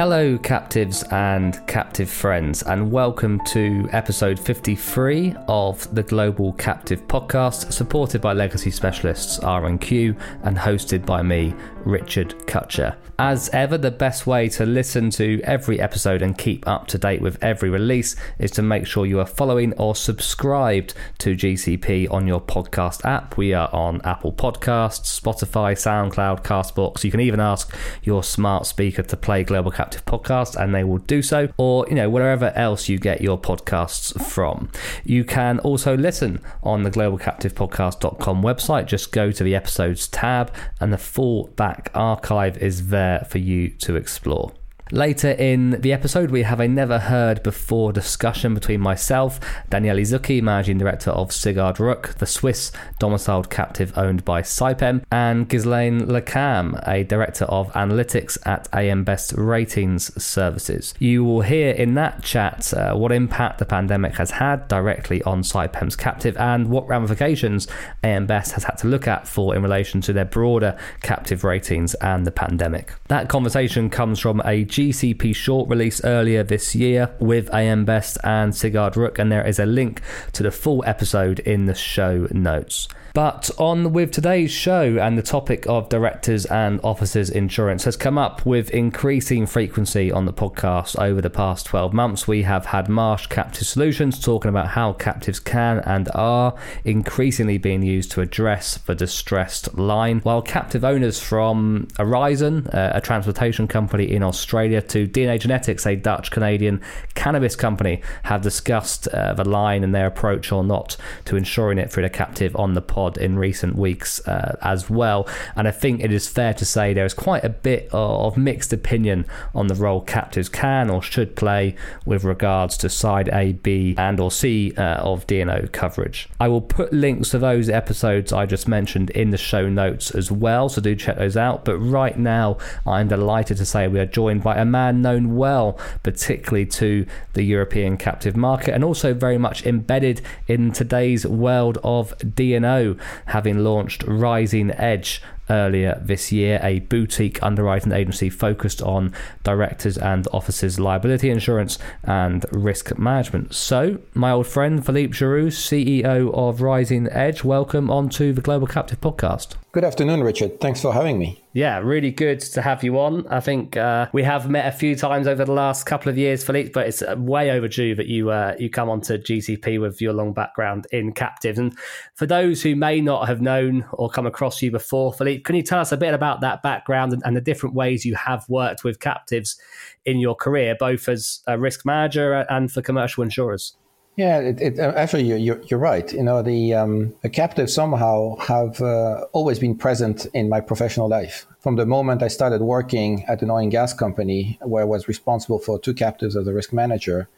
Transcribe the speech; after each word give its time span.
Hello, 0.00 0.38
captives 0.38 1.02
and 1.10 1.60
captive 1.66 2.08
friends, 2.08 2.62
and 2.62 2.90
welcome 2.90 3.38
to 3.44 3.86
episode 3.92 4.40
53 4.40 5.36
of 5.46 5.94
the 5.94 6.02
Global 6.02 6.54
Captive 6.54 7.06
Podcast, 7.06 7.70
supported 7.70 8.22
by 8.22 8.32
legacy 8.32 8.70
specialists 8.70 9.40
R&Q 9.40 10.16
and 10.44 10.56
hosted 10.56 11.04
by 11.04 11.22
me, 11.22 11.54
Richard 11.84 12.46
Cutcher. 12.46 12.96
As 13.18 13.50
ever, 13.50 13.76
the 13.76 13.90
best 13.90 14.26
way 14.26 14.48
to 14.48 14.64
listen 14.64 15.10
to 15.10 15.42
every 15.44 15.78
episode 15.78 16.22
and 16.22 16.38
keep 16.38 16.66
up 16.66 16.86
to 16.86 16.96
date 16.96 17.20
with 17.20 17.36
every 17.44 17.68
release 17.68 18.16
is 18.38 18.50
to 18.52 18.62
make 18.62 18.86
sure 18.86 19.04
you 19.04 19.20
are 19.20 19.26
following 19.26 19.74
or 19.74 19.94
subscribed 19.94 20.94
to 21.18 21.36
GCP 21.36 22.10
on 22.10 22.26
your 22.26 22.40
podcast 22.40 23.04
app. 23.04 23.36
We 23.36 23.52
are 23.52 23.68
on 23.74 24.00
Apple 24.04 24.32
Podcasts, 24.32 25.20
Spotify, 25.20 25.74
SoundCloud, 25.74 26.42
Castbox. 26.42 27.04
You 27.04 27.10
can 27.10 27.20
even 27.20 27.40
ask 27.40 27.76
your 28.02 28.22
smart 28.22 28.64
speaker 28.64 29.02
to 29.02 29.16
play 29.18 29.44
Global 29.44 29.70
Captive 29.70 29.89
Podcast 29.98 30.56
and 30.56 30.74
they 30.74 30.84
will 30.84 30.98
do 30.98 31.22
so, 31.22 31.48
or 31.56 31.86
you 31.88 31.94
know, 31.94 32.08
wherever 32.08 32.50
else 32.54 32.88
you 32.88 32.98
get 32.98 33.20
your 33.20 33.38
podcasts 33.38 34.20
from. 34.24 34.70
You 35.04 35.24
can 35.24 35.58
also 35.60 35.96
listen 35.96 36.42
on 36.62 36.82
the 36.82 36.90
globalcaptivepodcast.com 36.90 38.42
website. 38.42 38.86
Just 38.86 39.12
go 39.12 39.30
to 39.30 39.44
the 39.44 39.54
episodes 39.54 40.08
tab 40.08 40.52
and 40.80 40.92
the 40.92 40.98
full 40.98 41.48
back 41.56 41.90
archive 41.94 42.56
is 42.58 42.88
there 42.88 43.26
for 43.28 43.38
you 43.38 43.70
to 43.70 43.96
explore. 43.96 44.52
Later 44.92 45.30
in 45.30 45.80
the 45.82 45.92
episode, 45.92 46.32
we 46.32 46.42
have 46.42 46.58
a 46.58 46.66
never 46.66 46.98
heard 46.98 47.44
before 47.44 47.92
discussion 47.92 48.54
between 48.54 48.80
myself, 48.80 49.38
Daniele 49.68 49.98
Zucchi, 49.98 50.42
Managing 50.42 50.78
Director 50.78 51.12
of 51.12 51.32
Sigurd 51.32 51.76
Rück, 51.76 52.14
the 52.14 52.26
Swiss 52.26 52.72
domiciled 52.98 53.50
captive 53.50 53.96
owned 53.96 54.24
by 54.24 54.42
Saipem, 54.42 55.04
and 55.12 55.48
Ghislain 55.48 56.08
Le 56.08 56.20
Cam, 56.20 56.76
a 56.88 57.04
Director 57.04 57.44
of 57.44 57.72
Analytics 57.72 58.36
at 58.44 58.68
AM 58.74 59.04
Best 59.04 59.32
Ratings 59.36 60.20
Services. 60.20 60.92
You 60.98 61.22
will 61.22 61.42
hear 61.42 61.70
in 61.70 61.94
that 61.94 62.24
chat 62.24 62.74
uh, 62.74 62.94
what 62.94 63.12
impact 63.12 63.60
the 63.60 63.66
pandemic 63.66 64.16
has 64.16 64.32
had 64.32 64.66
directly 64.66 65.22
on 65.22 65.42
Saipem's 65.42 65.94
captive 65.94 66.36
and 66.36 66.68
what 66.68 66.88
ramifications 66.88 67.68
AM 68.02 68.26
Best 68.26 68.52
has 68.52 68.64
had 68.64 68.76
to 68.78 68.88
look 68.88 69.06
at 69.06 69.28
for 69.28 69.54
in 69.54 69.62
relation 69.62 70.00
to 70.00 70.12
their 70.12 70.24
broader 70.24 70.76
captive 71.00 71.44
ratings 71.44 71.94
and 71.94 72.26
the 72.26 72.32
pandemic. 72.32 72.92
That 73.06 73.28
conversation 73.28 73.88
comes 73.88 74.18
from 74.18 74.42
a 74.44 74.64
GCP 74.80 75.36
short 75.36 75.68
release 75.68 76.02
earlier 76.04 76.42
this 76.42 76.74
year 76.74 77.10
with 77.18 77.52
AM 77.52 77.84
Best 77.84 78.16
and 78.24 78.54
Sigurd 78.54 78.94
Rück, 78.94 79.18
and 79.18 79.30
there 79.30 79.46
is 79.46 79.58
a 79.58 79.66
link 79.66 80.00
to 80.32 80.42
the 80.42 80.50
full 80.50 80.82
episode 80.86 81.38
in 81.40 81.66
the 81.66 81.74
show 81.74 82.26
notes. 82.30 82.88
But 83.12 83.50
on 83.58 83.92
with 83.92 84.12
today's 84.12 84.52
show, 84.52 84.96
and 84.98 85.18
the 85.18 85.22
topic 85.22 85.66
of 85.66 85.88
directors 85.88 86.46
and 86.46 86.78
officers 86.84 87.28
insurance 87.28 87.82
has 87.82 87.96
come 87.96 88.16
up 88.16 88.46
with 88.46 88.70
increasing 88.70 89.46
frequency 89.46 90.12
on 90.12 90.26
the 90.26 90.32
podcast 90.32 90.96
over 90.96 91.20
the 91.20 91.28
past 91.28 91.66
12 91.66 91.92
months. 91.92 92.28
We 92.28 92.42
have 92.42 92.66
had 92.66 92.88
Marsh 92.88 93.26
Captive 93.26 93.66
Solutions 93.66 94.20
talking 94.20 94.48
about 94.48 94.68
how 94.68 94.92
captives 94.92 95.40
can 95.40 95.80
and 95.80 96.08
are 96.14 96.54
increasingly 96.84 97.58
being 97.58 97.82
used 97.82 98.12
to 98.12 98.20
address 98.20 98.78
the 98.78 98.94
distressed 98.94 99.76
line, 99.76 100.20
while 100.20 100.40
captive 100.40 100.84
owners 100.84 101.20
from 101.20 101.88
Horizon, 101.98 102.68
uh, 102.68 102.92
a 102.94 103.00
transportation 103.00 103.66
company 103.66 104.04
in 104.04 104.22
Australia, 104.22 104.80
to 104.82 105.08
DNA 105.08 105.40
Genetics, 105.40 105.84
a 105.84 105.96
Dutch 105.96 106.30
Canadian 106.30 106.80
cannabis 107.14 107.56
company, 107.56 108.02
have 108.22 108.42
discussed 108.42 109.08
uh, 109.08 109.34
the 109.34 109.48
line 109.48 109.82
and 109.82 109.92
their 109.92 110.06
approach 110.06 110.52
or 110.52 110.62
not 110.62 110.96
to 111.24 111.34
insuring 111.34 111.76
it 111.76 111.90
through 111.90 112.04
the 112.04 112.10
captive 112.10 112.54
on 112.54 112.74
the 112.74 112.80
pod 112.80 112.99
pod 113.00 113.16
in 113.16 113.38
recent 113.38 113.76
weeks 113.76 114.26
uh, 114.26 114.56
as 114.60 114.90
well. 114.90 115.26
And 115.56 115.66
I 115.66 115.70
think 115.70 116.02
it 116.02 116.12
is 116.12 116.28
fair 116.28 116.52
to 116.54 116.64
say 116.64 116.92
there 116.92 117.06
is 117.06 117.14
quite 117.14 117.44
a 117.44 117.48
bit 117.48 117.88
of 117.92 118.36
mixed 118.36 118.72
opinion 118.72 119.24
on 119.54 119.68
the 119.68 119.74
role 119.74 120.02
captives 120.02 120.48
can 120.48 120.90
or 120.90 121.00
should 121.02 121.34
play 121.34 121.74
with 122.04 122.24
regards 122.24 122.76
to 122.78 122.88
side 122.88 123.28
A, 123.32 123.52
B, 123.52 123.94
and 123.96 124.20
or 124.20 124.30
C 124.30 124.72
uh, 124.76 125.10
of 125.10 125.26
D&O 125.26 125.68
coverage. 125.72 126.28
I 126.38 126.48
will 126.48 126.60
put 126.60 126.92
links 126.92 127.30
to 127.30 127.38
those 127.38 127.68
episodes 127.68 128.32
I 128.32 128.46
just 128.46 128.68
mentioned 128.68 129.10
in 129.10 129.30
the 129.30 129.38
show 129.38 129.68
notes 129.68 130.10
as 130.10 130.30
well, 130.30 130.68
so 130.68 130.80
do 130.80 130.94
check 130.94 131.16
those 131.16 131.36
out. 131.36 131.64
But 131.64 131.78
right 131.78 132.18
now, 132.18 132.58
I'm 132.86 133.08
delighted 133.08 133.56
to 133.58 133.64
say 133.64 133.88
we 133.88 134.00
are 134.00 134.06
joined 134.06 134.42
by 134.42 134.56
a 134.56 134.64
man 134.64 135.00
known 135.00 135.36
well, 135.36 135.78
particularly 136.02 136.66
to 136.66 137.06
the 137.32 137.42
European 137.42 137.96
captive 137.96 138.36
market, 138.36 138.74
and 138.74 138.84
also 138.84 139.14
very 139.14 139.38
much 139.38 139.64
embedded 139.64 140.20
in 140.46 140.72
today's 140.72 141.24
world 141.26 141.78
of 141.82 142.14
D&O 142.34 142.89
having 143.26 143.58
launched 143.58 144.04
Rising 144.06 144.70
Edge 144.72 145.22
earlier 145.50 146.00
this 146.02 146.32
year, 146.32 146.60
a 146.62 146.78
boutique 146.80 147.42
underwriting 147.42 147.92
agency 147.92 148.30
focused 148.30 148.80
on 148.80 149.12
directors 149.42 149.98
and 149.98 150.26
officers' 150.32 150.80
liability 150.80 151.28
insurance 151.28 151.78
and 152.04 152.46
risk 152.52 152.96
management. 152.98 153.54
So, 153.54 153.98
my 154.14 154.30
old 154.30 154.46
friend 154.46 154.84
Philippe 154.84 155.12
Giroux, 155.12 155.48
CEO 155.48 156.32
of 156.32 156.62
Rising 156.62 157.08
Edge, 157.10 157.44
welcome 157.44 157.90
onto 157.90 158.32
the 158.32 158.40
Global 158.40 158.66
Captive 158.66 159.00
podcast. 159.00 159.56
Good 159.72 159.84
afternoon, 159.84 160.24
Richard. 160.24 160.60
Thanks 160.60 160.82
for 160.82 160.92
having 160.92 161.16
me. 161.16 161.44
Yeah, 161.52 161.78
really 161.78 162.10
good 162.10 162.40
to 162.40 162.62
have 162.62 162.82
you 162.82 162.98
on. 162.98 163.26
I 163.28 163.38
think 163.38 163.76
uh, 163.76 164.08
we 164.12 164.24
have 164.24 164.50
met 164.50 164.66
a 164.66 164.76
few 164.76 164.96
times 164.96 165.28
over 165.28 165.44
the 165.44 165.52
last 165.52 165.84
couple 165.84 166.10
of 166.10 166.18
years, 166.18 166.42
Philippe, 166.42 166.70
but 166.70 166.88
it's 166.88 167.02
uh, 167.02 167.14
way 167.16 167.52
overdue 167.52 167.94
that 167.94 168.06
you 168.06 168.30
uh, 168.30 168.56
you 168.58 168.68
come 168.68 168.88
onto 168.88 169.16
GCP 169.16 169.80
with 169.80 170.00
your 170.00 170.12
long 170.12 170.32
background 170.32 170.88
in 170.90 171.12
captives. 171.12 171.58
And 171.58 171.76
for 172.14 172.26
those 172.26 172.62
who 172.62 172.74
may 172.74 173.00
not 173.00 173.28
have 173.28 173.40
known 173.40 173.84
or 173.92 174.10
come 174.10 174.26
across 174.26 174.60
you 174.60 174.72
before, 174.72 175.12
Philippe, 175.12 175.39
can 175.40 175.56
you 175.56 175.62
tell 175.62 175.80
us 175.80 175.92
a 175.92 175.96
bit 175.96 176.14
about 176.14 176.40
that 176.40 176.62
background 176.62 177.12
and, 177.12 177.22
and 177.24 177.36
the 177.36 177.40
different 177.40 177.74
ways 177.74 178.04
you 178.04 178.14
have 178.14 178.48
worked 178.48 178.84
with 178.84 179.00
captives 179.00 179.58
in 180.04 180.18
your 180.18 180.34
career, 180.34 180.76
both 180.78 181.08
as 181.08 181.40
a 181.46 181.58
risk 181.58 181.84
manager 181.84 182.46
and 182.48 182.70
for 182.70 182.82
commercial 182.82 183.22
insurers? 183.22 183.76
Yeah, 184.16 184.40
it, 184.40 184.60
it, 184.60 184.78
uh, 184.78 184.92
actually, 184.96 185.22
you're, 185.22 185.62
you're 185.62 185.80
right. 185.80 186.12
You 186.12 186.22
know, 186.22 186.42
the, 186.42 186.74
um, 186.74 187.14
the 187.22 187.30
captives 187.30 187.72
somehow 187.72 188.36
have 188.36 188.80
uh, 188.82 189.24
always 189.32 189.58
been 189.58 189.76
present 189.76 190.26
in 190.34 190.48
my 190.48 190.60
professional 190.60 191.08
life. 191.08 191.46
From 191.60 191.76
the 191.76 191.86
moment 191.86 192.22
I 192.22 192.28
started 192.28 192.60
working 192.60 193.24
at 193.28 193.40
an 193.40 193.50
oil 193.50 193.58
and 193.58 193.70
gas 193.70 193.94
company, 193.94 194.58
where 194.62 194.82
I 194.82 194.86
was 194.86 195.08
responsible 195.08 195.58
for 195.58 195.78
two 195.78 195.94
captives 195.94 196.36
as 196.36 196.46
a 196.46 196.52
risk 196.52 196.72
manager, 196.72 197.28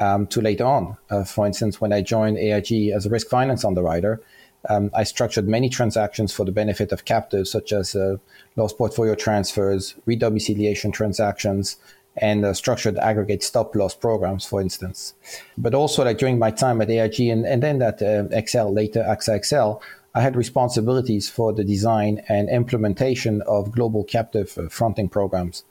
um, 0.00 0.26
to 0.28 0.40
later 0.40 0.64
on. 0.64 0.96
Uh, 1.10 1.24
for 1.24 1.46
instance, 1.46 1.80
when 1.80 1.92
I 1.92 2.02
joined 2.02 2.38
AIG 2.38 2.90
as 2.90 3.06
a 3.06 3.10
risk 3.10 3.28
finance 3.28 3.64
underwriter, 3.64 4.20
um, 4.68 4.90
I 4.94 5.04
structured 5.04 5.48
many 5.48 5.68
transactions 5.68 6.32
for 6.32 6.44
the 6.44 6.52
benefit 6.52 6.92
of 6.92 7.04
captives, 7.04 7.50
such 7.50 7.72
as 7.72 7.94
uh, 7.94 8.16
loss 8.56 8.72
portfolio 8.72 9.14
transfers, 9.14 9.94
redomiciliation 10.06 10.92
transactions, 10.92 11.76
and 12.16 12.44
uh, 12.44 12.52
structured 12.52 12.98
aggregate 12.98 13.42
stop 13.42 13.74
loss 13.74 13.94
programs, 13.94 14.44
for 14.44 14.60
instance. 14.60 15.14
But 15.56 15.74
also, 15.74 16.04
like 16.04 16.18
during 16.18 16.38
my 16.38 16.50
time 16.50 16.80
at 16.80 16.90
AIG 16.90 17.20
and, 17.20 17.46
and 17.46 17.62
then 17.62 17.80
at 17.82 18.02
uh, 18.02 18.24
XL, 18.44 18.72
later 18.72 19.04
AXA 19.08 19.44
XL, 19.44 19.84
I 20.14 20.20
had 20.20 20.34
responsibilities 20.36 21.28
for 21.30 21.52
the 21.52 21.64
design 21.64 22.22
and 22.28 22.48
implementation 22.48 23.42
of 23.42 23.72
global 23.72 24.04
captive 24.04 24.56
uh, 24.58 24.68
fronting 24.68 25.08
programs. 25.08 25.64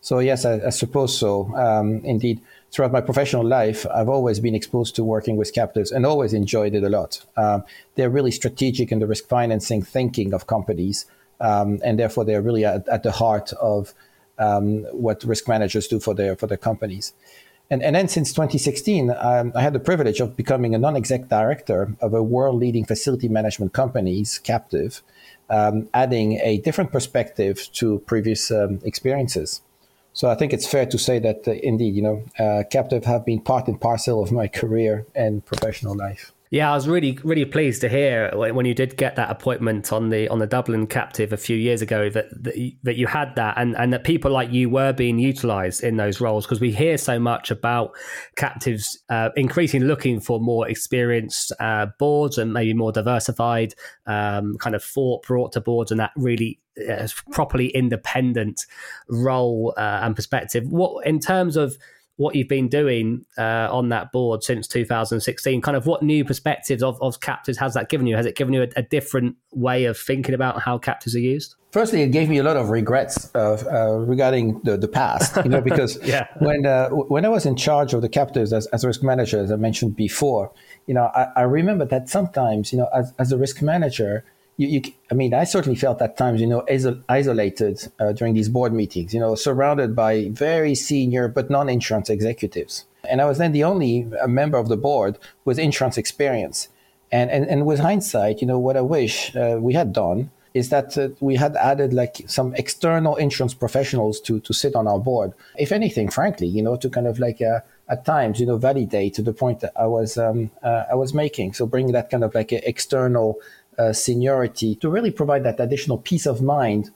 So, 0.00 0.18
yes, 0.18 0.44
I, 0.44 0.66
I 0.66 0.70
suppose 0.70 1.16
so. 1.16 1.54
Um, 1.56 2.02
indeed, 2.04 2.42
throughout 2.74 2.90
my 2.90 3.00
professional 3.00 3.46
life, 3.46 3.86
I've 3.94 4.08
always 4.08 4.40
been 4.40 4.54
exposed 4.54 4.96
to 4.96 5.04
working 5.04 5.36
with 5.36 5.54
captives 5.54 5.92
and 5.92 6.04
always 6.04 6.32
enjoyed 6.32 6.74
it 6.74 6.82
a 6.82 6.88
lot. 6.88 7.24
Um, 7.36 7.62
they're 7.94 8.10
really 8.10 8.32
strategic 8.32 8.90
in 8.90 8.98
the 8.98 9.06
risk 9.06 9.28
financing 9.28 9.80
thinking 9.80 10.34
of 10.34 10.48
companies, 10.48 11.06
um, 11.40 11.80
and 11.84 12.00
therefore 12.00 12.24
they're 12.24 12.42
really 12.42 12.64
at, 12.64 12.88
at 12.88 13.04
the 13.04 13.12
heart 13.12 13.52
of 13.54 13.94
um, 14.40 14.82
what 14.90 15.22
risk 15.22 15.46
managers 15.46 15.86
do 15.86 16.00
for 16.00 16.14
their 16.14 16.34
for 16.34 16.48
their 16.48 16.58
companies. 16.58 17.12
And, 17.70 17.82
and 17.82 17.96
then 17.96 18.08
since 18.08 18.32
2016, 18.32 19.10
um, 19.18 19.52
I 19.54 19.62
had 19.62 19.72
the 19.72 19.80
privilege 19.80 20.20
of 20.20 20.36
becoming 20.36 20.74
a 20.74 20.78
non-exec 20.78 21.28
director 21.28 21.96
of 22.00 22.12
a 22.12 22.22
world-leading 22.22 22.84
facility 22.84 23.28
management 23.28 23.72
company's 23.72 24.38
captive, 24.38 25.02
um, 25.48 25.88
adding 25.94 26.40
a 26.42 26.58
different 26.58 26.92
perspective 26.92 27.70
to 27.74 28.00
previous 28.00 28.50
um, 28.50 28.80
experiences. 28.84 29.62
So 30.14 30.30
I 30.30 30.36
think 30.36 30.52
it's 30.52 30.66
fair 30.66 30.86
to 30.86 30.96
say 30.96 31.18
that 31.18 31.46
uh, 31.46 31.52
indeed, 31.52 31.94
you 31.96 32.02
know, 32.02 32.24
uh, 32.38 32.62
captive 32.70 33.04
have 33.04 33.26
been 33.26 33.40
part 33.40 33.66
and 33.66 33.80
parcel 33.80 34.22
of 34.22 34.30
my 34.30 34.46
career 34.46 35.06
and 35.14 35.44
professional 35.44 35.96
life. 35.96 36.32
Yeah, 36.54 36.70
I 36.70 36.74
was 36.76 36.86
really 36.86 37.18
really 37.24 37.44
pleased 37.44 37.80
to 37.80 37.88
hear 37.88 38.30
when 38.32 38.64
you 38.64 38.74
did 38.74 38.96
get 38.96 39.16
that 39.16 39.28
appointment 39.28 39.92
on 39.92 40.10
the 40.10 40.28
on 40.28 40.38
the 40.38 40.46
Dublin 40.46 40.86
captive 40.86 41.32
a 41.32 41.36
few 41.36 41.56
years 41.56 41.82
ago 41.82 42.08
that 42.10 42.26
that 42.44 42.56
you, 42.56 42.72
that 42.84 42.94
you 42.94 43.08
had 43.08 43.34
that 43.34 43.58
and 43.58 43.76
and 43.76 43.92
that 43.92 44.04
people 44.04 44.30
like 44.30 44.52
you 44.52 44.70
were 44.70 44.92
being 44.92 45.18
utilised 45.18 45.82
in 45.82 45.96
those 45.96 46.20
roles 46.20 46.46
because 46.46 46.60
we 46.60 46.70
hear 46.70 46.96
so 46.96 47.18
much 47.18 47.50
about 47.50 47.90
captives 48.36 49.02
uh, 49.08 49.30
increasingly 49.34 49.84
looking 49.84 50.20
for 50.20 50.38
more 50.38 50.68
experienced 50.68 51.50
uh, 51.58 51.86
boards 51.98 52.38
and 52.38 52.52
maybe 52.52 52.72
more 52.72 52.92
diversified 52.92 53.74
um, 54.06 54.56
kind 54.58 54.76
of 54.76 54.84
thought 54.84 55.26
brought 55.26 55.50
to 55.50 55.60
boards 55.60 55.90
and 55.90 55.98
that 55.98 56.12
really 56.14 56.60
uh, 56.88 57.08
properly 57.32 57.66
independent 57.70 58.64
role 59.08 59.74
uh, 59.76 59.98
and 60.04 60.14
perspective. 60.14 60.62
What 60.68 61.04
in 61.04 61.18
terms 61.18 61.56
of 61.56 61.76
what 62.16 62.36
you've 62.36 62.48
been 62.48 62.68
doing 62.68 63.24
uh, 63.36 63.68
on 63.70 63.88
that 63.88 64.12
board 64.12 64.42
since 64.44 64.68
2016. 64.68 65.60
Kind 65.60 65.76
of 65.76 65.86
what 65.86 66.02
new 66.02 66.24
perspectives 66.24 66.82
of, 66.82 67.00
of 67.02 67.20
captives 67.20 67.58
has 67.58 67.74
that 67.74 67.88
given 67.88 68.06
you? 68.06 68.16
Has 68.16 68.26
it 68.26 68.36
given 68.36 68.54
you 68.54 68.62
a, 68.62 68.68
a 68.76 68.82
different 68.82 69.36
way 69.52 69.84
of 69.86 69.98
thinking 69.98 70.34
about 70.34 70.62
how 70.62 70.78
captives 70.78 71.16
are 71.16 71.20
used? 71.20 71.56
Firstly, 71.72 72.02
it 72.02 72.12
gave 72.12 72.28
me 72.28 72.38
a 72.38 72.44
lot 72.44 72.56
of 72.56 72.70
regrets 72.70 73.34
uh, 73.34 73.60
uh, 73.68 73.96
regarding 73.96 74.60
the, 74.62 74.76
the 74.76 74.86
past, 74.86 75.36
you 75.42 75.50
know, 75.50 75.60
because 75.70 75.98
yeah. 76.04 76.28
when 76.38 76.64
uh, 76.66 76.88
when 76.90 77.24
I 77.24 77.28
was 77.28 77.46
in 77.46 77.56
charge 77.56 77.94
of 77.94 78.00
the 78.00 78.08
captives 78.08 78.52
as, 78.52 78.66
as 78.68 78.84
a 78.84 78.86
risk 78.86 79.02
manager, 79.02 79.40
as 79.40 79.50
I 79.50 79.56
mentioned 79.56 79.96
before, 79.96 80.52
you 80.86 80.94
know, 80.94 81.10
I, 81.16 81.26
I 81.34 81.42
remember 81.42 81.84
that 81.86 82.08
sometimes, 82.08 82.72
you 82.72 82.78
know, 82.78 82.88
as, 82.94 83.12
as 83.18 83.32
a 83.32 83.36
risk 83.36 83.60
manager, 83.60 84.24
you, 84.56 84.68
you, 84.68 84.82
I 85.10 85.14
mean, 85.14 85.34
I 85.34 85.44
certainly 85.44 85.76
felt 85.76 86.00
at 86.00 86.16
times, 86.16 86.40
you 86.40 86.46
know, 86.46 86.64
isolated 87.08 87.88
uh, 87.98 88.12
during 88.12 88.34
these 88.34 88.48
board 88.48 88.72
meetings, 88.72 89.12
you 89.12 89.20
know, 89.20 89.34
surrounded 89.34 89.94
by 89.96 90.28
very 90.30 90.74
senior 90.74 91.28
but 91.28 91.50
non-insurance 91.50 92.08
executives. 92.10 92.84
And 93.08 93.20
I 93.20 93.26
was 93.26 93.38
then 93.38 93.52
the 93.52 93.64
only 93.64 94.08
uh, 94.20 94.26
member 94.26 94.58
of 94.58 94.68
the 94.68 94.76
board 94.76 95.18
with 95.44 95.58
insurance 95.58 95.98
experience. 95.98 96.68
And, 97.12 97.30
and, 97.30 97.46
and 97.46 97.66
with 97.66 97.80
hindsight, 97.80 98.40
you 98.40 98.46
know, 98.46 98.58
what 98.58 98.76
I 98.76 98.80
wish 98.80 99.34
uh, 99.36 99.58
we 99.60 99.74
had 99.74 99.92
done 99.92 100.30
is 100.54 100.68
that 100.68 100.96
uh, 100.96 101.08
we 101.20 101.34
had 101.34 101.56
added 101.56 101.92
like 101.92 102.22
some 102.26 102.54
external 102.54 103.16
insurance 103.16 103.54
professionals 103.54 104.20
to, 104.20 104.40
to 104.40 104.52
sit 104.54 104.74
on 104.76 104.86
our 104.86 105.00
board. 105.00 105.32
If 105.58 105.72
anything, 105.72 106.08
frankly, 106.08 106.46
you 106.46 106.62
know, 106.62 106.76
to 106.76 106.88
kind 106.88 107.06
of 107.06 107.18
like, 107.18 107.40
uh, 107.42 107.60
at 107.88 108.04
times, 108.04 108.40
you 108.40 108.46
know, 108.46 108.56
validate 108.56 109.14
to 109.14 109.22
the 109.22 109.32
point 109.32 109.60
that 109.60 109.72
I 109.76 109.86
was, 109.86 110.16
um, 110.16 110.50
uh, 110.62 110.84
I 110.90 110.94
was 110.94 111.12
making. 111.12 111.52
So 111.54 111.66
bring 111.66 111.92
that 111.92 112.08
kind 112.08 112.24
of 112.24 112.34
like 112.34 112.52
external 112.52 113.38
uh, 113.78 113.92
seniority 113.92 114.74
to 114.76 114.88
really 114.88 115.10
provide 115.10 115.44
that 115.44 115.60
additional 115.60 115.98
peace 115.98 116.26
of 116.26 116.42
mind 116.42 116.90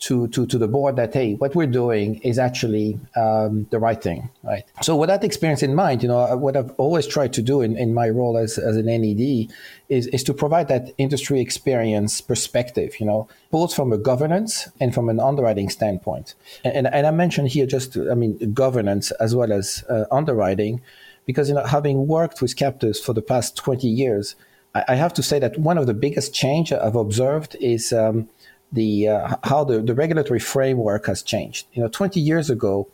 to, 0.00 0.28
to, 0.28 0.46
to 0.46 0.56
the 0.56 0.66
board 0.66 0.96
that, 0.96 1.12
hey, 1.12 1.34
what 1.34 1.54
we're 1.54 1.66
doing 1.66 2.16
is 2.22 2.38
actually 2.38 2.98
um, 3.16 3.66
the 3.70 3.78
right 3.78 4.02
thing, 4.02 4.30
right? 4.42 4.64
So 4.80 4.96
with 4.96 5.08
that 5.08 5.22
experience 5.22 5.62
in 5.62 5.74
mind, 5.74 6.02
you 6.02 6.08
know, 6.08 6.20
uh, 6.20 6.36
what 6.36 6.56
I've 6.56 6.70
always 6.78 7.06
tried 7.06 7.34
to 7.34 7.42
do 7.42 7.60
in, 7.60 7.76
in 7.76 7.92
my 7.92 8.08
role 8.08 8.38
as, 8.38 8.56
as 8.56 8.76
an 8.76 8.86
NED 8.86 9.50
is, 9.90 10.06
is 10.06 10.24
to 10.24 10.32
provide 10.32 10.68
that 10.68 10.90
industry 10.96 11.40
experience 11.40 12.22
perspective, 12.22 12.98
you 12.98 13.04
know, 13.04 13.28
both 13.50 13.74
from 13.74 13.92
a 13.92 13.98
governance 13.98 14.70
and 14.80 14.94
from 14.94 15.10
an 15.10 15.20
underwriting 15.20 15.68
standpoint. 15.68 16.34
And, 16.64 16.86
and 16.86 17.06
I 17.06 17.10
mentioned 17.10 17.48
here 17.48 17.66
just, 17.66 17.98
I 17.98 18.14
mean, 18.14 18.54
governance 18.54 19.10
as 19.12 19.36
well 19.36 19.52
as 19.52 19.84
uh, 19.90 20.06
underwriting, 20.10 20.80
because, 21.26 21.50
you 21.50 21.54
know, 21.54 21.66
having 21.66 22.06
worked 22.06 22.40
with 22.40 22.56
captives 22.56 22.98
for 22.98 23.12
the 23.12 23.22
past 23.22 23.54
20 23.56 23.86
years, 23.86 24.34
I 24.74 24.94
have 24.94 25.12
to 25.14 25.22
say 25.22 25.38
that 25.40 25.58
one 25.58 25.78
of 25.78 25.86
the 25.86 25.94
biggest 25.94 26.32
change 26.32 26.72
I've 26.72 26.94
observed 26.94 27.56
is 27.60 27.92
um, 27.92 28.28
the 28.72 29.08
uh, 29.08 29.36
how 29.42 29.64
the, 29.64 29.80
the 29.80 29.94
regulatory 29.94 30.38
framework 30.38 31.06
has 31.06 31.22
changed. 31.22 31.66
You 31.72 31.82
know, 31.82 31.88
20 31.88 32.20
years 32.20 32.50
ago, 32.50 32.88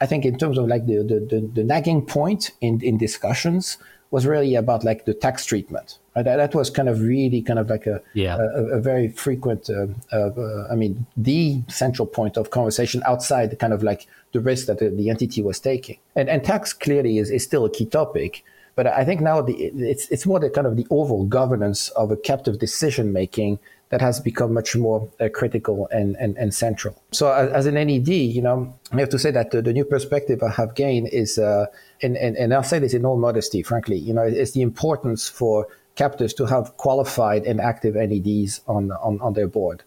I 0.00 0.06
think 0.06 0.24
in 0.24 0.38
terms 0.38 0.58
of 0.58 0.66
like 0.66 0.86
the, 0.86 0.96
the, 0.98 1.20
the, 1.20 1.50
the 1.54 1.64
nagging 1.64 2.04
point 2.04 2.52
in, 2.60 2.80
in 2.82 2.98
discussions 2.98 3.78
was 4.10 4.26
really 4.26 4.54
about 4.56 4.82
like 4.82 5.04
the 5.04 5.14
tax 5.14 5.44
treatment. 5.44 5.98
Right? 6.16 6.24
That, 6.24 6.36
that 6.36 6.54
was 6.54 6.68
kind 6.68 6.88
of 6.88 7.00
really 7.00 7.42
kind 7.42 7.58
of 7.58 7.70
like 7.70 7.86
a, 7.86 8.02
yeah. 8.14 8.36
a, 8.36 8.78
a 8.78 8.80
very 8.80 9.08
frequent, 9.08 9.70
uh, 9.70 9.86
uh, 10.12 10.66
I 10.70 10.74
mean, 10.74 11.06
the 11.16 11.62
central 11.68 12.06
point 12.06 12.36
of 12.36 12.50
conversation 12.50 13.02
outside 13.06 13.56
kind 13.60 13.72
of 13.72 13.82
like 13.82 14.08
the 14.32 14.40
risk 14.40 14.66
that 14.66 14.78
the, 14.78 14.90
the 14.90 15.10
entity 15.10 15.42
was 15.42 15.60
taking. 15.60 15.98
And, 16.16 16.28
and 16.28 16.42
tax 16.42 16.72
clearly 16.72 17.18
is, 17.18 17.30
is 17.30 17.44
still 17.44 17.64
a 17.64 17.70
key 17.70 17.86
topic. 17.86 18.44
But 18.80 18.86
I 18.86 19.04
think 19.04 19.20
now 19.20 19.42
the, 19.42 19.52
it's, 19.52 20.08
it's 20.08 20.24
more 20.24 20.40
the 20.40 20.48
kind 20.48 20.66
of 20.66 20.74
the 20.78 20.86
overall 20.88 21.26
governance 21.26 21.90
of 21.90 22.10
a 22.10 22.16
captive 22.16 22.58
decision 22.58 23.12
making 23.12 23.58
that 23.90 24.00
has 24.00 24.20
become 24.20 24.54
much 24.54 24.74
more 24.74 25.06
uh, 25.20 25.28
critical 25.28 25.86
and, 25.92 26.16
and, 26.16 26.34
and 26.38 26.54
central. 26.54 26.96
So 27.12 27.30
as, 27.30 27.50
as, 27.50 27.66
an 27.66 27.74
NED, 27.74 28.08
you 28.08 28.40
know, 28.40 28.74
I 28.90 29.00
have 29.00 29.10
to 29.10 29.18
say 29.18 29.32
that 29.32 29.50
the, 29.50 29.60
the 29.60 29.74
new 29.74 29.84
perspective 29.84 30.42
I 30.42 30.48
have 30.52 30.74
gained 30.74 31.08
is, 31.08 31.36
uh, 31.38 31.66
and, 32.00 32.16
and, 32.16 32.38
and 32.38 32.54
I'll 32.54 32.62
say 32.62 32.78
this 32.78 32.94
in 32.94 33.04
all 33.04 33.18
modesty, 33.18 33.62
frankly, 33.62 33.98
you 33.98 34.14
know, 34.14 34.22
it's 34.22 34.52
the 34.52 34.62
importance 34.62 35.28
for 35.28 35.68
captives 35.94 36.32
to 36.32 36.46
have 36.46 36.74
qualified 36.78 37.42
and 37.42 37.60
active 37.60 37.96
NEDs 37.96 38.62
on, 38.66 38.92
on, 38.92 39.20
on 39.20 39.34
their 39.34 39.46
board. 39.46 39.82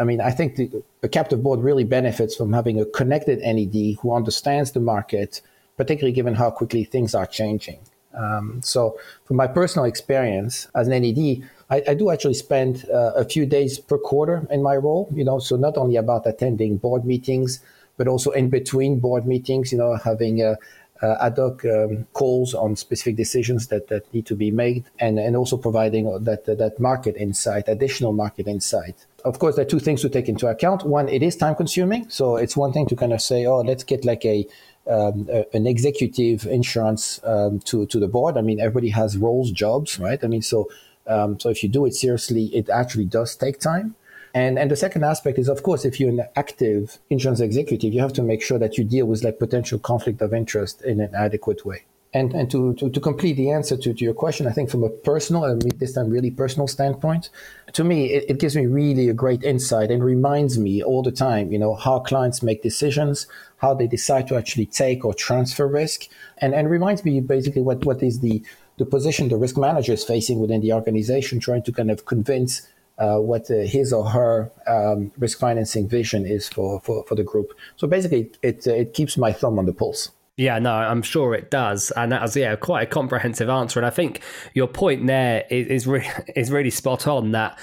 I 0.00 0.04
mean, 0.04 0.22
I 0.22 0.30
think 0.30 0.56
the, 0.56 0.70
the 1.02 1.08
captive 1.10 1.42
board 1.42 1.60
really 1.60 1.84
benefits 1.84 2.34
from 2.34 2.54
having 2.54 2.80
a 2.80 2.86
connected 2.86 3.40
NED 3.40 3.98
who 4.00 4.14
understands 4.14 4.72
the 4.72 4.80
market, 4.80 5.42
particularly 5.76 6.14
given 6.14 6.34
how 6.36 6.50
quickly 6.50 6.84
things 6.84 7.14
are 7.14 7.26
changing. 7.26 7.80
Um, 8.14 8.60
so, 8.62 8.98
from 9.24 9.36
my 9.36 9.46
personal 9.46 9.84
experience 9.84 10.68
as 10.74 10.88
an 10.88 11.02
NED, 11.02 11.48
I, 11.70 11.82
I 11.88 11.94
do 11.94 12.10
actually 12.10 12.34
spend 12.34 12.86
uh, 12.92 13.12
a 13.14 13.24
few 13.24 13.46
days 13.46 13.78
per 13.78 13.98
quarter 13.98 14.46
in 14.50 14.62
my 14.62 14.76
role. 14.76 15.08
You 15.14 15.24
know, 15.24 15.38
so 15.38 15.56
not 15.56 15.76
only 15.76 15.96
about 15.96 16.26
attending 16.26 16.78
board 16.78 17.04
meetings, 17.04 17.60
but 17.96 18.08
also 18.08 18.30
in 18.30 18.48
between 18.48 19.00
board 19.00 19.26
meetings. 19.26 19.72
You 19.72 19.78
know, 19.78 19.96
having 19.96 20.42
uh, 20.42 20.54
uh, 21.02 21.16
ad 21.20 21.36
hoc 21.36 21.64
um, 21.64 22.06
calls 22.12 22.54
on 22.54 22.76
specific 22.76 23.16
decisions 23.16 23.68
that, 23.68 23.88
that 23.88 24.12
need 24.12 24.26
to 24.26 24.34
be 24.34 24.50
made, 24.50 24.84
and 24.98 25.18
and 25.18 25.36
also 25.36 25.56
providing 25.56 26.04
that 26.24 26.46
that 26.46 26.80
market 26.80 27.16
insight, 27.16 27.68
additional 27.68 28.12
market 28.12 28.48
insight. 28.48 29.06
Of 29.24 29.38
course, 29.38 29.56
there 29.56 29.66
are 29.66 29.68
two 29.68 29.80
things 29.80 30.00
to 30.02 30.08
take 30.08 30.28
into 30.28 30.46
account. 30.46 30.84
One, 30.84 31.08
it 31.08 31.22
is 31.22 31.36
time 31.36 31.54
consuming. 31.54 32.08
So 32.08 32.36
it's 32.36 32.56
one 32.56 32.72
thing 32.72 32.86
to 32.86 32.96
kind 32.96 33.12
of 33.12 33.20
say, 33.20 33.46
oh, 33.46 33.60
let's 33.60 33.84
get 33.84 34.04
like 34.04 34.24
a 34.24 34.46
um, 34.88 35.28
an 35.52 35.66
executive 35.66 36.46
insurance 36.46 37.20
um, 37.24 37.60
to 37.60 37.86
to 37.86 38.00
the 38.00 38.08
board. 38.08 38.36
I 38.36 38.42
mean, 38.42 38.60
everybody 38.60 38.90
has 38.90 39.16
roles, 39.16 39.50
jobs, 39.50 39.98
right? 39.98 40.22
I 40.22 40.26
mean, 40.26 40.42
so 40.42 40.68
um, 41.06 41.38
so 41.40 41.48
if 41.48 41.62
you 41.62 41.68
do 41.68 41.86
it 41.86 41.94
seriously, 41.94 42.46
it 42.46 42.68
actually 42.68 43.04
does 43.04 43.36
take 43.36 43.60
time. 43.60 43.94
And 44.34 44.58
and 44.58 44.70
the 44.70 44.76
second 44.76 45.04
aspect 45.04 45.38
is, 45.38 45.48
of 45.48 45.62
course, 45.62 45.84
if 45.84 45.98
you're 45.98 46.10
an 46.10 46.24
active 46.36 46.98
insurance 47.10 47.40
executive, 47.40 47.92
you 47.92 48.00
have 48.00 48.12
to 48.14 48.22
make 48.22 48.42
sure 48.42 48.58
that 48.58 48.76
you 48.76 48.84
deal 48.84 49.06
with 49.06 49.24
like 49.24 49.38
potential 49.38 49.78
conflict 49.78 50.20
of 50.20 50.34
interest 50.34 50.82
in 50.82 51.00
an 51.00 51.14
adequate 51.14 51.64
way. 51.64 51.84
And, 52.14 52.32
and 52.32 52.50
to, 52.50 52.72
to, 52.76 52.88
to 52.88 53.00
complete 53.00 53.34
the 53.34 53.50
answer 53.50 53.76
to, 53.76 53.92
to 53.92 54.04
your 54.04 54.14
question, 54.14 54.46
I 54.46 54.52
think 54.52 54.70
from 54.70 54.82
a 54.82 54.88
personal, 54.88 55.44
and 55.44 55.60
this 55.72 55.92
time 55.92 56.08
really 56.08 56.30
personal 56.30 56.66
standpoint, 56.66 57.28
to 57.74 57.84
me, 57.84 58.14
it, 58.14 58.24
it 58.30 58.40
gives 58.40 58.56
me 58.56 58.64
really 58.64 59.10
a 59.10 59.12
great 59.12 59.44
insight 59.44 59.90
and 59.90 60.02
reminds 60.02 60.58
me 60.58 60.82
all 60.82 61.02
the 61.02 61.12
time, 61.12 61.52
you 61.52 61.58
know, 61.58 61.74
how 61.74 61.98
clients 61.98 62.42
make 62.42 62.62
decisions, 62.62 63.26
how 63.58 63.74
they 63.74 63.86
decide 63.86 64.26
to 64.28 64.36
actually 64.36 64.64
take 64.64 65.04
or 65.04 65.12
transfer 65.12 65.68
risk, 65.68 66.08
and, 66.38 66.54
and 66.54 66.70
reminds 66.70 67.04
me 67.04 67.20
basically 67.20 67.60
what, 67.60 67.84
what 67.84 68.02
is 68.02 68.20
the, 68.20 68.42
the 68.78 68.86
position 68.86 69.28
the 69.28 69.36
risk 69.36 69.58
manager 69.58 69.92
is 69.92 70.02
facing 70.02 70.40
within 70.40 70.62
the 70.62 70.72
organization, 70.72 71.40
trying 71.40 71.62
to 71.62 71.72
kind 71.72 71.90
of 71.90 72.06
convince 72.06 72.66
uh, 72.96 73.18
what 73.18 73.50
uh, 73.50 73.58
his 73.58 73.92
or 73.92 74.08
her 74.08 74.50
um, 74.66 75.12
risk 75.18 75.38
financing 75.38 75.86
vision 75.86 76.24
is 76.24 76.48
for, 76.48 76.80
for, 76.80 77.04
for 77.04 77.14
the 77.14 77.22
group. 77.22 77.52
So 77.76 77.86
basically, 77.86 78.30
it, 78.42 78.66
it 78.66 78.94
keeps 78.94 79.18
my 79.18 79.32
thumb 79.32 79.58
on 79.58 79.66
the 79.66 79.74
pulse. 79.74 80.10
Yeah, 80.38 80.60
no, 80.60 80.72
I'm 80.72 81.02
sure 81.02 81.34
it 81.34 81.50
does, 81.50 81.90
and 81.96 82.12
that 82.12 82.22
was 82.22 82.36
yeah 82.36 82.54
quite 82.54 82.84
a 82.84 82.86
comprehensive 82.86 83.48
answer. 83.48 83.80
And 83.80 83.86
I 83.86 83.90
think 83.90 84.22
your 84.54 84.68
point 84.68 85.08
there 85.08 85.44
is 85.50 85.66
is, 85.66 85.86
re- 85.86 86.10
is 86.36 86.52
really 86.52 86.70
spot 86.70 87.08
on. 87.08 87.32
That 87.32 87.58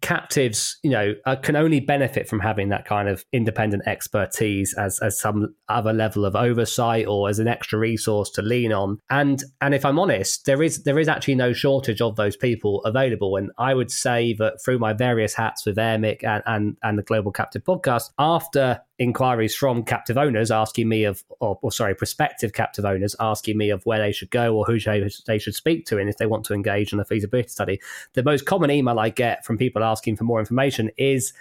captives, 0.00 0.78
you 0.82 0.90
know, 0.90 1.14
uh, 1.26 1.36
can 1.36 1.56
only 1.56 1.80
benefit 1.80 2.28
from 2.28 2.40
having 2.40 2.68
that 2.70 2.84
kind 2.84 3.08
of 3.08 3.24
independent 3.32 3.84
expertise 3.86 4.74
as 4.74 4.98
as 5.00 5.18
some 5.18 5.54
other 5.68 5.92
level 5.92 6.24
of 6.24 6.34
oversight 6.34 7.06
or 7.06 7.28
as 7.28 7.38
an 7.38 7.48
extra 7.48 7.78
resource 7.78 8.30
to 8.30 8.42
lean 8.42 8.72
on. 8.72 8.98
And 9.08 9.42
and 9.60 9.72
if 9.72 9.84
I'm 9.84 9.98
honest, 9.98 10.44
there 10.44 10.62
is 10.62 10.82
there 10.82 10.98
is 10.98 11.08
actually 11.08 11.36
no 11.36 11.52
shortage 11.52 12.00
of 12.00 12.16
those 12.16 12.36
people 12.36 12.82
available. 12.84 13.36
And 13.36 13.50
I 13.58 13.74
would 13.74 13.90
say 13.90 14.34
that 14.40 14.62
through 14.64 14.78
my 14.78 14.92
various 14.92 15.34
hats 15.34 15.64
with 15.64 15.76
Airmic 15.76 16.24
and 16.24 16.42
and, 16.46 16.76
and 16.82 16.98
the 16.98 17.02
Global 17.02 17.30
Captive 17.30 17.62
Podcast, 17.62 18.10
after 18.18 18.80
inquiries 19.02 19.54
from 19.54 19.82
captive 19.82 20.16
owners 20.16 20.50
asking 20.50 20.88
me 20.88 21.04
of, 21.04 21.22
or, 21.40 21.58
or, 21.62 21.72
sorry, 21.72 21.94
prospective 21.94 22.52
captive 22.52 22.84
owners 22.84 23.14
asking 23.20 23.58
me 23.58 23.70
of 23.70 23.84
where 23.84 23.98
they 23.98 24.12
should 24.12 24.30
go 24.30 24.54
or 24.54 24.64
who 24.64 24.78
they 25.26 25.38
should 25.38 25.54
speak 25.54 25.86
to 25.86 25.98
and 25.98 26.08
if 26.08 26.16
they 26.16 26.26
want 26.26 26.44
to 26.46 26.54
engage 26.54 26.92
in 26.92 27.00
a 27.00 27.04
feasibility 27.04 27.48
study. 27.48 27.80
The 28.14 28.22
most 28.22 28.46
common 28.46 28.70
email 28.70 28.98
I 28.98 29.10
get 29.10 29.44
from 29.44 29.58
people 29.58 29.84
asking 29.84 30.16
for 30.16 30.24
more 30.24 30.40
information 30.40 30.90
is 30.96 31.32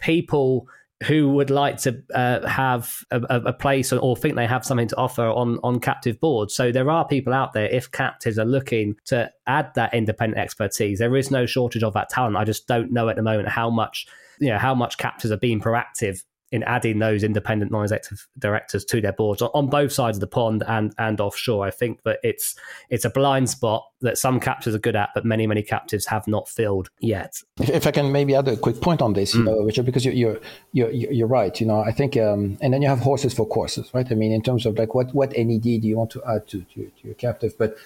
people 0.00 0.66
who 1.04 1.30
would 1.30 1.48
like 1.48 1.78
to 1.78 2.02
uh, 2.14 2.46
have 2.46 3.04
a, 3.10 3.20
a, 3.46 3.52
place 3.54 3.90
or 3.90 4.14
think 4.14 4.34
they 4.34 4.46
have 4.46 4.66
something 4.66 4.88
to 4.88 4.96
offer 4.98 5.26
on 5.26 5.58
on 5.62 5.80
captive 5.80 6.20
boards. 6.20 6.54
So 6.54 6.70
there 6.72 6.90
are 6.90 7.08
people 7.08 7.32
out 7.32 7.54
there 7.54 7.66
if 7.66 7.90
captives 7.90 8.38
are 8.38 8.44
looking 8.44 8.96
to 9.06 9.30
add 9.46 9.72
that 9.76 9.94
independent 9.94 10.38
expertise. 10.38 10.98
There 10.98 11.16
is 11.16 11.30
no 11.30 11.46
shortage 11.46 11.82
of 11.82 11.94
that 11.94 12.10
talent. 12.10 12.36
I 12.36 12.44
just 12.44 12.66
don't 12.66 12.92
know 12.92 13.08
at 13.08 13.16
the 13.16 13.22
moment 13.22 13.48
how 13.48 13.70
much 13.70 14.06
you 14.40 14.50
know 14.50 14.58
how 14.58 14.74
much 14.74 14.98
captives 14.98 15.32
are 15.32 15.38
being 15.38 15.60
proactive 15.60 16.22
in 16.52 16.64
adding 16.64 16.98
those 16.98 17.22
independent 17.22 17.70
non-executive 17.70 18.26
directors 18.38 18.84
to 18.84 19.00
their 19.00 19.12
boards 19.12 19.40
on 19.40 19.68
both 19.68 19.92
sides 19.92 20.16
of 20.16 20.20
the 20.20 20.26
pond 20.26 20.64
and 20.66 20.92
and 20.98 21.20
offshore. 21.20 21.66
I 21.66 21.70
think 21.70 22.02
that 22.02 22.18
it's 22.22 22.56
it's 22.88 23.04
a 23.04 23.10
blind 23.10 23.48
spot 23.48 23.86
that 24.00 24.18
some 24.18 24.40
captives 24.40 24.74
are 24.74 24.80
good 24.80 24.96
at, 24.96 25.10
but 25.14 25.24
many 25.24 25.46
many 25.46 25.62
captives 25.62 26.06
have 26.06 26.26
not 26.26 26.48
filled 26.48 26.90
yet. 27.00 27.40
If, 27.60 27.70
if 27.70 27.86
I 27.86 27.90
can 27.92 28.10
maybe 28.10 28.34
add 28.34 28.48
a 28.48 28.56
quick 28.56 28.80
point 28.80 29.00
on 29.00 29.12
this, 29.12 29.34
you 29.34 29.42
mm. 29.42 29.46
know, 29.46 29.60
Richard, 29.62 29.86
because 29.86 30.04
you're, 30.04 30.14
you're 30.14 30.40
you're 30.72 30.90
you're 30.90 31.28
right. 31.28 31.58
You 31.60 31.66
know, 31.66 31.80
I 31.80 31.92
think, 31.92 32.16
um, 32.16 32.58
and 32.60 32.74
then 32.74 32.82
you 32.82 32.88
have 32.88 33.00
horses 33.00 33.32
for 33.32 33.46
courses, 33.46 33.92
right? 33.94 34.10
I 34.10 34.14
mean, 34.14 34.32
in 34.32 34.42
terms 34.42 34.66
of 34.66 34.78
like 34.78 34.94
what 34.94 35.14
what 35.14 35.36
NED 35.36 35.62
do 35.62 35.70
you 35.88 35.96
want 35.96 36.10
to 36.10 36.22
add 36.28 36.48
to 36.48 36.62
to, 36.62 36.84
to 36.84 37.06
your 37.06 37.14
captive, 37.14 37.56
but 37.58 37.76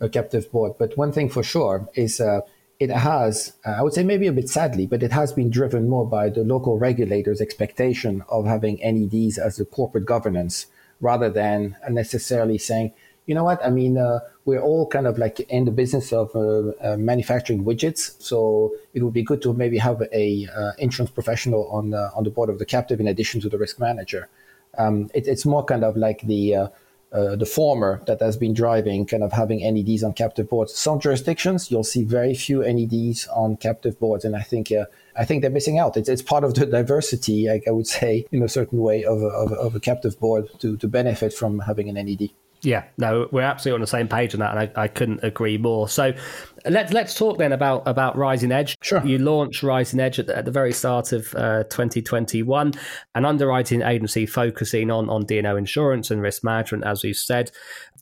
a 0.00 0.08
captive 0.08 0.50
board. 0.50 0.74
But 0.78 0.96
one 0.96 1.12
thing 1.12 1.28
for 1.28 1.42
sure 1.42 1.88
is. 1.94 2.20
Uh, 2.20 2.40
it 2.80 2.88
has, 2.90 3.52
uh, 3.66 3.72
I 3.72 3.82
would 3.82 3.92
say 3.92 4.02
maybe 4.02 4.26
a 4.26 4.32
bit 4.32 4.48
sadly, 4.48 4.86
but 4.86 5.02
it 5.02 5.12
has 5.12 5.34
been 5.34 5.50
driven 5.50 5.88
more 5.88 6.06
by 6.06 6.30
the 6.30 6.42
local 6.42 6.78
regulators' 6.78 7.42
expectation 7.42 8.24
of 8.30 8.46
having 8.46 8.78
NEDs 8.78 9.38
as 9.38 9.60
a 9.60 9.66
corporate 9.66 10.06
governance 10.06 10.66
rather 10.98 11.28
than 11.28 11.76
necessarily 11.90 12.56
saying, 12.56 12.92
you 13.26 13.34
know 13.34 13.44
what, 13.44 13.64
I 13.64 13.68
mean, 13.68 13.98
uh, 13.98 14.20
we're 14.46 14.62
all 14.62 14.86
kind 14.86 15.06
of 15.06 15.18
like 15.18 15.40
in 15.40 15.66
the 15.66 15.70
business 15.70 16.10
of 16.10 16.34
uh, 16.34 16.70
uh, 16.80 16.96
manufacturing 16.96 17.64
widgets. 17.64 18.20
So 18.20 18.72
it 18.94 19.02
would 19.02 19.12
be 19.12 19.22
good 19.22 19.42
to 19.42 19.52
maybe 19.52 19.76
have 19.76 20.02
a 20.12 20.48
uh, 20.48 20.72
insurance 20.78 21.10
professional 21.10 21.68
on, 21.68 21.92
on 21.92 22.24
the 22.24 22.30
board 22.30 22.48
of 22.48 22.58
the 22.58 22.64
captive 22.64 22.98
in 22.98 23.06
addition 23.06 23.42
to 23.42 23.50
the 23.50 23.58
risk 23.58 23.78
manager. 23.78 24.28
Um, 24.78 25.10
it, 25.12 25.28
it's 25.28 25.44
more 25.44 25.64
kind 25.64 25.84
of 25.84 25.98
like 25.98 26.22
the 26.22 26.70
uh, 27.12 27.36
the 27.36 27.46
former 27.46 28.02
that 28.06 28.20
has 28.20 28.36
been 28.36 28.54
driving 28.54 29.04
kind 29.04 29.22
of 29.22 29.32
having 29.32 29.60
NEDs 29.60 30.04
on 30.04 30.12
captive 30.12 30.48
boards. 30.48 30.74
Some 30.74 31.00
jurisdictions 31.00 31.70
you'll 31.70 31.84
see 31.84 32.04
very 32.04 32.34
few 32.34 32.60
NEDs 32.60 33.26
on 33.34 33.56
captive 33.56 33.98
boards, 33.98 34.24
and 34.24 34.36
I 34.36 34.42
think 34.42 34.70
uh, 34.70 34.84
I 35.16 35.24
think 35.24 35.42
they're 35.42 35.50
missing 35.50 35.78
out. 35.78 35.96
It's, 35.96 36.08
it's 36.08 36.22
part 36.22 36.44
of 36.44 36.54
the 36.54 36.66
diversity, 36.66 37.50
I, 37.50 37.60
I 37.66 37.70
would 37.70 37.86
say, 37.86 38.26
in 38.30 38.42
a 38.42 38.48
certain 38.48 38.78
way 38.78 39.04
of 39.04 39.22
a, 39.22 39.26
of, 39.26 39.52
of 39.52 39.74
a 39.74 39.80
captive 39.80 40.18
board 40.20 40.48
to, 40.60 40.76
to 40.76 40.88
benefit 40.88 41.32
from 41.32 41.60
having 41.60 41.88
an 41.88 41.94
NED. 41.96 42.30
Yeah, 42.62 42.84
no, 42.98 43.28
we're 43.32 43.42
absolutely 43.42 43.76
on 43.76 43.80
the 43.80 43.86
same 43.86 44.06
page 44.06 44.34
on 44.34 44.40
that, 44.40 44.56
and 44.56 44.70
I, 44.76 44.82
I 44.82 44.88
couldn't 44.88 45.20
agree 45.22 45.56
more. 45.56 45.88
So, 45.88 46.12
let's 46.66 46.92
let's 46.92 47.14
talk 47.14 47.38
then 47.38 47.52
about 47.52 47.82
about 47.86 48.16
Rising 48.16 48.52
Edge. 48.52 48.76
Sure. 48.82 49.04
You 49.04 49.18
launched 49.18 49.62
Rising 49.62 49.98
Edge 49.98 50.18
at 50.18 50.26
the, 50.26 50.36
at 50.36 50.44
the 50.44 50.50
very 50.50 50.72
start 50.72 51.12
of 51.12 51.34
uh, 51.34 51.64
2021, 51.64 52.74
an 53.14 53.24
underwriting 53.24 53.82
agency 53.82 54.26
focusing 54.26 54.90
on 54.90 55.08
on 55.08 55.24
D&O 55.24 55.56
insurance 55.56 56.10
and 56.10 56.20
risk 56.20 56.44
management, 56.44 56.84
as 56.84 57.02
we've 57.02 57.16
said. 57.16 57.50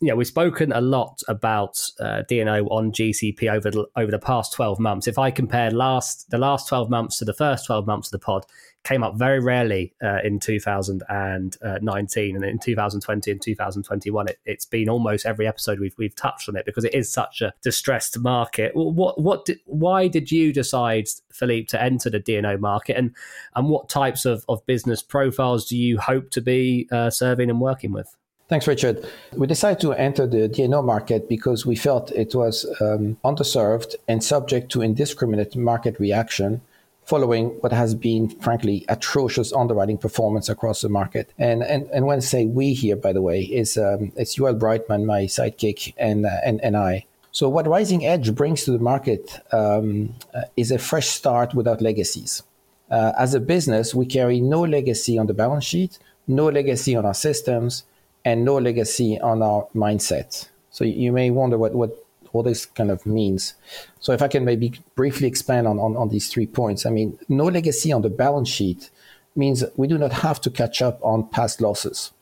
You 0.00 0.09
know, 0.09 0.17
we've 0.17 0.27
spoken 0.27 0.73
a 0.73 0.81
lot 0.81 1.23
about 1.29 1.81
uh, 2.00 2.23
D&O 2.29 2.67
on 2.67 2.93
GCP 2.93 3.53
over 3.53 3.71
the, 3.71 3.87
over 3.97 4.11
the 4.11 4.19
past 4.19 4.53
12 4.53 4.79
months. 4.79 5.09
If 5.09 5.19
I 5.19 5.31
compare 5.31 5.71
last 5.71 6.31
the 6.31 6.38
last 6.38 6.69
12 6.69 6.91
months 6.91 7.19
to 7.19 7.25
the 7.25 7.35
first 7.35 7.67
12 7.67 7.87
months 7.87 8.09
of 8.09 8.12
the 8.12 8.25
pod, 8.25 8.45
came 8.85 9.02
up 9.02 9.16
very 9.16 9.40
rarely 9.40 9.92
uh, 10.02 10.18
in 10.25 10.38
2019 10.40 12.37
and 12.37 12.44
in 12.44 12.58
2020 12.58 13.30
and 13.30 13.42
2021 13.42 14.28
it, 14.28 14.38
has 14.47 14.64
been 14.64 14.88
almost 14.88 15.26
every 15.26 15.47
episode 15.47 15.78
we've, 15.78 15.94
we've 15.99 16.14
touched 16.16 16.49
on 16.49 16.56
it 16.56 16.64
because 16.64 16.85
it 16.85 16.94
is 16.94 17.12
such 17.12 17.42
a 17.42 17.52
distressed 17.62 18.18
market. 18.18 18.73
What 18.75 19.20
what 19.20 19.44
did, 19.44 19.61
why 19.66 20.08
did 20.08 20.32
you 20.32 20.52
decide 20.52 21.08
philippe 21.32 21.66
to 21.66 21.82
enter 21.82 22.08
the 22.11 22.18
D&O 22.18 22.56
market 22.56 22.97
and 22.97 23.14
and 23.54 23.68
what 23.68 23.88
types 23.88 24.25
of, 24.25 24.44
of 24.49 24.64
business 24.66 25.02
profiles 25.02 25.68
do 25.68 25.76
you 25.76 25.99
hope 25.99 26.30
to 26.30 26.40
be 26.40 26.88
uh, 26.90 27.11
serving 27.11 27.50
and 27.50 27.61
working 27.61 27.92
with? 27.92 28.16
Thanks, 28.49 28.66
Richard. 28.66 29.06
We 29.37 29.47
decided 29.47 29.80
to 29.80 29.92
enter 29.92 30.26
the 30.26 30.49
D&O 30.49 30.80
market 30.80 31.28
because 31.28 31.66
we 31.66 31.76
felt 31.76 32.11
it 32.12 32.35
was 32.35 32.64
um, 32.80 33.18
underserved 33.23 33.94
and 34.08 34.25
subject 34.25 34.73
to 34.73 34.80
indiscriminate 34.80 35.54
market 35.54 36.00
reaction 36.00 36.62
following 37.09 37.47
what 37.62 37.73
has 37.73 37.95
been, 37.95 38.29
frankly, 38.29 38.85
atrocious 38.88 39.50
underwriting 39.53 39.97
performance 39.97 40.49
across 40.50 40.83
the 40.83 40.91
market. 41.00 41.33
And 41.38 41.62
and, 41.62 41.88
and 41.95 42.07
when 42.07 42.19
I 42.19 42.21
say 42.21 42.45
we 42.45 42.75
here, 42.75 42.97
by 42.97 43.12
the 43.15 43.23
way, 43.23 43.41
is 43.43 43.79
um, 43.79 44.12
it's 44.17 44.37
Yoel 44.37 44.59
Brightman, 44.59 45.07
my 45.07 45.23
sidekick, 45.37 45.95
and, 45.97 46.27
uh, 46.27 46.31
and, 46.45 46.61
and 46.62 46.77
I. 46.77 47.07
So 47.33 47.49
what 47.49 47.67
Rising 47.67 48.05
Edge 48.05 48.35
brings 48.35 48.65
to 48.65 48.73
the 48.73 48.85
market 48.93 49.41
um, 49.53 50.15
uh, 50.35 50.43
is 50.57 50.71
a 50.71 50.79
fresh 50.79 51.07
start 51.07 51.55
without 51.55 51.81
legacies. 51.81 52.43
Uh, 52.91 53.12
as 53.19 53.35
a 53.35 53.41
business, 53.41 53.95
we 53.95 54.07
carry 54.07 54.41
no 54.41 54.61
legacy 54.62 55.19
on 55.19 55.27
the 55.27 55.35
balance 55.35 55.65
sheet, 55.65 55.99
no 56.27 56.47
legacy 56.49 56.97
on 56.97 57.05
our 57.07 57.15
systems, 57.15 57.85
and 58.25 58.45
no 58.45 58.57
legacy 58.59 59.19
on 59.21 59.43
our 59.43 59.67
mindset. 59.75 60.49
So 60.71 60.85
you 60.85 61.12
may 61.12 61.31
wonder 61.31 61.57
what, 61.57 61.75
what 61.75 62.05
what 62.32 62.44
this 62.44 62.66
kind 62.66 62.90
of 62.90 63.04
means. 63.06 63.54
So 64.00 64.12
if 64.12 64.23
I 64.23 64.28
can 64.28 64.44
maybe 64.44 64.80
briefly 64.94 65.28
expand 65.28 65.66
on, 65.66 65.78
on, 65.78 65.97
on 65.97 66.08
these 66.08 66.28
three 66.28 66.47
points. 66.47 66.87
I 66.87 66.90
mean, 66.90 67.18
no 67.28 67.44
legacy 67.44 67.92
on 67.92 68.02
the 68.02 68.11
balance 68.11 68.49
sheet 68.49 68.90
means 69.35 69.64
we 69.76 69.87
do 69.87 69.99
not 69.99 70.12
have 70.12 70.40
to 70.42 70.50
catch 70.50 70.82
up 70.82 70.99
on 71.02 71.28
past 71.28 71.61
losses. 71.61 72.12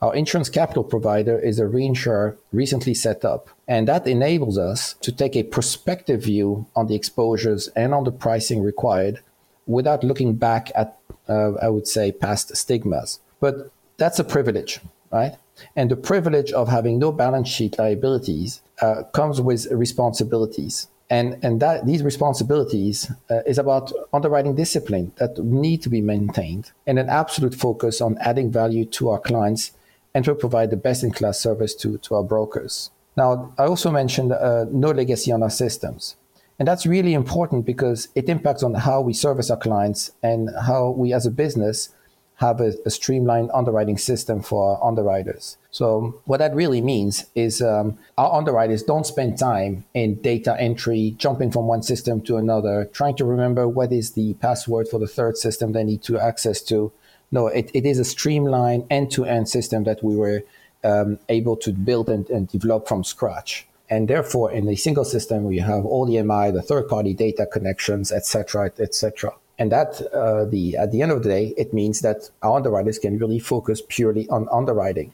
Our 0.00 0.14
insurance 0.14 0.48
capital 0.48 0.84
provider 0.84 1.38
is 1.38 1.58
a 1.58 1.64
reinsurer 1.64 2.36
recently 2.52 2.94
set 2.94 3.24
up, 3.24 3.50
and 3.66 3.88
that 3.88 4.06
enables 4.06 4.56
us 4.58 4.94
to 5.00 5.12
take 5.12 5.36
a 5.36 5.42
prospective 5.42 6.22
view 6.22 6.66
on 6.76 6.86
the 6.86 6.94
exposures 6.94 7.68
and 7.68 7.92
on 7.92 8.04
the 8.04 8.12
pricing 8.12 8.62
required 8.62 9.20
without 9.66 10.04
looking 10.04 10.34
back 10.34 10.70
at, 10.74 10.98
uh, 11.28 11.52
I 11.54 11.68
would 11.68 11.86
say, 11.86 12.12
past 12.12 12.56
stigmas. 12.56 13.20
But 13.40 13.70
that's 13.96 14.18
a 14.18 14.24
privilege, 14.24 14.80
right? 15.12 15.36
And 15.76 15.90
the 15.90 15.96
privilege 15.96 16.52
of 16.52 16.68
having 16.68 16.98
no 16.98 17.12
balance 17.12 17.48
sheet 17.48 17.78
liabilities 17.78 18.62
uh, 18.80 19.02
comes 19.12 19.40
with 19.40 19.66
responsibilities. 19.70 20.88
And, 21.10 21.38
and 21.44 21.60
that 21.60 21.84
these 21.84 22.02
responsibilities 22.02 23.10
uh, 23.30 23.42
is 23.46 23.58
about 23.58 23.92
underwriting 24.14 24.54
discipline 24.54 25.12
that 25.16 25.36
need 25.38 25.82
to 25.82 25.90
be 25.90 26.00
maintained 26.00 26.72
and 26.86 26.98
an 26.98 27.10
absolute 27.10 27.54
focus 27.54 28.00
on 28.00 28.16
adding 28.18 28.50
value 28.50 28.86
to 28.86 29.10
our 29.10 29.20
clients 29.20 29.72
and 30.14 30.24
to 30.24 30.34
provide 30.34 30.70
the 30.70 30.76
best 30.76 31.04
in 31.04 31.10
class 31.10 31.38
service 31.38 31.74
to, 31.74 31.98
to 31.98 32.14
our 32.14 32.22
brokers. 32.22 32.90
Now, 33.14 33.52
I 33.58 33.64
also 33.64 33.90
mentioned 33.90 34.32
uh, 34.32 34.64
no 34.70 34.90
legacy 34.90 35.30
on 35.32 35.42
our 35.42 35.50
systems. 35.50 36.16
And 36.58 36.66
that's 36.66 36.86
really 36.86 37.12
important 37.12 37.66
because 37.66 38.08
it 38.14 38.28
impacts 38.28 38.62
on 38.62 38.74
how 38.74 39.00
we 39.00 39.12
service 39.12 39.50
our 39.50 39.56
clients 39.56 40.12
and 40.22 40.48
how 40.66 40.90
we 40.90 41.12
as 41.12 41.26
a 41.26 41.30
business 41.30 41.90
have 42.36 42.60
a, 42.60 42.72
a, 42.84 42.90
streamlined 42.90 43.50
underwriting 43.54 43.96
system 43.96 44.42
for 44.42 44.84
underwriters. 44.84 45.56
So 45.70 46.20
what 46.24 46.38
that 46.38 46.54
really 46.54 46.80
means 46.80 47.26
is 47.34 47.62
um, 47.62 47.98
our 48.18 48.32
underwriters 48.34 48.82
don't 48.82 49.06
spend 49.06 49.38
time 49.38 49.84
in 49.94 50.16
data 50.16 50.56
entry, 50.58 51.14
jumping 51.18 51.52
from 51.52 51.66
one 51.66 51.82
system 51.82 52.20
to 52.22 52.36
another, 52.36 52.86
trying 52.92 53.16
to 53.16 53.24
remember 53.24 53.68
what 53.68 53.92
is 53.92 54.12
the 54.12 54.34
password 54.34 54.88
for 54.88 54.98
the 54.98 55.06
third 55.06 55.36
system 55.36 55.72
they 55.72 55.84
need 55.84 56.02
to 56.02 56.18
access 56.18 56.60
to. 56.62 56.92
No, 57.30 57.46
it, 57.46 57.70
it 57.72 57.86
is 57.86 57.98
a 57.98 58.04
streamlined 58.04 58.86
end-to-end 58.90 59.48
system 59.48 59.84
that 59.84 60.02
we 60.02 60.16
were 60.16 60.42
um, 60.84 61.18
able 61.28 61.56
to 61.56 61.72
build 61.72 62.08
and, 62.08 62.28
and 62.28 62.48
develop 62.48 62.88
from 62.88 63.04
scratch. 63.04 63.66
And 63.88 64.08
therefore, 64.08 64.50
in 64.50 64.68
a 64.68 64.74
single 64.74 65.04
system, 65.04 65.44
we 65.44 65.58
have 65.58 65.84
all 65.84 66.06
the 66.06 66.20
MI, 66.22 66.50
the 66.50 66.62
third-party 66.62 67.14
data 67.14 67.46
connections, 67.46 68.10
etc., 68.10 68.72
etc. 68.78 69.34
And 69.58 69.70
that, 69.70 70.00
uh, 70.12 70.44
the 70.46 70.76
at 70.76 70.92
the 70.92 71.02
end 71.02 71.12
of 71.12 71.22
the 71.22 71.28
day, 71.28 71.54
it 71.56 71.72
means 71.72 72.00
that 72.00 72.30
our 72.42 72.56
underwriters 72.56 72.98
can 72.98 73.18
really 73.18 73.38
focus 73.38 73.82
purely 73.88 74.28
on 74.28 74.48
underwriting. 74.50 75.12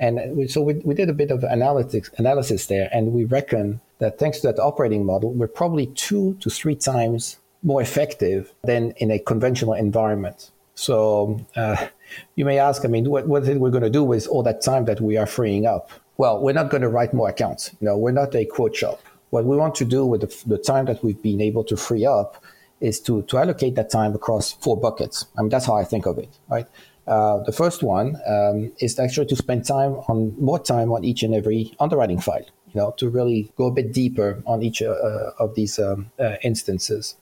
And 0.00 0.50
so 0.50 0.60
we, 0.60 0.74
we 0.84 0.94
did 0.94 1.08
a 1.08 1.14
bit 1.14 1.30
of 1.30 1.40
analytics 1.40 2.12
analysis 2.18 2.66
there, 2.66 2.90
and 2.92 3.12
we 3.12 3.24
reckon 3.24 3.80
that 3.98 4.18
thanks 4.18 4.40
to 4.40 4.48
that 4.48 4.58
operating 4.58 5.06
model, 5.06 5.32
we're 5.32 5.46
probably 5.48 5.86
two 5.86 6.34
to 6.40 6.50
three 6.50 6.74
times 6.74 7.38
more 7.62 7.80
effective 7.80 8.52
than 8.64 8.90
in 8.98 9.10
a 9.10 9.18
conventional 9.18 9.72
environment. 9.72 10.50
So 10.74 11.40
uh, 11.56 11.86
you 12.34 12.44
may 12.44 12.58
ask, 12.58 12.84
I 12.84 12.88
mean, 12.88 13.08
what, 13.08 13.28
what 13.28 13.48
are 13.48 13.58
we 13.58 13.70
going 13.70 13.84
to 13.84 13.90
do 13.90 14.04
with 14.04 14.26
all 14.26 14.42
that 14.42 14.60
time 14.60 14.84
that 14.86 15.00
we 15.00 15.16
are 15.16 15.26
freeing 15.26 15.64
up? 15.66 15.90
Well, 16.16 16.40
we're 16.40 16.52
not 16.52 16.70
going 16.70 16.82
to 16.82 16.88
write 16.88 17.14
more 17.14 17.28
accounts. 17.28 17.70
Know, 17.80 17.96
we're 17.96 18.12
not 18.12 18.34
a 18.34 18.44
quote 18.44 18.76
shop. 18.76 19.00
What 19.30 19.44
we 19.44 19.56
want 19.56 19.74
to 19.76 19.84
do 19.84 20.04
with 20.04 20.20
the, 20.20 20.42
the 20.46 20.58
time 20.58 20.84
that 20.86 21.02
we've 21.02 21.20
been 21.22 21.40
able 21.40 21.64
to 21.64 21.76
free 21.76 22.04
up 22.04 22.42
is 22.84 23.00
to, 23.00 23.22
to 23.22 23.38
allocate 23.38 23.74
that 23.74 23.90
time 23.90 24.14
across 24.14 24.52
four 24.52 24.76
buckets. 24.76 25.26
I 25.36 25.42
mean, 25.42 25.48
that's 25.48 25.66
how 25.66 25.76
I 25.76 25.84
think 25.84 26.06
of 26.06 26.18
it, 26.18 26.28
right? 26.48 26.66
Uh, 27.06 27.42
the 27.42 27.52
first 27.52 27.82
one 27.82 28.16
um, 28.26 28.72
is 28.78 28.98
actually 28.98 29.26
to 29.26 29.36
spend 29.36 29.64
time 29.66 29.92
on 30.08 30.34
more 30.38 30.58
time 30.58 30.92
on 30.92 31.04
each 31.04 31.22
and 31.22 31.34
every 31.34 31.74
underwriting 31.80 32.20
file, 32.20 32.46
you 32.72 32.80
know, 32.80 32.94
to 32.96 33.08
really 33.08 33.52
go 33.56 33.66
a 33.66 33.70
bit 33.70 33.92
deeper 33.92 34.42
on 34.46 34.62
each 34.62 34.80
uh, 34.82 34.94
of 35.38 35.54
these 35.54 35.78
um, 35.78 36.10
uh, 36.18 36.36
instances. 36.42 37.16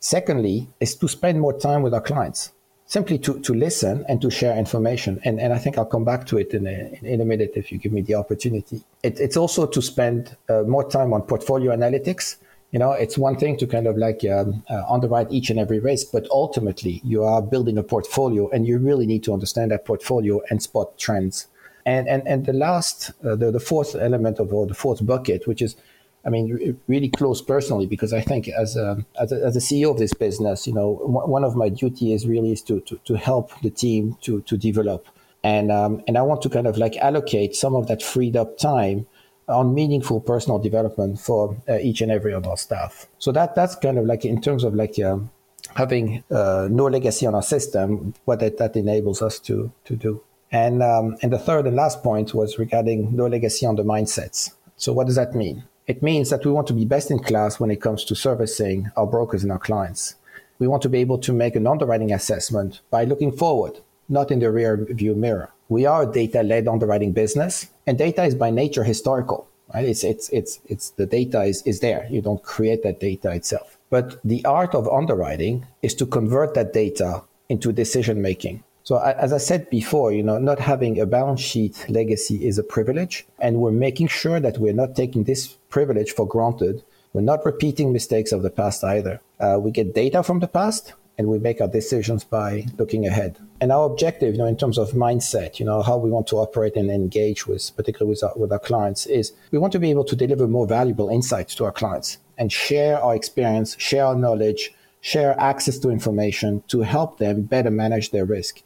Secondly, 0.00 0.68
is 0.80 0.96
to 0.96 1.08
spend 1.08 1.40
more 1.40 1.56
time 1.56 1.82
with 1.82 1.94
our 1.94 2.00
clients, 2.00 2.52
simply 2.86 3.18
to, 3.18 3.38
to 3.40 3.54
listen 3.54 4.04
and 4.08 4.20
to 4.20 4.30
share 4.30 4.58
information. 4.58 5.20
And, 5.24 5.40
and 5.40 5.52
I 5.52 5.58
think 5.58 5.78
I'll 5.78 5.86
come 5.86 6.04
back 6.04 6.26
to 6.26 6.38
it 6.38 6.52
in 6.52 6.66
a, 6.66 6.98
in 7.02 7.20
a 7.20 7.24
minute 7.24 7.52
if 7.54 7.70
you 7.70 7.78
give 7.78 7.92
me 7.92 8.02
the 8.02 8.16
opportunity. 8.16 8.82
It, 9.04 9.20
it's 9.20 9.36
also 9.36 9.66
to 9.66 9.80
spend 9.80 10.36
uh, 10.48 10.62
more 10.62 10.88
time 10.88 11.12
on 11.12 11.22
portfolio 11.22 11.70
analytics 11.76 12.38
you 12.72 12.78
know, 12.78 12.92
it's 12.92 13.18
one 13.18 13.36
thing 13.36 13.58
to 13.58 13.66
kind 13.66 13.86
of 13.86 13.98
like 13.98 14.24
um, 14.24 14.64
uh, 14.68 14.82
underwrite 14.88 15.30
each 15.30 15.50
and 15.50 15.58
every 15.58 15.78
risk, 15.78 16.06
but 16.10 16.26
ultimately 16.30 17.02
you 17.04 17.22
are 17.22 17.42
building 17.42 17.76
a 17.76 17.82
portfolio 17.82 18.48
and 18.48 18.66
you 18.66 18.78
really 18.78 19.06
need 19.06 19.22
to 19.24 19.32
understand 19.32 19.70
that 19.70 19.84
portfolio 19.84 20.40
and 20.48 20.62
spot 20.62 20.98
trends. 20.98 21.48
And, 21.84 22.08
and, 22.08 22.26
and 22.26 22.46
the 22.46 22.54
last, 22.54 23.10
uh, 23.24 23.36
the, 23.36 23.50
the 23.50 23.60
fourth 23.60 23.94
element 23.94 24.38
of, 24.38 24.54
or 24.54 24.66
the 24.66 24.74
fourth 24.74 25.04
bucket, 25.04 25.46
which 25.46 25.60
is, 25.60 25.76
I 26.24 26.30
mean, 26.30 26.78
really 26.86 27.10
close 27.10 27.42
personally, 27.42 27.86
because 27.86 28.14
I 28.14 28.22
think 28.22 28.48
as 28.48 28.74
a, 28.74 29.04
as 29.20 29.32
a, 29.32 29.44
as 29.44 29.54
a 29.56 29.58
CEO 29.58 29.90
of 29.90 29.98
this 29.98 30.14
business, 30.14 30.66
you 30.66 30.72
know, 30.72 30.92
one 30.92 31.44
of 31.44 31.54
my 31.54 31.68
duty 31.68 32.14
is 32.14 32.26
really 32.26 32.52
is 32.52 32.62
to, 32.62 32.80
to, 32.82 32.98
to 33.04 33.14
help 33.14 33.50
the 33.60 33.70
team 33.70 34.16
to, 34.22 34.40
to 34.42 34.56
develop. 34.56 35.06
And, 35.44 35.70
um, 35.70 36.02
and 36.06 36.16
I 36.16 36.22
want 36.22 36.40
to 36.42 36.48
kind 36.48 36.66
of 36.66 36.78
like 36.78 36.96
allocate 36.96 37.54
some 37.54 37.74
of 37.74 37.88
that 37.88 38.02
freed 38.02 38.36
up 38.36 38.56
time 38.56 39.06
on 39.52 39.74
meaningful 39.74 40.20
personal 40.20 40.58
development 40.58 41.20
for 41.20 41.56
uh, 41.68 41.78
each 41.78 42.00
and 42.00 42.10
every 42.10 42.32
of 42.32 42.46
our 42.46 42.56
staff. 42.56 43.06
So 43.18 43.32
that 43.32 43.54
that's 43.54 43.74
kind 43.76 43.98
of 43.98 44.06
like 44.06 44.24
in 44.24 44.40
terms 44.40 44.64
of 44.64 44.74
like 44.74 44.98
um, 44.98 45.30
having 45.74 46.24
uh, 46.30 46.68
no 46.70 46.86
legacy 46.86 47.26
on 47.26 47.34
our 47.34 47.42
system, 47.42 48.14
what 48.24 48.40
that, 48.40 48.58
that 48.58 48.76
enables 48.76 49.22
us 49.22 49.38
to 49.40 49.72
to 49.84 49.96
do. 49.96 50.22
And 50.50 50.82
um, 50.82 51.16
and 51.22 51.32
the 51.32 51.38
third 51.38 51.66
and 51.66 51.76
last 51.76 52.02
point 52.02 52.34
was 52.34 52.58
regarding 52.58 53.14
no 53.16 53.26
legacy 53.26 53.66
on 53.66 53.76
the 53.76 53.84
mindsets. 53.84 54.52
So 54.76 54.92
what 54.92 55.06
does 55.06 55.16
that 55.16 55.34
mean? 55.34 55.64
It 55.86 56.02
means 56.02 56.30
that 56.30 56.44
we 56.44 56.52
want 56.52 56.66
to 56.68 56.74
be 56.74 56.84
best 56.84 57.10
in 57.10 57.18
class 57.18 57.58
when 57.58 57.70
it 57.70 57.80
comes 57.80 58.04
to 58.04 58.14
servicing 58.14 58.90
our 58.96 59.06
brokers 59.06 59.42
and 59.42 59.52
our 59.52 59.58
clients. 59.58 60.14
We 60.58 60.68
want 60.68 60.82
to 60.82 60.88
be 60.88 60.98
able 60.98 61.18
to 61.18 61.32
make 61.32 61.56
an 61.56 61.66
underwriting 61.66 62.12
assessment 62.12 62.80
by 62.90 63.04
looking 63.04 63.32
forward, 63.32 63.80
not 64.08 64.30
in 64.30 64.38
the 64.38 64.50
rear 64.50 64.76
view 64.76 65.14
mirror 65.14 65.50
we 65.72 65.86
are 65.86 66.02
a 66.02 66.12
data-led 66.12 66.68
underwriting 66.68 67.12
business, 67.12 67.68
and 67.86 67.98
data 67.98 68.24
is 68.24 68.34
by 68.34 68.50
nature 68.50 68.84
historical. 68.84 69.48
Right? 69.74 69.88
It's 69.88 70.04
it's 70.04 70.28
it's 70.28 70.60
it's 70.66 70.90
the 70.90 71.06
data 71.06 71.42
is, 71.42 71.62
is 71.62 71.80
there. 71.80 72.06
You 72.10 72.20
don't 72.20 72.42
create 72.42 72.82
that 72.82 73.00
data 73.00 73.32
itself. 73.32 73.78
But 73.90 74.20
the 74.24 74.44
art 74.44 74.74
of 74.74 74.88
underwriting 74.88 75.66
is 75.82 75.94
to 75.96 76.06
convert 76.06 76.54
that 76.54 76.72
data 76.72 77.22
into 77.48 77.72
decision 77.72 78.22
making. 78.22 78.64
So 78.84 78.98
as 78.98 79.32
I 79.32 79.38
said 79.38 79.70
before, 79.70 80.12
you 80.12 80.22
know, 80.22 80.38
not 80.38 80.58
having 80.58 80.98
a 80.98 81.06
balance 81.06 81.40
sheet 81.40 81.86
legacy 81.88 82.44
is 82.44 82.58
a 82.58 82.64
privilege, 82.64 83.24
and 83.38 83.58
we're 83.58 83.70
making 83.70 84.08
sure 84.08 84.40
that 84.40 84.58
we're 84.58 84.72
not 84.72 84.96
taking 84.96 85.24
this 85.24 85.48
privilege 85.70 86.12
for 86.12 86.26
granted. 86.26 86.82
We're 87.12 87.20
not 87.20 87.44
repeating 87.44 87.92
mistakes 87.92 88.32
of 88.32 88.42
the 88.42 88.50
past 88.50 88.82
either. 88.82 89.20
Uh, 89.38 89.58
we 89.60 89.70
get 89.70 89.94
data 89.94 90.22
from 90.22 90.40
the 90.40 90.48
past, 90.48 90.94
and 91.18 91.28
we 91.28 91.38
make 91.38 91.60
our 91.60 91.68
decisions 91.68 92.24
by 92.24 92.66
looking 92.78 93.06
ahead. 93.06 93.38
And 93.60 93.70
our 93.70 93.84
objective, 93.86 94.34
you 94.34 94.38
know, 94.38 94.46
in 94.46 94.56
terms 94.56 94.78
of 94.78 94.92
mindset, 94.92 95.58
you 95.58 95.66
know, 95.66 95.82
how 95.82 95.96
we 95.96 96.10
want 96.10 96.26
to 96.28 96.36
operate 96.36 96.76
and 96.76 96.90
engage 96.90 97.46
with, 97.46 97.70
particularly 97.76 98.10
with 98.10 98.24
our, 98.24 98.32
with 98.36 98.52
our 98.52 98.58
clients, 98.58 99.06
is 99.06 99.32
we 99.50 99.58
want 99.58 99.72
to 99.74 99.78
be 99.78 99.90
able 99.90 100.04
to 100.04 100.16
deliver 100.16 100.48
more 100.48 100.66
valuable 100.66 101.08
insights 101.08 101.54
to 101.56 101.64
our 101.64 101.72
clients 101.72 102.18
and 102.38 102.50
share 102.50 103.00
our 103.00 103.14
experience, 103.14 103.76
share 103.78 104.06
our 104.06 104.14
knowledge, 104.14 104.72
share 105.00 105.38
access 105.38 105.78
to 105.78 105.90
information 105.90 106.62
to 106.68 106.80
help 106.80 107.18
them 107.18 107.42
better 107.42 107.70
manage 107.70 108.10
their 108.10 108.24
risk. 108.24 108.62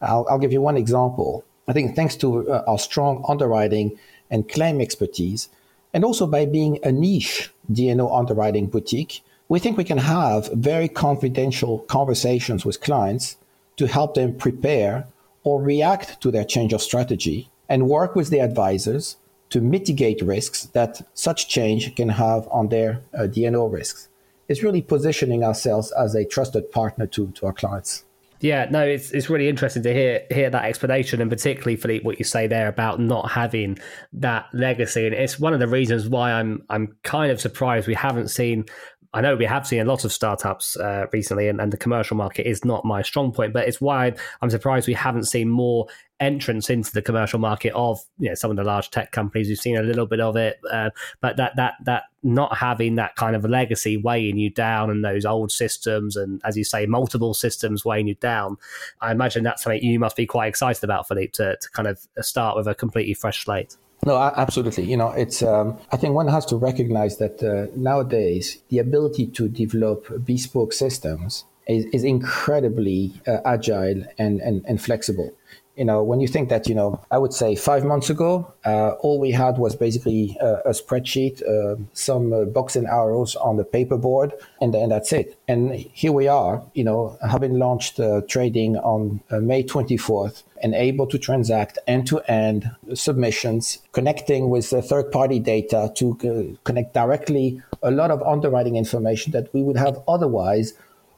I'll, 0.00 0.26
I'll 0.30 0.38
give 0.38 0.52
you 0.52 0.60
one 0.60 0.76
example. 0.76 1.44
I 1.66 1.72
think 1.72 1.96
thanks 1.96 2.16
to 2.16 2.48
uh, 2.50 2.64
our 2.66 2.78
strong 2.78 3.24
underwriting 3.28 3.98
and 4.30 4.48
claim 4.48 4.80
expertise, 4.80 5.48
and 5.92 6.04
also 6.04 6.26
by 6.26 6.46
being 6.46 6.78
a 6.84 6.92
niche 6.92 7.50
D&O 7.72 8.14
underwriting 8.14 8.66
boutique, 8.66 9.22
we 9.48 9.58
think 9.58 9.76
we 9.76 9.84
can 9.84 9.98
have 9.98 10.50
very 10.52 10.88
confidential 10.88 11.80
conversations 11.80 12.64
with 12.64 12.80
clients 12.80 13.36
to 13.76 13.86
help 13.86 14.14
them 14.14 14.36
prepare 14.36 15.06
or 15.42 15.62
react 15.62 16.20
to 16.20 16.30
their 16.30 16.44
change 16.44 16.72
of 16.72 16.82
strategy 16.82 17.50
and 17.68 17.88
work 17.88 18.14
with 18.14 18.28
the 18.28 18.40
advisors 18.40 19.16
to 19.50 19.60
mitigate 19.60 20.20
risks 20.20 20.66
that 20.66 21.00
such 21.14 21.48
change 21.48 21.94
can 21.96 22.10
have 22.10 22.46
on 22.48 22.68
their 22.68 23.00
uh, 23.16 23.26
D&O 23.26 23.66
risks. 23.66 24.08
It's 24.48 24.62
really 24.62 24.82
positioning 24.82 25.42
ourselves 25.42 25.92
as 25.92 26.14
a 26.14 26.24
trusted 26.24 26.70
partner 26.70 27.06
to, 27.06 27.28
to 27.32 27.46
our 27.46 27.52
clients. 27.52 28.04
Yeah, 28.40 28.68
no, 28.70 28.82
it's 28.86 29.10
it's 29.10 29.28
really 29.28 29.48
interesting 29.48 29.82
to 29.82 29.92
hear 29.92 30.24
hear 30.30 30.48
that 30.48 30.64
explanation, 30.64 31.20
and 31.20 31.28
particularly 31.28 31.74
Philippe, 31.74 32.04
what 32.04 32.20
you 32.20 32.24
say 32.24 32.46
there 32.46 32.68
about 32.68 33.00
not 33.00 33.32
having 33.32 33.80
that 34.12 34.46
legacy, 34.52 35.06
and 35.06 35.14
it's 35.14 35.40
one 35.40 35.54
of 35.54 35.58
the 35.58 35.66
reasons 35.66 36.08
why 36.08 36.30
I'm 36.32 36.62
I'm 36.70 36.96
kind 37.02 37.32
of 37.32 37.40
surprised 37.40 37.88
we 37.88 37.94
haven't 37.94 38.28
seen 38.28 38.66
I 39.14 39.22
know 39.22 39.36
we 39.36 39.46
have 39.46 39.66
seen 39.66 39.80
a 39.80 39.84
lot 39.84 40.04
of 40.04 40.12
startups 40.12 40.76
uh, 40.76 41.06
recently, 41.12 41.48
and, 41.48 41.60
and, 41.60 41.72
the 41.72 41.78
commercial 41.78 42.16
market 42.16 42.46
is 42.46 42.64
not 42.64 42.84
my 42.84 43.00
strong 43.00 43.32
point, 43.32 43.54
but 43.54 43.66
it's 43.66 43.80
why 43.80 44.12
I'm 44.42 44.50
surprised 44.50 44.86
we 44.86 44.94
haven't 44.94 45.24
seen 45.24 45.48
more 45.48 45.86
entrance 46.20 46.68
into 46.68 46.92
the 46.92 47.00
commercial 47.00 47.38
market 47.38 47.72
of 47.74 48.00
you 48.18 48.28
know, 48.28 48.34
some 48.34 48.50
of 48.50 48.56
the 48.56 48.64
large 48.64 48.90
tech 48.90 49.12
companies. 49.12 49.48
We've 49.48 49.58
seen 49.58 49.76
a 49.76 49.82
little 49.82 50.06
bit 50.06 50.20
of 50.20 50.36
it, 50.36 50.60
uh, 50.70 50.90
but 51.20 51.38
that 51.38 51.56
that 51.56 51.74
that 51.84 52.04
not 52.22 52.56
having 52.58 52.96
that 52.96 53.16
kind 53.16 53.34
of 53.34 53.44
a 53.44 53.48
legacy 53.48 53.96
weighing 53.96 54.36
you 54.36 54.50
down 54.50 54.90
and 54.90 55.02
those 55.02 55.24
old 55.24 55.52
systems, 55.52 56.16
and 56.16 56.42
as 56.44 56.56
you 56.58 56.64
say, 56.64 56.84
multiple 56.84 57.32
systems 57.32 57.84
weighing 57.84 58.08
you 58.08 58.16
down, 58.16 58.58
I 59.00 59.12
imagine 59.12 59.42
that's 59.42 59.62
something 59.62 59.82
you 59.82 59.98
must 59.98 60.16
be 60.16 60.26
quite 60.26 60.48
excited 60.48 60.84
about, 60.84 61.08
Philippe, 61.08 61.32
to, 61.34 61.56
to 61.56 61.70
kind 61.70 61.88
of 61.88 62.06
start 62.20 62.56
with 62.56 62.66
a 62.66 62.74
completely 62.74 63.14
fresh 63.14 63.44
slate. 63.44 63.76
No, 64.08 64.16
absolutely. 64.16 64.84
You 64.84 64.96
know, 64.96 65.10
it's. 65.10 65.42
Um, 65.42 65.76
I 65.92 65.98
think 65.98 66.14
one 66.14 66.28
has 66.28 66.46
to 66.46 66.56
recognize 66.56 67.18
that 67.18 67.42
uh, 67.42 67.70
nowadays 67.76 68.56
the 68.70 68.78
ability 68.78 69.26
to 69.38 69.50
develop 69.50 70.24
bespoke 70.24 70.72
systems 70.72 71.44
is, 71.66 71.84
is 71.92 72.04
incredibly 72.04 73.12
uh, 73.26 73.40
agile 73.44 74.04
and, 74.16 74.40
and, 74.40 74.64
and 74.66 74.80
flexible 74.80 75.30
you 75.78 75.84
know, 75.84 76.02
when 76.02 76.18
you 76.18 76.26
think 76.26 76.48
that, 76.48 76.68
you 76.68 76.74
know, 76.74 77.00
I 77.12 77.18
would 77.18 77.32
say 77.32 77.54
five 77.54 77.84
months 77.84 78.10
ago, 78.10 78.52
uh, 78.66 78.90
all 79.00 79.20
we 79.20 79.30
had 79.30 79.58
was 79.58 79.76
basically 79.76 80.36
a, 80.40 80.54
a 80.66 80.70
spreadsheet, 80.70 81.40
uh, 81.48 81.76
some 81.92 82.32
uh, 82.32 82.44
box 82.46 82.74
and 82.74 82.88
arrows 82.88 83.36
on 83.36 83.58
the 83.58 83.64
paperboard, 83.64 84.32
and, 84.60 84.74
and 84.74 84.90
that's 84.90 85.12
it. 85.12 85.38
And 85.46 85.72
here 85.72 86.10
we 86.10 86.26
are, 86.26 86.64
you 86.74 86.82
know, 86.82 87.16
having 87.30 87.60
launched 87.60 88.00
uh, 88.00 88.22
trading 88.28 88.76
on 88.78 89.20
uh, 89.30 89.38
May 89.38 89.62
24th 89.62 90.42
and 90.60 90.74
able 90.74 91.06
to 91.06 91.16
transact 91.16 91.78
end 91.86 92.08
to 92.08 92.18
end 92.28 92.68
submissions, 92.94 93.78
connecting 93.92 94.50
with 94.50 94.66
third 94.66 95.12
party 95.12 95.38
data 95.38 95.92
to 95.94 96.18
uh, 96.24 96.58
connect 96.64 96.92
directly 96.92 97.62
a 97.84 97.92
lot 97.92 98.10
of 98.10 98.20
underwriting 98.22 98.74
information 98.74 99.30
that 99.30 99.54
we 99.54 99.62
would 99.62 99.76
have 99.76 100.02
otherwise 100.08 100.72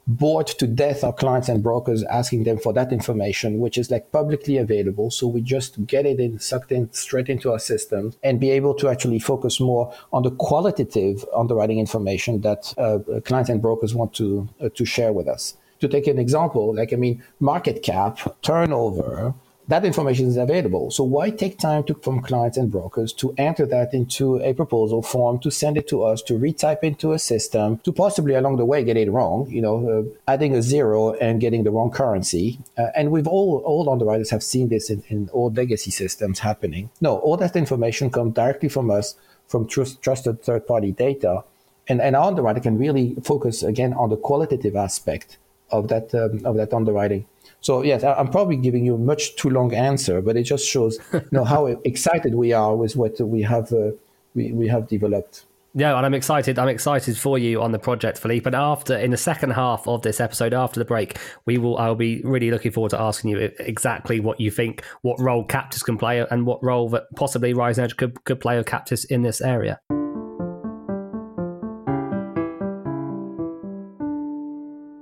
bored 0.07 0.47
to 0.47 0.67
death 0.67 1.03
our 1.03 1.13
clients 1.13 1.47
and 1.47 1.63
brokers 1.63 2.03
asking 2.03 2.43
them 2.43 2.57
for 2.57 2.73
that 2.73 2.91
information, 2.91 3.59
which 3.59 3.77
is 3.77 3.91
like 3.91 4.11
publicly 4.11 4.57
available. 4.57 5.11
So 5.11 5.27
we 5.27 5.41
just 5.41 5.85
get 5.85 6.05
it 6.05 6.19
in, 6.19 6.39
sucked 6.39 6.71
in 6.71 6.91
straight 6.91 7.29
into 7.29 7.51
our 7.51 7.59
system 7.59 8.13
and 8.23 8.39
be 8.39 8.51
able 8.51 8.73
to 8.75 8.89
actually 8.89 9.19
focus 9.19 9.59
more 9.59 9.93
on 10.11 10.23
the 10.23 10.31
qualitative 10.31 11.25
underwriting 11.35 11.79
information 11.79 12.41
that 12.41 12.73
uh, 12.77 12.99
clients 13.21 13.49
and 13.49 13.61
brokers 13.61 13.93
want 13.93 14.13
to, 14.15 14.49
uh, 14.59 14.69
to 14.73 14.85
share 14.85 15.13
with 15.13 15.27
us. 15.27 15.55
To 15.79 15.87
take 15.87 16.07
an 16.07 16.19
example, 16.19 16.75
like, 16.75 16.93
I 16.93 16.95
mean, 16.95 17.23
market 17.39 17.81
cap, 17.81 18.19
turnover, 18.43 19.33
that 19.71 19.85
information 19.85 20.27
is 20.27 20.37
available. 20.37 20.91
So 20.91 21.03
why 21.03 21.29
take 21.29 21.57
time 21.57 21.83
to, 21.85 21.93
from 21.93 22.21
clients 22.21 22.57
and 22.57 22.69
brokers 22.71 23.13
to 23.13 23.33
enter 23.37 23.65
that 23.67 23.93
into 23.93 24.37
a 24.41 24.53
proposal 24.53 25.01
form, 25.01 25.39
to 25.39 25.51
send 25.51 25.77
it 25.77 25.87
to 25.89 26.03
us, 26.03 26.21
to 26.23 26.33
retype 26.33 26.83
into 26.83 27.13
a 27.13 27.19
system, 27.19 27.77
to 27.79 27.91
possibly 27.91 28.35
along 28.35 28.57
the 28.57 28.65
way 28.65 28.83
get 28.83 28.97
it 28.97 29.09
wrong, 29.09 29.49
you 29.49 29.61
know, 29.61 29.75
uh, 29.89 30.31
adding 30.31 30.55
a 30.55 30.61
zero 30.61 31.13
and 31.13 31.39
getting 31.39 31.63
the 31.63 31.71
wrong 31.71 31.91
currency. 31.91 32.59
Uh, 32.77 32.87
and 32.95 33.11
we've 33.11 33.27
all, 33.27 33.61
all 33.65 33.89
underwriters 33.89 34.29
have 34.29 34.43
seen 34.43 34.69
this 34.69 34.89
in, 34.89 35.03
in 35.07 35.29
all 35.29 35.51
legacy 35.51 35.91
systems 35.91 36.39
happening. 36.39 36.89
No, 36.99 37.17
all 37.19 37.37
that 37.37 37.55
information 37.55 38.09
comes 38.09 38.33
directly 38.33 38.69
from 38.69 38.91
us, 38.91 39.15
from 39.47 39.67
trust, 39.67 40.01
trusted 40.01 40.41
third 40.41 40.67
party 40.67 40.91
data. 40.91 41.43
And, 41.87 42.01
and 42.01 42.15
our 42.15 42.27
underwriter 42.27 42.59
can 42.59 42.77
really 42.77 43.15
focus 43.23 43.63
again 43.63 43.93
on 43.93 44.09
the 44.09 44.17
qualitative 44.17 44.75
aspect 44.75 45.37
of 45.71 45.87
that, 45.87 46.13
um, 46.13 46.45
of 46.45 46.55
that 46.57 46.73
underwriting. 46.73 47.25
So 47.61 47.83
yes, 47.83 48.03
I'm 48.03 48.29
probably 48.29 48.57
giving 48.57 48.85
you 48.85 48.95
a 48.95 48.97
much 48.97 49.35
too 49.35 49.49
long 49.49 49.73
answer, 49.73 50.21
but 50.21 50.35
it 50.35 50.43
just 50.43 50.67
shows 50.67 50.97
you 51.13 51.23
know 51.31 51.43
how 51.43 51.67
excited 51.67 52.35
we 52.35 52.53
are 52.53 52.75
with 52.75 52.95
what 52.95 53.19
we 53.21 53.43
have 53.43 53.71
uh, 53.71 53.91
we, 54.33 54.51
we 54.51 54.67
have 54.67 54.87
developed. 54.87 55.45
Yeah, 55.73 55.95
and 55.95 56.05
I'm 56.05 56.13
excited. 56.13 56.59
I'm 56.59 56.67
excited 56.67 57.17
for 57.17 57.37
you 57.37 57.61
on 57.61 57.71
the 57.71 57.79
project, 57.79 58.17
Philippe. 58.17 58.45
And 58.45 58.55
after, 58.55 58.97
in 58.97 59.11
the 59.11 59.17
second 59.17 59.51
half 59.51 59.87
of 59.87 60.01
this 60.01 60.19
episode, 60.19 60.53
after 60.53 60.81
the 60.81 60.85
break, 60.85 61.17
we 61.45 61.57
will. 61.57 61.77
I'll 61.77 61.95
be 61.95 62.21
really 62.23 62.51
looking 62.51 62.71
forward 62.71 62.89
to 62.89 62.99
asking 62.99 63.29
you 63.29 63.51
exactly 63.59 64.19
what 64.19 64.41
you 64.41 64.51
think, 64.51 64.83
what 65.01 65.19
role 65.19 65.45
captives 65.45 65.83
can 65.83 65.97
play, 65.97 66.25
and 66.29 66.45
what 66.45 66.61
role 66.61 66.89
that 66.89 67.03
possibly 67.15 67.53
Rising 67.53 67.85
Edge 67.85 67.95
could 67.95 68.23
could 68.25 68.41
play 68.41 68.57
with 68.57 68.65
captives 68.65 69.05
in 69.05 69.21
this 69.21 69.39
area. 69.39 69.79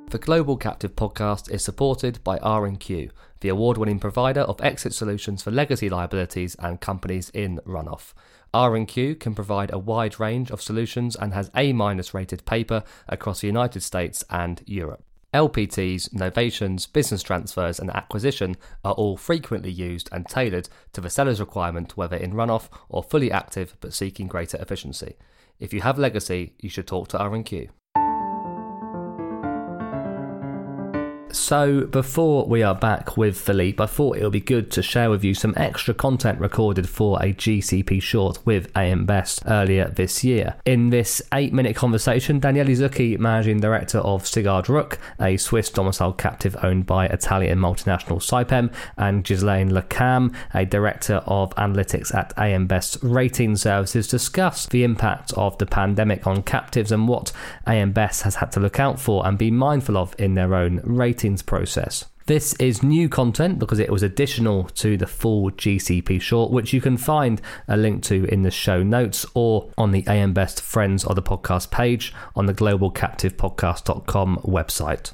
The 0.09 0.17
Global 0.17 0.57
Captive 0.57 0.95
podcast 0.95 1.51
is 1.51 1.63
supported 1.63 2.23
by 2.23 2.39
R&Q, 2.39 3.11
the 3.41 3.49
award-winning 3.49 3.99
provider 3.99 4.41
of 4.41 4.59
exit 4.59 4.95
solutions 4.95 5.43
for 5.43 5.51
legacy 5.51 5.87
liabilities 5.87 6.55
and 6.55 6.81
companies 6.81 7.29
in 7.29 7.59
runoff. 7.63 8.13
R&Q 8.51 9.13
can 9.17 9.35
provide 9.35 9.71
a 9.71 9.77
wide 9.77 10.19
range 10.19 10.49
of 10.49 10.63
solutions 10.63 11.15
and 11.15 11.35
has 11.35 11.51
A-minus 11.55 12.15
rated 12.15 12.43
paper 12.45 12.83
across 13.07 13.41
the 13.41 13.47
United 13.47 13.83
States 13.83 14.23
and 14.31 14.63
Europe. 14.65 15.03
LPTs, 15.31 16.09
novations, 16.09 16.91
business 16.91 17.21
transfers, 17.21 17.79
and 17.79 17.91
acquisition 17.91 18.55
are 18.83 18.93
all 18.93 19.15
frequently 19.15 19.71
used 19.71 20.09
and 20.11 20.25
tailored 20.25 20.69
to 20.93 21.01
the 21.01 21.11
seller's 21.11 21.39
requirement, 21.39 21.97
whether 21.97 22.17
in 22.17 22.33
runoff 22.33 22.69
or 22.89 23.03
fully 23.03 23.31
active 23.31 23.77
but 23.79 23.93
seeking 23.93 24.27
greater 24.27 24.57
efficiency. 24.57 25.17
If 25.59 25.71
you 25.71 25.81
have 25.81 25.99
legacy, 25.99 26.55
you 26.57 26.69
should 26.71 26.87
talk 26.87 27.09
to 27.09 27.19
R&Q. 27.19 27.69
So, 31.31 31.85
before 31.85 32.45
we 32.45 32.63
are 32.63 32.73
back 32.73 33.15
with 33.15 33.39
Philippe, 33.39 33.83
I 33.83 33.85
thought 33.85 34.17
it 34.17 34.23
would 34.23 34.31
be 34.31 34.39
good 34.39 34.71
to 34.71 34.81
share 34.81 35.11
with 35.11 35.23
you 35.23 35.35
some 35.35 35.53
extra 35.57 35.93
content 35.93 36.39
recorded 36.39 36.89
for 36.89 37.21
a 37.21 37.33
GCP 37.33 38.01
short 38.01 38.43
with 38.47 38.75
AM 38.75 39.05
Best 39.05 39.43
earlier 39.45 39.89
this 39.89 40.23
year. 40.23 40.55
In 40.65 40.89
this 40.89 41.21
eight 41.31 41.53
minute 41.53 41.75
conversation, 41.75 42.39
Daniele 42.39 42.65
Zucchi, 42.69 43.19
managing 43.19 43.59
director 43.59 43.99
of 43.99 44.25
Sigurd 44.25 44.65
Rück, 44.65 44.97
a 45.21 45.37
Swiss 45.37 45.69
domiciled 45.69 46.17
captive 46.17 46.57
owned 46.63 46.87
by 46.87 47.05
Italian 47.05 47.59
multinational 47.59 48.19
Saipem, 48.19 48.73
and 48.97 49.23
Ghislain 49.23 49.71
Le 49.71 49.83
Cam, 49.83 50.33
a 50.55 50.65
director 50.65 51.21
of 51.27 51.53
analytics 51.55 52.13
at 52.13 52.33
AM 52.39 52.65
Best 52.65 52.97
Rating 53.03 53.55
Services, 53.55 54.07
discuss 54.07 54.65
the 54.65 54.83
impact 54.83 55.31
of 55.33 55.55
the 55.59 55.67
pandemic 55.67 56.25
on 56.25 56.41
captives 56.41 56.91
and 56.91 57.07
what 57.07 57.31
AM 57.67 57.91
Best 57.91 58.23
has 58.23 58.35
had 58.35 58.51
to 58.53 58.59
look 58.59 58.79
out 58.79 58.99
for 58.99 59.27
and 59.27 59.37
be 59.37 59.51
mindful 59.51 59.95
of 59.95 60.15
in 60.17 60.33
their 60.33 60.55
own 60.55 60.81
rating 60.83 61.18
ratings 61.19 61.41
process. 61.41 62.05
This 62.27 62.53
is 62.53 62.81
new 62.81 63.09
content 63.09 63.59
because 63.59 63.79
it 63.79 63.91
was 63.91 64.03
additional 64.03 64.65
to 64.75 64.95
the 64.95 65.07
full 65.07 65.51
GCP 65.51 66.21
short, 66.21 66.49
which 66.51 66.71
you 66.71 66.79
can 66.79 66.95
find 66.95 67.41
a 67.67 67.75
link 67.75 68.03
to 68.03 68.23
in 68.25 68.43
the 68.43 68.51
show 68.51 68.83
notes 68.83 69.25
or 69.33 69.69
on 69.77 69.91
the 69.91 70.05
AM 70.07 70.33
Best 70.33 70.61
Friends 70.61 71.03
of 71.03 71.15
the 71.15 71.21
Podcast 71.21 71.71
page 71.71 72.13
on 72.37 72.45
the 72.45 72.53
globalcaptivepodcast.com 72.53 74.37
website. 74.45 75.11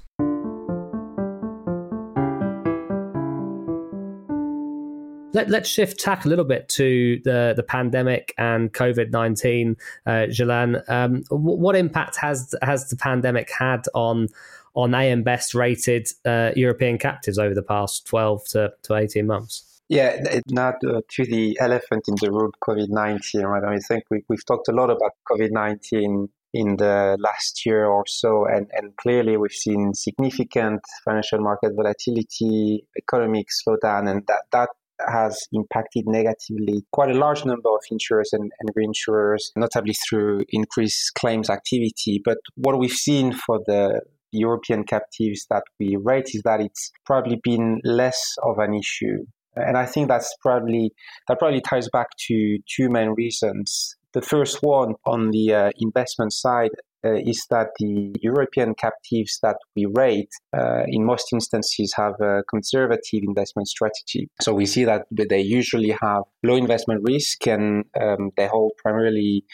Let, 5.34 5.54
us 5.54 5.68
shift 5.68 6.00
tack 6.00 6.24
a 6.26 6.30
little 6.30 6.46
bit 6.46 6.70
to 6.70 7.20
the, 7.26 7.54
the 7.58 7.64
pandemic 7.64 8.34
and 8.38 8.72
COVID 8.72 9.12
19. 9.12 9.76
Uh, 10.06 10.12
Ghislain, 10.28 10.82
um, 10.88 11.24
what 11.30 11.76
impact 11.76 12.16
has, 12.18 12.54
has 12.62 12.90
the 12.90 12.96
pandemic 12.96 13.52
had 13.52 13.86
on 13.94 14.30
on 14.76 14.94
AM 14.94 15.24
Best 15.24 15.56
rated 15.56 16.08
uh, 16.26 16.52
European 16.56 16.98
captives 16.98 17.38
over 17.38 17.54
the 17.54 17.64
past 17.64 18.06
12 18.08 18.48
to, 18.50 18.74
to 18.84 18.96
18 18.96 19.26
months? 19.26 19.82
Yeah, 19.88 20.40
not 20.50 20.76
uh, 20.84 21.02
to 21.12 21.26
the 21.26 21.58
elephant 21.62 22.06
in 22.08 22.16
the 22.20 22.32
room, 22.32 22.52
COVID 22.68 22.90
19, 22.90 23.44
right? 23.44 23.64
I 23.64 23.78
think 23.78 24.04
we, 24.10 24.24
we've 24.28 24.46
talked 24.46 24.68
a 24.68 24.72
lot 24.72 24.90
about 24.90 25.12
COVID 25.30 25.52
19 25.52 26.28
in 26.56 26.78
the 26.78 27.18
last 27.20 27.66
year 27.66 27.86
or 27.86 28.06
so. 28.08 28.46
And, 28.46 28.68
and 28.72 28.96
clearly, 28.98 29.38
we've 29.38 29.52
seen 29.52 29.94
significant 29.94 30.82
financial 31.04 31.40
market 31.40 31.74
volatility, 31.76 32.88
economic 32.98 33.48
slowdown, 33.50 34.10
and 34.10 34.24
that, 34.28 34.44
that 34.52 34.70
has 35.08 35.48
impacted 35.52 36.06
negatively 36.08 36.86
quite 36.92 37.12
a 37.12 37.14
large 37.14 37.46
number 37.46 37.70
of 37.70 37.82
insurers 37.92 38.32
and, 38.34 38.52
and 38.60 38.70
reinsurers, 38.74 39.52
notably 39.56 39.94
through 39.94 40.46
increased 40.50 41.14
claims 41.16 41.50
activity. 41.50 42.22
But 42.24 42.38
what 42.56 42.80
we've 42.80 42.90
seen 42.90 43.34
for 43.34 43.60
the 43.68 44.02
European 44.38 44.84
captives 44.84 45.46
that 45.50 45.64
we 45.80 45.98
rate 46.02 46.30
is 46.34 46.42
that 46.44 46.62
it's 46.62 46.92
probably 47.06 47.40
been 47.44 47.82
less 47.84 48.36
of 48.44 48.58
an 48.60 48.74
issue. 48.74 49.26
And 49.56 49.78
I 49.78 49.86
think 49.86 50.10
that's 50.10 50.36
probably 50.42 50.92
that 51.28 51.40
probably 51.40 51.62
ties 51.62 51.88
back 51.92 52.08
to 52.28 52.58
two 52.76 52.90
main 52.90 53.10
reasons. 53.10 53.96
The 54.14 54.22
first 54.22 54.60
one 54.62 54.96
on 55.06 55.32
the 55.32 55.54
uh, 55.54 55.72
investment 55.78 56.34
side 56.34 56.72
uh, 57.06 57.16
is 57.16 57.46
that 57.50 57.68
the 57.78 58.16
European 58.22 58.74
captives 58.74 59.40
that 59.44 59.58
we 59.76 59.86
rate, 59.94 60.30
uh, 60.58 60.84
in 60.88 61.06
most 61.06 61.32
instances, 61.34 61.94
have 61.96 62.14
a 62.22 62.42
conservative 62.50 63.22
investment 63.22 63.68
strategy. 63.68 64.30
So 64.42 64.54
we 64.54 64.66
see 64.66 64.86
that 64.86 65.04
they 65.12 65.42
usually 65.42 65.96
have 66.02 66.24
low 66.44 66.56
investment 66.56 67.02
risk 67.04 67.46
and 67.48 67.86
um, 68.02 68.32
they 68.38 68.48
hold 68.48 68.72
primarily 68.82 69.46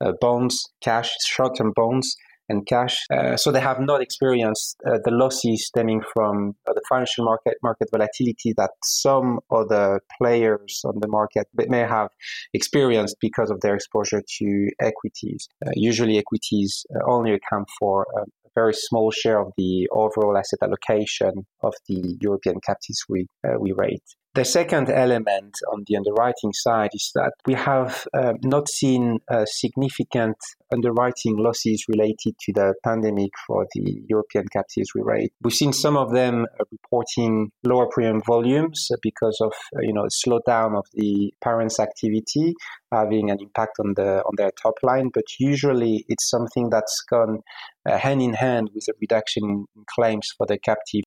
uh, 0.00 0.12
bonds, 0.20 0.70
cash, 0.80 1.10
short 1.26 1.56
term 1.56 1.72
bonds 1.74 2.16
and 2.50 2.66
cash. 2.66 2.96
Uh, 3.10 3.36
so 3.36 3.50
they 3.50 3.60
have 3.60 3.80
not 3.80 4.02
experienced 4.02 4.76
uh, 4.86 4.98
the 5.04 5.10
losses 5.10 5.66
stemming 5.66 6.02
from 6.12 6.54
uh, 6.66 6.72
the 6.72 6.82
financial 6.88 7.24
market 7.24 7.54
market 7.62 7.88
volatility 7.90 8.52
that 8.56 8.70
some 8.84 9.38
other 9.50 10.00
players 10.18 10.82
on 10.84 10.94
the 11.00 11.08
market 11.08 11.46
may 11.54 11.84
have 11.96 12.08
experienced 12.52 13.16
because 13.20 13.50
of 13.50 13.60
their 13.60 13.74
exposure 13.74 14.22
to 14.38 14.68
equities. 14.80 15.48
Uh, 15.64 15.70
usually, 15.74 16.18
equities 16.18 16.84
uh, 16.94 16.98
only 17.10 17.32
account 17.32 17.68
for 17.78 18.06
a 18.16 18.24
very 18.54 18.74
small 18.74 19.10
share 19.10 19.38
of 19.40 19.52
the 19.56 19.88
overall 19.92 20.36
asset 20.36 20.58
allocation 20.62 21.46
of 21.62 21.72
the 21.88 22.16
European 22.20 22.56
captives 22.66 23.04
we 23.08 23.26
uh, 23.46 23.58
we 23.58 23.72
rate. 23.72 24.02
The 24.34 24.44
second 24.44 24.90
element 24.90 25.56
on 25.72 25.82
the 25.88 25.96
underwriting 25.96 26.52
side 26.52 26.90
is 26.94 27.10
that 27.16 27.32
we 27.46 27.54
have 27.54 28.06
uh, 28.14 28.34
not 28.44 28.68
seen 28.68 29.18
uh, 29.28 29.44
significant 29.44 30.36
underwriting 30.72 31.36
losses 31.36 31.84
related 31.88 32.38
to 32.38 32.52
the 32.52 32.74
pandemic 32.84 33.32
for 33.44 33.66
the 33.74 34.02
European 34.08 34.44
captives 34.52 34.92
we 34.94 35.02
rate. 35.02 35.32
We've 35.42 35.52
seen 35.52 35.72
some 35.72 35.96
of 35.96 36.12
them 36.12 36.46
uh, 36.60 36.64
reporting 36.70 37.50
lower 37.64 37.88
premium 37.90 38.22
volumes 38.24 38.88
because 39.02 39.36
of 39.40 39.52
uh, 39.76 39.80
you 39.80 39.92
know 39.92 40.06
slowdown 40.24 40.78
of 40.78 40.86
the 40.94 41.32
parents' 41.42 41.80
activity 41.80 42.54
having 42.92 43.30
an 43.30 43.38
impact 43.40 43.78
on 43.80 43.94
the 43.94 44.22
on 44.22 44.34
their 44.36 44.50
top 44.62 44.74
line, 44.84 45.10
but 45.12 45.24
usually 45.38 46.04
it's 46.08 46.28
something 46.28 46.70
that's 46.70 47.02
gone 47.08 47.40
uh, 47.88 47.98
hand 47.98 48.22
in 48.22 48.34
hand 48.34 48.70
with 48.74 48.86
a 48.88 48.92
reduction 49.00 49.66
in 49.74 49.84
claims 49.88 50.28
for 50.36 50.46
the 50.46 50.58
captive. 50.58 51.02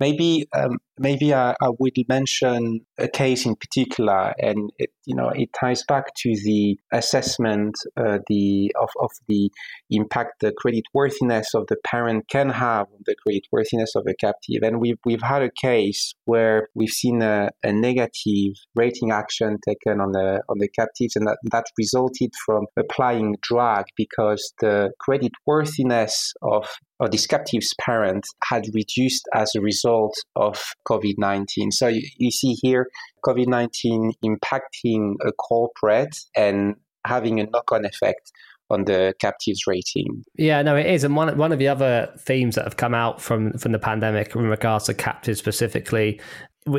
Maybe 0.00 0.46
um, 0.54 0.78
maybe 0.98 1.34
I, 1.34 1.54
I, 1.60 1.70
would 1.78 1.96
mention 2.08 2.80
a 2.98 3.08
case 3.08 3.46
in 3.46 3.56
particular, 3.56 4.34
and 4.38 4.70
it, 4.78 4.90
you 5.04 5.14
know 5.14 5.28
it 5.28 5.50
ties 5.58 5.84
back 5.86 6.14
to 6.22 6.30
the 6.44 6.78
assessment 6.92 7.74
uh, 7.96 8.18
the 8.28 8.72
of, 8.80 8.88
of 9.00 9.10
the 9.28 9.50
impact 9.90 10.40
the 10.40 10.52
credit 10.52 10.84
worthiness 10.94 11.54
of 11.54 11.66
the 11.68 11.76
parent 11.84 12.28
can 12.28 12.50
have 12.50 12.86
on 12.92 13.00
the 13.06 13.14
credit 13.22 13.46
worthiness 13.52 13.94
of 13.94 14.04
a 14.08 14.14
captive. 14.14 14.62
And 14.62 14.80
we've 14.80 14.98
we've 15.04 15.22
had 15.22 15.42
a 15.42 15.50
case 15.60 16.14
where 16.24 16.68
we've 16.74 16.88
seen 16.88 17.22
a, 17.22 17.50
a 17.62 17.72
negative 17.72 18.54
rating 18.74 19.10
action 19.10 19.58
taken 19.66 20.00
on 20.00 20.12
the 20.12 20.42
on 20.48 20.58
the 20.58 20.68
captives, 20.68 21.16
and 21.16 21.26
that, 21.26 21.38
that 21.50 21.66
resulted 21.78 22.32
from 22.44 22.66
applying 22.76 23.36
drag 23.42 23.84
because 23.96 24.52
the 24.60 24.90
credit 25.00 25.32
worthiness 25.46 26.32
of 26.42 26.66
or 26.98 27.08
this 27.08 27.26
captive's 27.26 27.74
parent 27.80 28.26
had 28.44 28.64
reduced 28.72 29.28
as 29.34 29.54
a 29.54 29.60
result 29.60 30.14
of 30.34 30.62
COVID 30.88 31.14
19. 31.18 31.70
So 31.72 31.88
you, 31.88 32.02
you 32.16 32.30
see 32.30 32.56
here 32.62 32.88
COVID 33.24 33.46
19 33.46 34.12
impacting 34.24 35.14
a 35.24 35.32
corporate 35.32 36.16
and 36.36 36.76
having 37.06 37.40
a 37.40 37.44
knock 37.44 37.70
on 37.72 37.84
effect 37.84 38.32
on 38.68 38.84
the 38.84 39.14
captives 39.20 39.66
rating. 39.66 40.24
Yeah, 40.36 40.60
no, 40.62 40.76
it 40.76 40.86
is. 40.86 41.04
And 41.04 41.14
one 41.14 41.36
one 41.38 41.52
of 41.52 41.58
the 41.58 41.68
other 41.68 42.12
themes 42.18 42.56
that 42.56 42.64
have 42.64 42.76
come 42.76 42.94
out 42.94 43.20
from 43.20 43.52
from 43.58 43.72
the 43.72 43.78
pandemic 43.78 44.34
in 44.34 44.48
regards 44.48 44.86
to 44.86 44.94
captives 44.94 45.38
specifically 45.38 46.20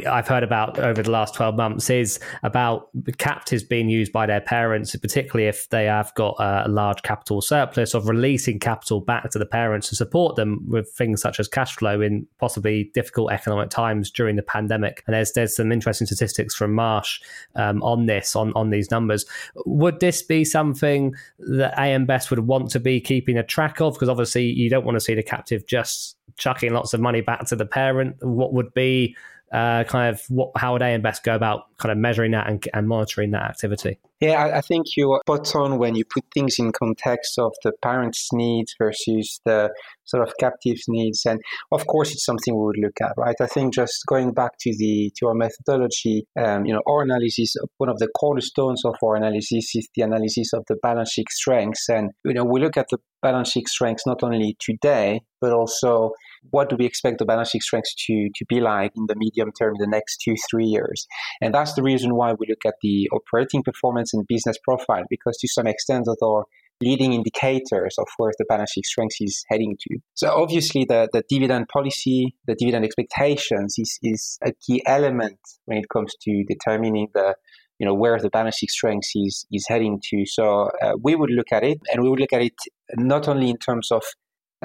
I've 0.05 0.27
heard 0.27 0.43
about 0.43 0.79
over 0.79 1.01
the 1.01 1.11
last 1.11 1.33
12 1.35 1.55
months 1.55 1.89
is 1.89 2.19
about 2.43 2.89
captives 3.17 3.63
being 3.63 3.89
used 3.89 4.11
by 4.11 4.25
their 4.25 4.41
parents, 4.41 4.95
particularly 4.95 5.47
if 5.47 5.69
they 5.69 5.85
have 5.85 6.13
got 6.15 6.35
a 6.39 6.67
large 6.67 7.01
capital 7.03 7.41
surplus, 7.41 7.93
of 7.93 8.09
releasing 8.09 8.59
capital 8.59 8.99
back 8.99 9.29
to 9.31 9.39
the 9.39 9.45
parents 9.45 9.87
to 9.89 9.95
support 9.95 10.35
them 10.35 10.65
with 10.67 10.89
things 10.91 11.21
such 11.21 11.39
as 11.39 11.47
cash 11.47 11.75
flow 11.77 12.01
in 12.01 12.27
possibly 12.37 12.91
difficult 12.93 13.31
economic 13.31 13.69
times 13.69 14.11
during 14.11 14.35
the 14.35 14.43
pandemic. 14.43 15.03
And 15.07 15.13
there's 15.13 15.31
there's 15.31 15.55
some 15.55 15.71
interesting 15.71 16.05
statistics 16.05 16.53
from 16.53 16.73
Marsh 16.73 17.21
um, 17.55 17.81
on 17.81 18.07
this, 18.07 18.35
on, 18.35 18.51
on 18.55 18.71
these 18.71 18.91
numbers. 18.91 19.25
Would 19.65 20.01
this 20.01 20.21
be 20.21 20.43
something 20.43 21.15
that 21.39 21.79
AM 21.79 22.05
Best 22.05 22.29
would 22.29 22.39
want 22.39 22.71
to 22.71 22.79
be 22.79 22.99
keeping 22.99 23.37
a 23.37 23.43
track 23.43 23.79
of? 23.79 23.93
Because 23.93 24.09
obviously 24.09 24.45
you 24.45 24.69
don't 24.69 24.85
want 24.85 24.95
to 24.95 25.01
see 25.01 25.15
the 25.15 25.23
captive 25.23 25.65
just 25.65 26.17
chucking 26.35 26.73
lots 26.73 26.93
of 26.93 26.99
money 26.99 27.21
back 27.21 27.45
to 27.47 27.55
the 27.55 27.65
parent. 27.65 28.17
What 28.21 28.53
would 28.53 28.73
be 28.73 29.15
uh, 29.51 29.83
kind 29.85 30.13
of 30.13 30.21
what, 30.29 30.51
how 30.55 30.73
would 30.73 30.81
AM 30.81 31.01
Best 31.01 31.23
go 31.23 31.35
about 31.35 31.65
kind 31.77 31.91
of 31.91 31.97
measuring 31.97 32.31
that 32.31 32.49
and, 32.49 32.63
and 32.73 32.87
monitoring 32.87 33.31
that 33.31 33.43
activity? 33.43 33.99
Yeah, 34.19 34.33
I, 34.33 34.57
I 34.57 34.61
think 34.61 34.87
you're 34.97 35.21
spot 35.25 35.55
on 35.55 35.77
when 35.77 35.95
you 35.95 36.03
put 36.03 36.25
things 36.33 36.57
in 36.57 36.71
context 36.71 37.37
of 37.37 37.53
the 37.63 37.71
parents' 37.81 38.29
needs 38.33 38.75
versus 38.77 39.39
the 39.45 39.71
sort 40.05 40.27
of 40.27 40.33
captives' 40.39 40.85
needs, 40.87 41.25
and 41.25 41.39
of 41.71 41.85
course, 41.85 42.11
it's 42.11 42.25
something 42.25 42.55
we 42.55 42.65
would 42.65 42.79
look 42.79 42.99
at, 43.01 43.13
right? 43.15 43.35
I 43.39 43.45
think 43.45 43.73
just 43.73 44.05
going 44.07 44.33
back 44.33 44.57
to 44.61 44.75
the 44.75 45.11
to 45.17 45.27
our 45.27 45.35
methodology, 45.35 46.25
um, 46.37 46.65
you 46.65 46.73
know, 46.73 46.81
our 46.87 47.03
analysis, 47.03 47.55
one 47.77 47.89
of 47.89 47.99
the 47.99 48.07
cornerstones 48.17 48.83
of 48.85 48.95
our 49.03 49.15
analysis 49.15 49.75
is 49.75 49.87
the 49.95 50.01
analysis 50.01 50.51
of 50.53 50.63
the 50.67 50.75
balance 50.81 51.11
sheet 51.11 51.29
strengths, 51.29 51.87
and 51.87 52.11
you 52.25 52.33
know, 52.33 52.43
we 52.43 52.59
look 52.59 52.75
at 52.75 52.87
the 52.89 52.97
balance 53.21 53.51
sheet 53.51 53.67
strengths 53.67 54.05
not 54.05 54.23
only 54.23 54.55
today 54.59 55.21
but 55.41 55.51
also 55.51 56.11
what 56.49 56.69
do 56.69 56.75
we 56.77 56.85
expect 56.85 57.19
the 57.19 57.25
balance 57.25 57.49
sheet 57.49 57.63
strengths 57.63 57.93
to, 58.05 58.29
to 58.35 58.45
be 58.47 58.59
like 58.59 58.91
in 58.95 59.05
the 59.07 59.15
medium 59.15 59.51
term, 59.51 59.75
the 59.79 59.87
next 59.87 60.21
two, 60.23 60.35
three 60.49 60.65
years? 60.65 61.07
And 61.41 61.53
that's 61.53 61.73
the 61.73 61.83
reason 61.83 62.15
why 62.15 62.33
we 62.33 62.47
look 62.47 62.65
at 62.65 62.75
the 62.81 63.09
operating 63.11 63.63
performance 63.63 64.13
and 64.13 64.25
business 64.27 64.57
profile, 64.63 65.03
because 65.09 65.37
to 65.37 65.47
some 65.47 65.67
extent, 65.67 66.05
those 66.05 66.17
are 66.21 66.45
leading 66.79 67.13
indicators 67.13 67.95
of 67.97 68.07
where 68.17 68.31
the 68.37 68.45
balance 68.45 68.71
sheet 68.71 68.85
strength 68.85 69.15
is 69.19 69.43
heading 69.49 69.75
to. 69.81 69.97
So 70.13 70.29
obviously 70.29 70.85
the, 70.85 71.09
the 71.11 71.23
dividend 71.27 71.69
policy, 71.69 72.35
the 72.45 72.55
dividend 72.55 72.85
expectations 72.85 73.75
is, 73.77 73.97
is 74.03 74.37
a 74.45 74.51
key 74.65 74.83
element 74.85 75.39
when 75.65 75.79
it 75.79 75.89
comes 75.89 76.13
to 76.21 76.43
determining 76.47 77.07
the 77.13 77.35
you 77.79 77.85
know 77.85 77.93
where 77.93 78.19
the 78.19 78.29
balance 78.29 78.57
sheet 78.57 78.71
strength 78.71 79.09
is 79.15 79.45
is 79.51 79.65
heading 79.67 79.99
to. 80.03 80.25
So 80.25 80.71
uh, 80.81 80.93
we 81.01 81.15
would 81.15 81.29
look 81.29 81.51
at 81.51 81.63
it, 81.63 81.79
and 81.91 82.01
we 82.01 82.09
would 82.09 82.19
look 82.19 82.33
at 82.33 82.41
it 82.41 82.55
not 82.95 83.27
only 83.27 83.49
in 83.49 83.57
terms 83.57 83.91
of 83.91 84.03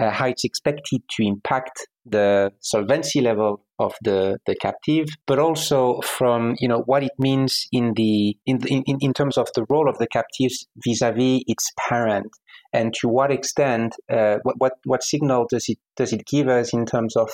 uh, 0.00 0.10
how 0.10 0.26
it's 0.26 0.44
expected 0.44 1.02
to 1.16 1.22
impact 1.22 1.86
the 2.04 2.50
solvency 2.60 3.20
level 3.20 3.64
of 3.78 3.94
the, 4.02 4.38
the 4.46 4.54
captive, 4.56 5.06
but 5.26 5.38
also 5.38 6.00
from 6.00 6.54
you 6.58 6.68
know 6.68 6.82
what 6.86 7.02
it 7.02 7.12
means 7.18 7.66
in 7.72 7.92
the 7.94 8.36
in, 8.46 8.58
in, 8.66 8.82
in 9.00 9.12
terms 9.12 9.38
of 9.38 9.48
the 9.54 9.64
role 9.68 9.88
of 9.88 9.98
the 9.98 10.06
captives 10.06 10.66
vis-a-vis 10.84 11.42
its 11.46 11.70
parent, 11.88 12.26
and 12.72 12.94
to 12.94 13.08
what 13.08 13.30
extent 13.30 13.94
uh, 14.10 14.38
what, 14.42 14.56
what 14.58 14.72
what 14.84 15.02
signal 15.02 15.46
does 15.48 15.68
it 15.68 15.78
does 15.96 16.12
it 16.12 16.24
give 16.26 16.48
us 16.48 16.72
in 16.72 16.86
terms 16.86 17.16
of 17.16 17.30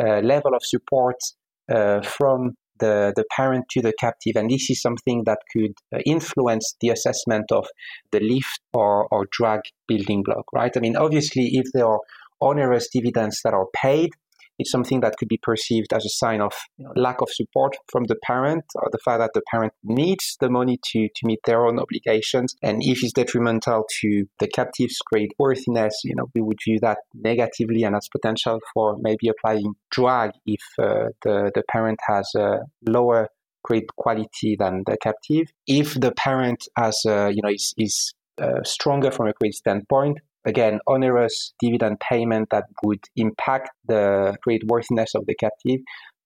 uh, 0.00 0.20
level 0.20 0.54
of 0.54 0.62
support 0.64 1.16
uh, 1.72 2.00
from 2.02 2.54
the, 2.80 3.12
the 3.16 3.24
parent 3.36 3.66
to 3.70 3.82
the 3.82 3.92
captive. 3.98 4.36
And 4.36 4.50
this 4.50 4.70
is 4.70 4.82
something 4.82 5.24
that 5.24 5.38
could 5.52 5.74
uh, 5.94 5.98
influence 6.04 6.74
the 6.80 6.88
assessment 6.88 7.52
of 7.52 7.66
the 8.12 8.20
lift 8.20 8.60
or, 8.72 9.06
or 9.10 9.26
drag 9.30 9.60
building 9.86 10.22
block, 10.22 10.46
right? 10.52 10.72
I 10.76 10.80
mean, 10.80 10.96
obviously, 10.96 11.50
if 11.52 11.66
there 11.72 11.86
are 11.86 12.00
onerous 12.40 12.88
dividends 12.92 13.40
that 13.44 13.54
are 13.54 13.66
paid, 13.74 14.10
it's 14.60 14.70
something 14.70 15.00
that 15.00 15.16
could 15.18 15.28
be 15.28 15.38
perceived 15.42 15.92
as 15.92 16.04
a 16.04 16.10
sign 16.10 16.40
of 16.40 16.52
you 16.76 16.84
know, 16.84 16.92
lack 16.94 17.22
of 17.22 17.30
support 17.30 17.74
from 17.90 18.04
the 18.04 18.16
parent 18.22 18.64
or 18.74 18.88
the 18.92 18.98
fact 19.04 19.20
that 19.20 19.30
the 19.34 19.42
parent 19.50 19.72
needs 19.82 20.36
the 20.40 20.50
money 20.50 20.78
to, 20.92 21.08
to 21.16 21.26
meet 21.26 21.40
their 21.46 21.66
own 21.66 21.78
obligations. 21.78 22.54
And 22.62 22.82
if 22.82 23.02
it's 23.02 23.14
detrimental 23.14 23.84
to 24.00 24.26
the 24.38 24.48
captive's 24.48 24.98
credit 24.98 25.30
worthiness, 25.38 25.94
you 26.04 26.14
know, 26.14 26.26
we 26.34 26.42
would 26.42 26.58
view 26.62 26.78
that 26.80 26.98
negatively 27.14 27.82
and 27.84 27.96
as 27.96 28.08
potential 28.12 28.60
for 28.74 28.96
maybe 29.00 29.28
applying 29.28 29.72
drag 29.90 30.32
if 30.44 30.60
uh, 30.78 31.08
the, 31.22 31.50
the 31.54 31.62
parent 31.70 31.98
has 32.06 32.30
a 32.36 32.58
lower 32.86 33.28
credit 33.62 33.88
quality 33.96 34.56
than 34.58 34.82
the 34.86 34.96
captive. 35.02 35.46
If 35.66 35.94
the 35.94 36.12
parent 36.12 36.68
has, 36.76 37.00
uh, 37.06 37.30
you 37.32 37.40
know, 37.42 37.50
is, 37.50 37.74
is 37.78 38.12
uh, 38.40 38.62
stronger 38.64 39.10
from 39.10 39.28
a 39.28 39.32
credit 39.32 39.54
standpoint, 39.54 40.18
again, 40.44 40.80
onerous 40.86 41.52
dividend 41.60 42.00
payment 42.00 42.48
that 42.50 42.64
would 42.82 43.04
impact 43.16 43.70
the 43.86 44.36
credit 44.42 44.62
worthiness 44.66 45.14
of 45.14 45.26
the 45.26 45.34
captive 45.34 45.80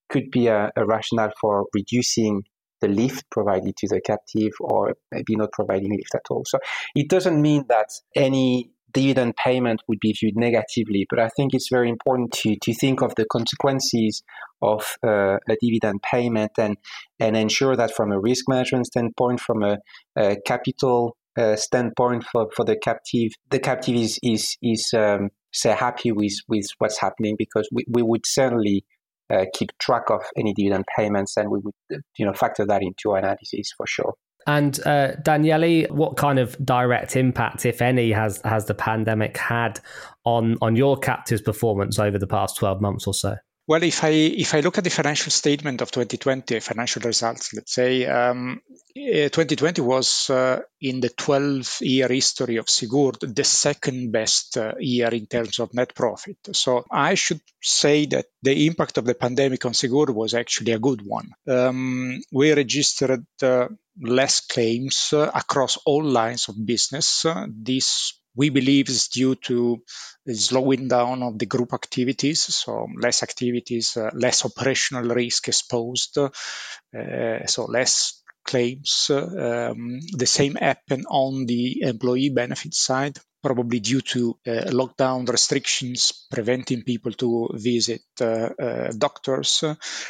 could 0.08 0.30
be 0.30 0.46
a, 0.46 0.70
a 0.76 0.84
rationale 0.84 1.32
for 1.40 1.64
reducing 1.74 2.42
the 2.80 2.88
lift 2.88 3.24
provided 3.30 3.74
to 3.76 3.88
the 3.88 4.00
captive 4.00 4.52
or 4.60 4.94
maybe 5.10 5.36
not 5.36 5.50
providing 5.52 5.90
lift 5.90 6.14
at 6.14 6.30
all. 6.30 6.42
So 6.46 6.58
it 6.94 7.08
doesn't 7.08 7.40
mean 7.40 7.64
that 7.68 7.88
any 8.14 8.70
dividend 8.92 9.34
payment 9.36 9.82
would 9.88 9.98
be 10.00 10.12
viewed 10.12 10.36
negatively, 10.36 11.06
but 11.10 11.18
I 11.18 11.28
think 11.36 11.52
it's 11.52 11.68
very 11.70 11.88
important 11.88 12.32
to, 12.42 12.56
to 12.62 12.74
think 12.74 13.02
of 13.02 13.14
the 13.16 13.26
consequences 13.26 14.22
of 14.62 14.96
uh, 15.02 15.36
a 15.48 15.56
dividend 15.60 16.02
payment 16.02 16.52
and, 16.58 16.76
and 17.18 17.36
ensure 17.36 17.74
that 17.76 17.94
from 17.94 18.12
a 18.12 18.20
risk 18.20 18.44
management 18.48 18.86
standpoint, 18.86 19.40
from 19.40 19.62
a, 19.62 19.78
a 20.16 20.36
capital 20.46 21.16
uh, 21.36 21.56
standpoint 21.56 22.24
for, 22.30 22.48
for 22.54 22.64
the 22.64 22.76
captive, 22.76 23.32
the 23.50 23.58
captive 23.58 23.96
is, 23.96 24.18
is, 24.22 24.56
is 24.62 24.90
um, 24.96 25.30
say 25.52 25.72
happy 25.72 26.12
with, 26.12 26.34
with 26.48 26.66
what's 26.78 26.98
happening 26.98 27.34
because 27.38 27.68
we, 27.72 27.84
we 27.88 28.02
would 28.02 28.26
certainly 28.26 28.84
uh, 29.30 29.44
keep 29.54 29.70
track 29.78 30.10
of 30.10 30.22
any 30.36 30.52
dividend 30.54 30.84
payments, 30.96 31.36
and 31.36 31.50
we 31.50 31.58
would 31.60 32.02
you 32.18 32.26
know 32.26 32.32
factor 32.32 32.66
that 32.66 32.82
into 32.82 33.12
our 33.12 33.18
analysis 33.18 33.72
for 33.76 33.86
sure. 33.86 34.14
And 34.46 34.78
uh, 34.86 35.14
Daniele, 35.22 35.86
what 35.88 36.16
kind 36.16 36.38
of 36.38 36.56
direct 36.64 37.16
impact, 37.16 37.64
if 37.64 37.80
any, 37.80 38.12
has 38.12 38.40
has 38.44 38.66
the 38.66 38.74
pandemic 38.74 39.36
had 39.36 39.80
on 40.24 40.58
on 40.60 40.76
your 40.76 40.98
captive's 40.98 41.42
performance 41.42 41.98
over 41.98 42.18
the 42.18 42.26
past 42.26 42.56
twelve 42.56 42.80
months 42.80 43.06
or 43.06 43.14
so? 43.14 43.36
Well, 43.66 43.82
if 43.82 44.04
I 44.04 44.10
if 44.10 44.52
I 44.52 44.60
look 44.60 44.76
at 44.76 44.84
the 44.84 44.90
financial 44.90 45.30
statement 45.30 45.80
of 45.80 45.90
2020, 45.90 46.60
financial 46.60 47.00
results, 47.00 47.54
let's 47.54 47.72
say 47.72 48.04
um, 48.04 48.60
2020 48.94 49.80
eh, 49.80 49.84
was 49.84 50.28
uh, 50.28 50.60
in 50.82 51.00
the 51.00 51.08
12 51.08 51.78
year 51.80 52.08
history 52.08 52.56
of 52.58 52.68
Sigurd 52.68 53.20
the 53.20 53.44
second 53.44 54.12
best 54.12 54.58
uh, 54.58 54.74
year 54.78 55.08
in 55.08 55.26
terms 55.26 55.60
of 55.60 55.72
net 55.72 55.94
profit. 55.94 56.36
So 56.52 56.84
I 56.90 57.14
should 57.14 57.40
say 57.62 58.04
that 58.06 58.26
the 58.42 58.66
impact 58.66 58.98
of 58.98 59.06
the 59.06 59.14
pandemic 59.14 59.64
on 59.64 59.72
Sigurd 59.72 60.10
was 60.10 60.34
actually 60.34 60.72
a 60.72 60.78
good 60.78 61.00
one. 61.00 61.30
Um, 61.48 62.20
we 62.30 62.52
registered 62.52 63.24
uh, 63.42 63.68
less 63.98 64.40
claims 64.40 65.14
uh, 65.14 65.30
across 65.34 65.78
all 65.86 66.04
lines 66.04 66.50
of 66.50 66.66
business. 66.66 67.24
this 67.48 68.20
we 68.36 68.50
believe 68.50 68.88
is 68.88 69.08
due 69.08 69.34
to 69.36 69.82
the 70.26 70.34
slowing 70.34 70.88
down 70.88 71.22
of 71.22 71.38
the 71.38 71.46
group 71.46 71.72
activities, 71.72 72.42
so 72.42 72.86
less 73.00 73.22
activities, 73.22 73.96
uh, 73.96 74.10
less 74.14 74.44
operational 74.44 75.04
risk 75.04 75.48
exposed, 75.48 76.18
uh, 76.18 77.46
so 77.46 77.64
less 77.64 78.22
claims. 78.44 79.10
Um, 79.10 80.00
the 80.12 80.26
same 80.26 80.54
happened 80.54 81.06
on 81.08 81.46
the 81.46 81.82
employee 81.82 82.30
benefit 82.30 82.74
side, 82.74 83.18
probably 83.42 83.80
due 83.80 84.00
to 84.00 84.38
uh, 84.46 84.50
lockdown 84.70 85.28
restrictions 85.28 86.26
preventing 86.30 86.82
people 86.82 87.12
to 87.12 87.50
visit 87.54 88.02
uh, 88.20 88.24
uh, 88.24 88.92
doctors. 88.96 89.64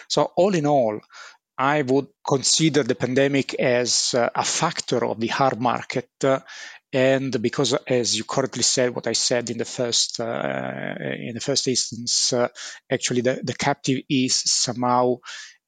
So 0.09 0.33
all 0.37 0.55
in 0.55 0.67
all, 0.67 1.01
I 1.57 1.83
would 1.83 2.09
consider 2.27 2.83
the 2.83 2.97
pandemic 2.97 3.55
as 3.55 4.15
uh, 4.15 4.29
a 4.35 4.45
factor 4.45 5.05
of 5.05 5.21
the 5.21 5.29
hard 5.29 5.61
market 5.61 6.11
uh, 6.25 6.41
and 6.95 7.43
because 7.43 7.75
as 7.89 8.17
you 8.17 8.25
correctly 8.25 8.63
said 8.63 8.95
what 8.95 9.07
i 9.07 9.13
said 9.13 9.51
in 9.51 9.59
the 9.59 9.65
first 9.65 10.21
uh, 10.21 10.95
in 11.01 11.35
the 11.35 11.41
first 11.41 11.67
instance 11.67 12.33
uh, 12.33 12.49
actually 12.91 13.21
the, 13.21 13.41
the 13.43 13.55
captive 13.55 14.01
is 14.09 14.37
somehow 14.37 15.17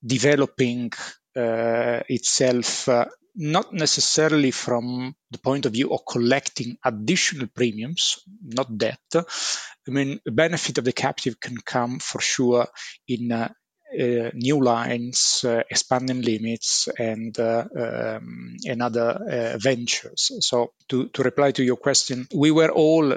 developing 0.04 0.92
uh, 1.36 2.00
itself 2.08 2.88
uh, 2.88 3.06
not 3.36 3.72
necessarily 3.72 4.50
from 4.50 5.14
the 5.30 5.38
point 5.38 5.66
of 5.66 5.72
view 5.72 5.92
of 5.92 6.00
collecting 6.08 6.78
additional 6.82 7.46
premiums, 7.46 8.18
not 8.42 8.66
that. 8.78 8.98
I 9.14 9.90
mean, 9.90 10.20
the 10.24 10.32
benefit 10.32 10.78
of 10.78 10.84
the 10.84 10.92
captive 10.92 11.38
can 11.38 11.58
come 11.58 11.98
for 11.98 12.18
sure 12.20 12.66
in 13.06 13.30
uh, 13.30 13.52
uh, 13.94 14.30
new 14.34 14.62
lines, 14.62 15.44
uh, 15.44 15.62
expanding 15.70 16.20
limits, 16.20 16.88
and 16.98 17.38
uh, 17.38 17.64
um, 17.76 18.56
and 18.66 18.82
other 18.82 19.56
ventures. 19.60 20.32
So 20.40 20.72
to, 20.88 21.08
to 21.08 21.22
reply 21.22 21.52
to 21.52 21.62
your 21.62 21.76
question, 21.76 22.26
we 22.34 22.50
were 22.50 22.70
all 22.70 23.12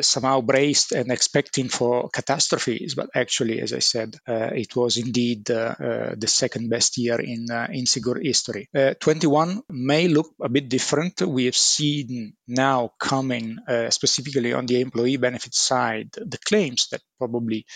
somehow 0.00 0.40
braced 0.40 0.92
and 0.92 1.12
expecting 1.12 1.68
for 1.68 2.08
catastrophes, 2.08 2.94
but 2.94 3.10
actually, 3.14 3.60
as 3.60 3.72
I 3.72 3.80
said, 3.80 4.16
it 4.26 4.74
was 4.74 4.96
indeed 4.96 5.44
the 5.44 6.26
second 6.26 6.70
best 6.70 6.96
year 6.96 7.20
in 7.20 7.46
in 7.70 7.86
Sigurd 7.86 8.24
history. 8.24 8.68
21 8.72 9.62
may 9.68 10.08
look 10.08 10.32
a 10.42 10.48
bit 10.48 10.68
different. 10.68 11.20
We 11.20 11.44
have 11.44 11.56
seen 11.56 12.34
now 12.48 12.92
coming 12.98 13.58
specifically 13.90 14.52
on 14.52 14.66
the 14.66 14.80
employee 14.80 15.18
benefit 15.18 15.54
side 15.54 16.10
the 16.12 16.38
claims 16.38 16.88
that 16.90 17.02
probably 17.28 17.66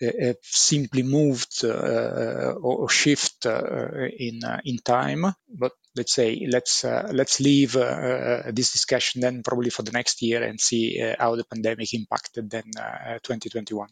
have 0.00 0.36
simply 0.42 1.02
moved 1.02 1.64
uh, 1.64 2.54
or 2.60 2.88
shift 2.88 3.46
uh, 3.46 4.08
in 4.18 4.42
uh, 4.44 4.60
in 4.64 4.78
time. 4.78 5.24
But 5.48 5.72
let's 5.96 6.12
say 6.12 6.46
let's 6.50 6.84
let's 6.84 7.40
leave 7.40 7.72
this 7.72 8.72
discussion 8.72 9.20
then 9.20 9.42
probably 9.42 9.70
for 9.70 9.82
the 9.82 9.92
next 9.92 10.22
year 10.22 10.42
and 10.42 10.60
see 10.60 10.98
how 11.18 11.36
the 11.36 11.44
pandemic 11.44 11.94
impacted 11.94 12.50
then 12.50 12.64
2021. 13.22 13.88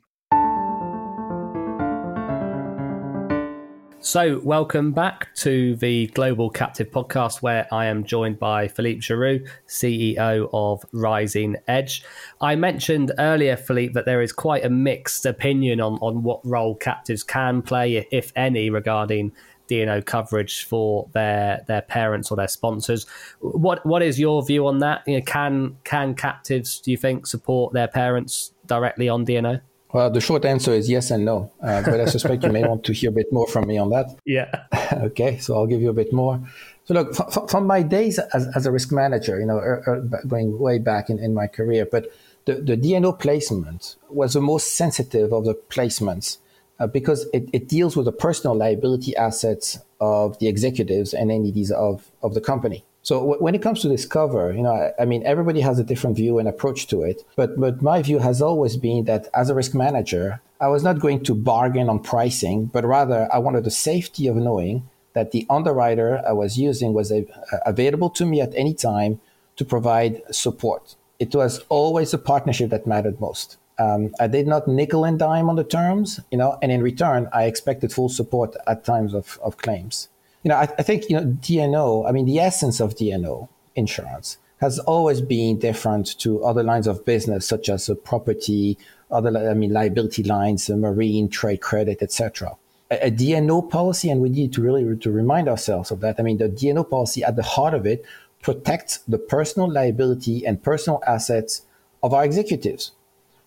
So, 4.04 4.40
welcome 4.40 4.90
back 4.90 5.32
to 5.36 5.76
the 5.76 6.08
Global 6.08 6.50
Captive 6.50 6.90
podcast, 6.90 7.40
where 7.40 7.68
I 7.70 7.86
am 7.86 8.02
joined 8.02 8.40
by 8.40 8.66
Philippe 8.66 8.98
Giroux, 8.98 9.46
CEO 9.68 10.50
of 10.52 10.84
Rising 10.90 11.54
Edge. 11.68 12.02
I 12.40 12.56
mentioned 12.56 13.12
earlier, 13.20 13.56
Philippe, 13.56 13.92
that 13.92 14.04
there 14.04 14.20
is 14.20 14.32
quite 14.32 14.64
a 14.64 14.68
mixed 14.68 15.24
opinion 15.24 15.80
on, 15.80 15.98
on 16.02 16.24
what 16.24 16.44
role 16.44 16.74
captives 16.74 17.22
can 17.22 17.62
play, 17.62 18.04
if 18.10 18.32
any, 18.34 18.70
regarding 18.70 19.30
D&O 19.68 20.02
coverage 20.02 20.64
for 20.64 21.08
their 21.12 21.62
their 21.68 21.82
parents 21.82 22.32
or 22.32 22.36
their 22.36 22.48
sponsors. 22.48 23.06
What 23.38 23.86
what 23.86 24.02
is 24.02 24.18
your 24.18 24.44
view 24.44 24.66
on 24.66 24.80
that? 24.80 25.04
You 25.06 25.18
know, 25.18 25.24
can 25.24 25.76
can 25.84 26.16
captives, 26.16 26.80
do 26.80 26.90
you 26.90 26.96
think, 26.96 27.24
support 27.24 27.72
their 27.72 27.86
parents 27.88 28.52
directly 28.66 29.08
on 29.08 29.24
D&O? 29.24 29.60
Well, 29.92 30.10
the 30.10 30.20
short 30.20 30.44
answer 30.46 30.72
is 30.72 30.88
yes 30.88 31.10
and 31.10 31.24
no, 31.24 31.52
uh, 31.62 31.82
but 31.82 32.00
I 32.00 32.06
suspect 32.06 32.42
you 32.44 32.50
may 32.50 32.66
want 32.66 32.84
to 32.84 32.94
hear 32.94 33.10
a 33.10 33.12
bit 33.12 33.30
more 33.30 33.46
from 33.46 33.68
me 33.68 33.78
on 33.78 33.90
that. 33.90 34.06
Yeah. 34.24 34.64
okay, 34.92 35.38
so 35.38 35.54
I'll 35.54 35.66
give 35.66 35.82
you 35.82 35.90
a 35.90 35.94
bit 35.94 36.12
more. 36.12 36.40
So 36.84 36.94
look, 36.94 37.14
f- 37.18 37.50
from 37.50 37.66
my 37.66 37.82
days 37.82 38.18
as, 38.18 38.48
as, 38.56 38.66
a 38.66 38.72
risk 38.72 38.90
manager, 38.90 39.38
you 39.38 39.46
know, 39.46 39.58
er, 39.58 39.82
er, 39.86 40.22
going 40.26 40.58
way 40.58 40.78
back 40.78 41.10
in, 41.10 41.18
in 41.18 41.34
my 41.34 41.46
career, 41.46 41.86
but 41.90 42.10
the, 42.46 42.54
the 42.54 42.76
D&O 42.76 43.12
placement 43.12 43.96
was 44.08 44.32
the 44.32 44.40
most 44.40 44.74
sensitive 44.74 45.32
of 45.32 45.44
the 45.44 45.54
placements 45.54 46.38
uh, 46.80 46.86
because 46.86 47.26
it, 47.32 47.48
it, 47.52 47.68
deals 47.68 47.96
with 47.96 48.06
the 48.06 48.12
personal 48.12 48.56
liability 48.56 49.14
assets 49.16 49.78
of 50.00 50.38
the 50.38 50.48
executives 50.48 51.14
and 51.14 51.30
entities 51.30 51.70
of, 51.70 52.10
of 52.22 52.34
the 52.34 52.40
company. 52.40 52.84
So 53.02 53.18
w- 53.18 53.42
when 53.42 53.54
it 53.54 53.62
comes 53.62 53.80
to 53.82 53.88
this 53.88 54.06
cover, 54.06 54.52
you 54.52 54.62
know, 54.62 54.72
I, 54.72 55.02
I, 55.02 55.04
mean, 55.04 55.22
everybody 55.26 55.60
has 55.60 55.78
a 55.78 55.84
different 55.84 56.16
view 56.16 56.38
and 56.38 56.48
approach 56.48 56.86
to 56.88 57.02
it. 57.02 57.24
But 57.36 57.58
but 57.58 57.82
my 57.82 58.00
view 58.02 58.18
has 58.20 58.40
always 58.40 58.76
been 58.76 59.04
that 59.04 59.28
as 59.34 59.50
a 59.50 59.54
risk 59.54 59.74
manager, 59.74 60.40
I 60.60 60.68
was 60.68 60.84
not 60.84 61.00
going 61.00 61.24
to 61.24 61.34
bargain 61.34 61.88
on 61.88 61.98
pricing, 61.98 62.66
but 62.66 62.84
rather 62.84 63.28
I 63.32 63.38
wanted 63.38 63.64
the 63.64 63.70
safety 63.70 64.28
of 64.28 64.36
knowing 64.36 64.88
that 65.14 65.32
the 65.32 65.46
underwriter 65.50 66.22
I 66.26 66.32
was 66.32 66.56
using 66.56 66.94
was 66.94 67.10
a, 67.10 67.26
available 67.66 68.08
to 68.10 68.24
me 68.24 68.40
at 68.40 68.54
any 68.54 68.72
time 68.72 69.20
to 69.56 69.64
provide 69.64 70.22
support. 70.30 70.94
It 71.18 71.34
was 71.34 71.64
always 71.68 72.14
a 72.14 72.18
partnership 72.18 72.70
that 72.70 72.86
mattered 72.86 73.20
most. 73.20 73.58
Um, 73.78 74.14
I 74.20 74.26
did 74.28 74.46
not 74.46 74.68
nickel 74.68 75.04
and 75.04 75.18
dime 75.18 75.48
on 75.48 75.56
the 75.56 75.64
terms, 75.64 76.20
you 76.30 76.38
know, 76.38 76.58
and 76.62 76.70
in 76.70 76.82
return, 76.82 77.28
I 77.32 77.44
expected 77.44 77.92
full 77.92 78.08
support 78.08 78.54
at 78.66 78.84
times 78.84 79.12
of, 79.12 79.38
of 79.42 79.56
claims 79.56 80.08
you 80.42 80.48
know, 80.48 80.56
I, 80.56 80.68
I 80.78 80.82
think, 80.82 81.08
you 81.08 81.16
know, 81.16 81.24
D&O, 81.24 82.04
I 82.04 82.12
mean, 82.12 82.26
the 82.26 82.38
essence 82.38 82.80
of 82.80 82.96
D&O 82.96 83.48
insurance 83.74 84.38
has 84.60 84.78
always 84.80 85.20
been 85.20 85.58
different 85.58 86.18
to 86.20 86.44
other 86.44 86.62
lines 86.62 86.86
of 86.86 87.04
business, 87.04 87.46
such 87.46 87.68
as 87.68 87.88
uh, 87.88 87.94
property, 87.94 88.78
other, 89.10 89.50
I 89.50 89.54
mean, 89.54 89.72
liability 89.72 90.22
lines, 90.22 90.70
uh, 90.70 90.76
marine, 90.76 91.28
trade 91.28 91.60
credit, 91.60 92.02
etc. 92.02 92.56
A, 92.90 93.06
a 93.06 93.10
D&O 93.10 93.62
policy, 93.62 94.10
and 94.10 94.20
we 94.20 94.28
need 94.28 94.52
to 94.54 94.62
really 94.62 94.96
to 94.96 95.10
remind 95.10 95.48
ourselves 95.48 95.90
of 95.90 96.00
that. 96.00 96.16
I 96.18 96.22
mean, 96.22 96.38
the 96.38 96.48
D&O 96.48 96.84
policy 96.84 97.22
at 97.22 97.36
the 97.36 97.42
heart 97.42 97.74
of 97.74 97.86
it 97.86 98.04
protects 98.40 98.98
the 98.98 99.18
personal 99.18 99.70
liability 99.70 100.44
and 100.46 100.62
personal 100.62 101.02
assets 101.06 101.62
of 102.02 102.12
our 102.12 102.24
executives. 102.24 102.92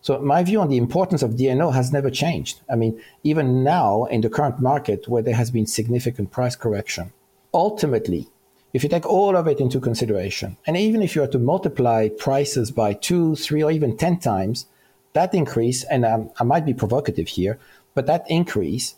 So 0.05 0.19
my 0.19 0.43
view 0.43 0.61
on 0.61 0.69
the 0.69 0.77
importance 0.77 1.23
of 1.23 1.35
D&O 1.35 1.71
has 1.71 1.91
never 1.91 2.11
changed. 2.11 2.61
I 2.69 2.75
mean, 2.75 3.01
even 3.23 3.63
now 3.63 4.03
in 4.05 4.21
the 4.21 4.29
current 4.29 4.59
market 4.61 5.07
where 5.07 5.23
there 5.23 5.33
has 5.33 5.49
been 5.49 5.65
significant 5.65 6.29
price 6.29 6.55
correction, 6.55 7.11
ultimately, 7.55 8.27
if 8.71 8.83
you 8.83 8.89
take 8.89 9.07
all 9.07 9.35
of 9.35 9.47
it 9.47 9.59
into 9.59 9.79
consideration, 9.79 10.57
and 10.67 10.77
even 10.77 11.01
if 11.01 11.15
you 11.15 11.21
were 11.21 11.27
to 11.29 11.39
multiply 11.39 12.09
prices 12.09 12.69
by 12.69 12.93
two, 12.93 13.35
three, 13.35 13.63
or 13.63 13.71
even 13.71 13.97
10 13.97 14.19
times, 14.19 14.67
that 15.13 15.33
increase, 15.33 15.83
and 15.85 16.05
um, 16.05 16.29
I 16.39 16.43
might 16.43 16.67
be 16.67 16.75
provocative 16.75 17.29
here, 17.29 17.57
but 17.95 18.05
that 18.05 18.29
increase 18.29 18.93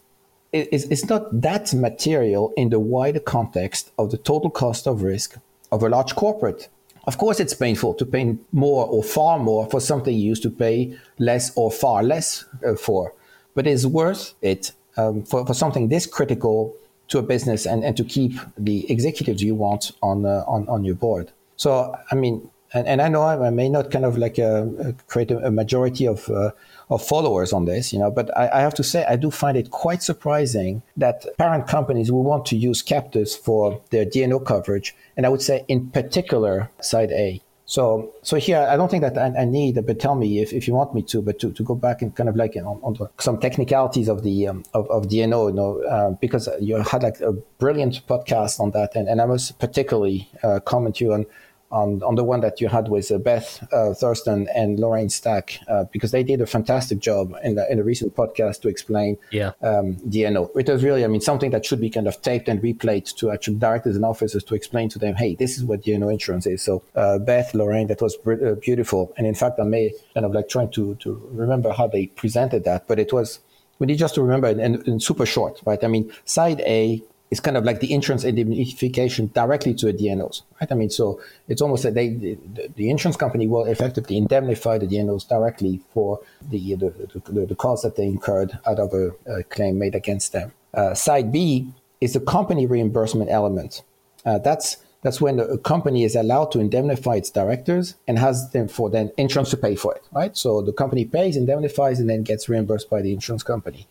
is, 0.51 0.91
it's 0.91 1.07
not 1.07 1.41
that 1.41 1.73
material 1.73 2.51
in 2.57 2.69
the 2.69 2.81
wider 2.81 3.21
context 3.21 3.91
of 3.97 4.11
the 4.11 4.17
total 4.17 4.49
cost 4.49 4.85
of 4.85 5.03
risk 5.03 5.37
of 5.71 5.83
a 5.83 5.87
large 5.87 6.15
corporate. 6.15 6.67
Of 7.07 7.17
course, 7.17 7.39
it's 7.39 7.53
painful 7.53 7.93
to 7.95 8.05
pay 8.05 8.35
more 8.51 8.85
or 8.85 9.01
far 9.01 9.39
more 9.39 9.65
for 9.69 9.79
something 9.79 10.13
you 10.13 10.27
used 10.27 10.43
to 10.43 10.49
pay 10.49 10.97
less 11.19 11.55
or 11.55 11.71
far 11.71 12.03
less 12.03 12.43
uh, 12.65 12.75
for, 12.75 13.13
but 13.55 13.65
it's 13.65 13.85
worth 13.85 14.33
it 14.41 14.73
um, 14.97 15.23
for, 15.23 15.45
for 15.45 15.53
something 15.53 15.87
this 15.87 16.05
critical 16.05 16.75
to 17.07 17.19
a 17.19 17.21
business 17.21 17.65
and, 17.65 17.85
and 17.85 17.95
to 17.95 18.03
keep 18.03 18.33
the 18.57 18.91
executives 18.91 19.41
you 19.41 19.55
want 19.55 19.93
on, 20.03 20.25
uh, 20.25 20.43
on, 20.47 20.67
on 20.67 20.83
your 20.83 20.95
board. 20.95 21.31
So, 21.55 21.97
I 22.11 22.15
mean, 22.15 22.49
and, 22.73 22.85
and 22.85 23.01
I 23.01 23.07
know 23.07 23.23
I 23.23 23.49
may 23.51 23.69
not 23.69 23.89
kind 23.89 24.03
of 24.03 24.17
like 24.17 24.37
uh, 24.37 24.65
create 25.07 25.31
a, 25.31 25.47
a, 25.47 25.51
majority 25.51 26.05
of 26.05 26.29
uh, 26.29 26.51
of 26.89 27.05
followers 27.05 27.51
on 27.51 27.65
this, 27.65 27.91
you 27.91 27.99
know, 27.99 28.09
but 28.09 28.35
I, 28.37 28.49
I, 28.59 28.61
have 28.61 28.73
to 28.75 28.83
say 28.83 29.05
I 29.05 29.17
do 29.17 29.29
find 29.29 29.57
it 29.57 29.71
quite 29.71 30.01
surprising 30.01 30.83
that 30.95 31.25
parent 31.37 31.67
companies 31.67 32.11
will 32.11 32.23
want 32.23 32.45
to 32.47 32.55
use 32.55 32.81
captives 32.81 33.35
for 33.35 33.81
their 33.89 34.05
D&O 34.05 34.39
coverage, 34.39 34.95
and 35.17 35.25
I 35.25 35.29
would 35.29 35.41
say 35.41 35.65
in 35.67 35.89
particular 35.89 36.69
side 36.81 37.11
A. 37.11 37.41
So, 37.69 38.13
so 38.21 38.37
here 38.37 38.59
I 38.59 38.77
don't 38.77 38.89
think 38.89 39.01
that 39.01 39.17
I, 39.17 39.41
I 39.41 39.43
need, 39.43 39.85
but 39.85 39.99
tell 39.99 40.15
me 40.15 40.39
if, 40.39 40.53
if 40.53 40.69
you 40.69 40.73
want 40.73 40.95
me 40.95 41.01
to, 41.03 41.21
but 41.21 41.37
to, 41.39 41.51
to 41.51 41.63
go 41.63 41.75
back 41.75 42.01
and 42.01 42.15
kind 42.15 42.29
of 42.29 42.37
like 42.37 42.55
on, 42.55 42.97
some 43.19 43.37
technicalities 43.39 44.07
of 44.07 44.23
the 44.23 44.47
um, 44.47 44.63
of, 44.73 44.89
of 44.89 45.09
D&O, 45.09 45.47
you 45.49 45.53
know, 45.53 45.81
uh, 45.81 46.11
because 46.11 46.47
you 46.61 46.77
had 46.77 47.03
like 47.03 47.19
a 47.19 47.33
brilliant 47.59 48.07
podcast 48.07 48.61
on 48.61 48.71
that, 48.71 48.95
and, 48.95 49.09
and 49.09 49.21
I 49.21 49.25
must 49.25 49.59
particularly 49.59 50.29
uh, 50.43 50.61
comment 50.61 51.01
you 51.01 51.11
on 51.11 51.25
on, 51.71 52.01
on 52.03 52.15
the 52.15 52.23
one 52.23 52.41
that 52.41 52.61
you 52.61 52.67
had 52.67 52.87
with 52.87 53.11
uh, 53.11 53.17
Beth 53.17 53.61
uh, 53.73 53.93
Thurston 53.93 54.47
and 54.55 54.79
Lorraine 54.79 55.09
Stack, 55.09 55.59
uh, 55.67 55.85
because 55.91 56.11
they 56.11 56.23
did 56.23 56.41
a 56.41 56.45
fantastic 56.45 56.99
job 56.99 57.35
in 57.43 57.55
the, 57.55 57.69
in 57.71 57.79
a 57.79 57.83
recent 57.83 58.15
podcast 58.15 58.61
to 58.61 58.69
explain 58.69 59.17
yeah. 59.31 59.51
um, 59.61 59.93
D&O. 60.09 60.51
It 60.55 60.69
was 60.69 60.83
really, 60.83 61.03
I 61.03 61.07
mean, 61.07 61.21
something 61.21 61.51
that 61.51 61.65
should 61.65 61.81
be 61.81 61.89
kind 61.89 62.07
of 62.07 62.21
taped 62.21 62.47
and 62.47 62.61
replayed 62.61 63.13
to 63.17 63.31
actual 63.31 63.55
directors 63.55 63.95
and 63.95 64.05
officers 64.05 64.43
to 64.45 64.55
explain 64.55 64.89
to 64.89 64.99
them, 64.99 65.15
hey, 65.15 65.35
this 65.35 65.57
is 65.57 65.63
what 65.63 65.83
D&O 65.83 66.07
insurance 66.09 66.45
is. 66.45 66.61
So 66.61 66.83
uh, 66.95 67.19
Beth, 67.19 67.53
Lorraine, 67.53 67.87
that 67.87 68.01
was 68.01 68.17
uh, 68.25 68.55
beautiful. 68.61 69.13
And 69.17 69.27
in 69.27 69.35
fact, 69.35 69.59
I 69.59 69.63
may 69.63 69.91
kind 70.13 70.25
of 70.25 70.31
like 70.31 70.49
trying 70.49 70.71
to, 70.71 70.95
to 70.95 71.29
remember 71.31 71.71
how 71.71 71.87
they 71.87 72.07
presented 72.07 72.63
that, 72.63 72.87
but 72.87 72.99
it 72.99 73.11
was, 73.11 73.39
we 73.79 73.87
need 73.87 73.97
just 73.97 74.15
to 74.15 74.21
remember 74.21 74.47
and 74.47 75.03
super 75.03 75.25
short, 75.25 75.61
right? 75.65 75.83
I 75.83 75.87
mean, 75.87 76.11
side 76.25 76.61
A 76.61 77.03
is 77.29 77.39
kind 77.39 77.57
of 77.57 77.65
like 77.65 77.81
the 77.81 77.93
insurance 77.93 78.23
indemnification 78.23 79.27
directly 79.33 79.73
to 79.73 79.87
the 79.87 79.93
D&Os, 79.93 80.43
right? 80.61 80.71
I 80.71 80.75
mean, 80.75 80.89
so 80.89 81.19
it's 81.47 81.61
almost 81.61 81.83
that 81.83 81.93
they, 81.93 82.09
the, 82.09 82.69
the 82.75 82.89
insurance 82.89 83.17
company 83.17 83.47
will 83.47 83.65
effectively 83.65 84.17
indemnify 84.17 84.77
the 84.77 84.87
D&Os 84.87 85.25
directly 85.25 85.81
for 85.93 86.19
the, 86.49 86.75
the, 86.75 87.21
the, 87.29 87.45
the 87.45 87.55
costs 87.55 87.83
that 87.83 87.97
they 87.97 88.05
incurred 88.05 88.57
out 88.65 88.79
of 88.79 88.93
a, 88.93 89.11
a 89.29 89.43
claim 89.43 89.77
made 89.77 89.95
against 89.95 90.31
them. 90.31 90.53
Uh, 90.73 90.93
side 90.93 91.31
B 91.31 91.73
is 91.99 92.13
the 92.13 92.19
company 92.19 92.65
reimbursement 92.65 93.29
element. 93.29 93.83
Uh, 94.25 94.37
that's 94.37 94.77
that's 95.03 95.21
when 95.21 95.39
a 95.39 95.57
company 95.59 96.03
is 96.03 96.15
allowed 96.15 96.51
to 96.51 96.59
indemnify 96.59 97.15
its 97.15 97.29
directors 97.29 97.95
and 98.07 98.17
has 98.17 98.49
them 98.51 98.67
for 98.67 98.89
then 98.89 99.11
insurance 99.15 99.51
to 99.51 99.57
pay 99.57 99.75
for 99.75 99.93
it, 99.95 100.03
right? 100.11 100.35
So 100.35 100.61
the 100.61 100.73
company 100.73 101.05
pays, 101.05 101.37
indemnifies, 101.37 101.99
and 101.99 102.09
then 102.09 102.23
gets 102.23 102.49
reimbursed 102.49 102.89
by 102.89 103.01
the 103.01 103.13
insurance 103.13 103.43
company. 103.43 103.87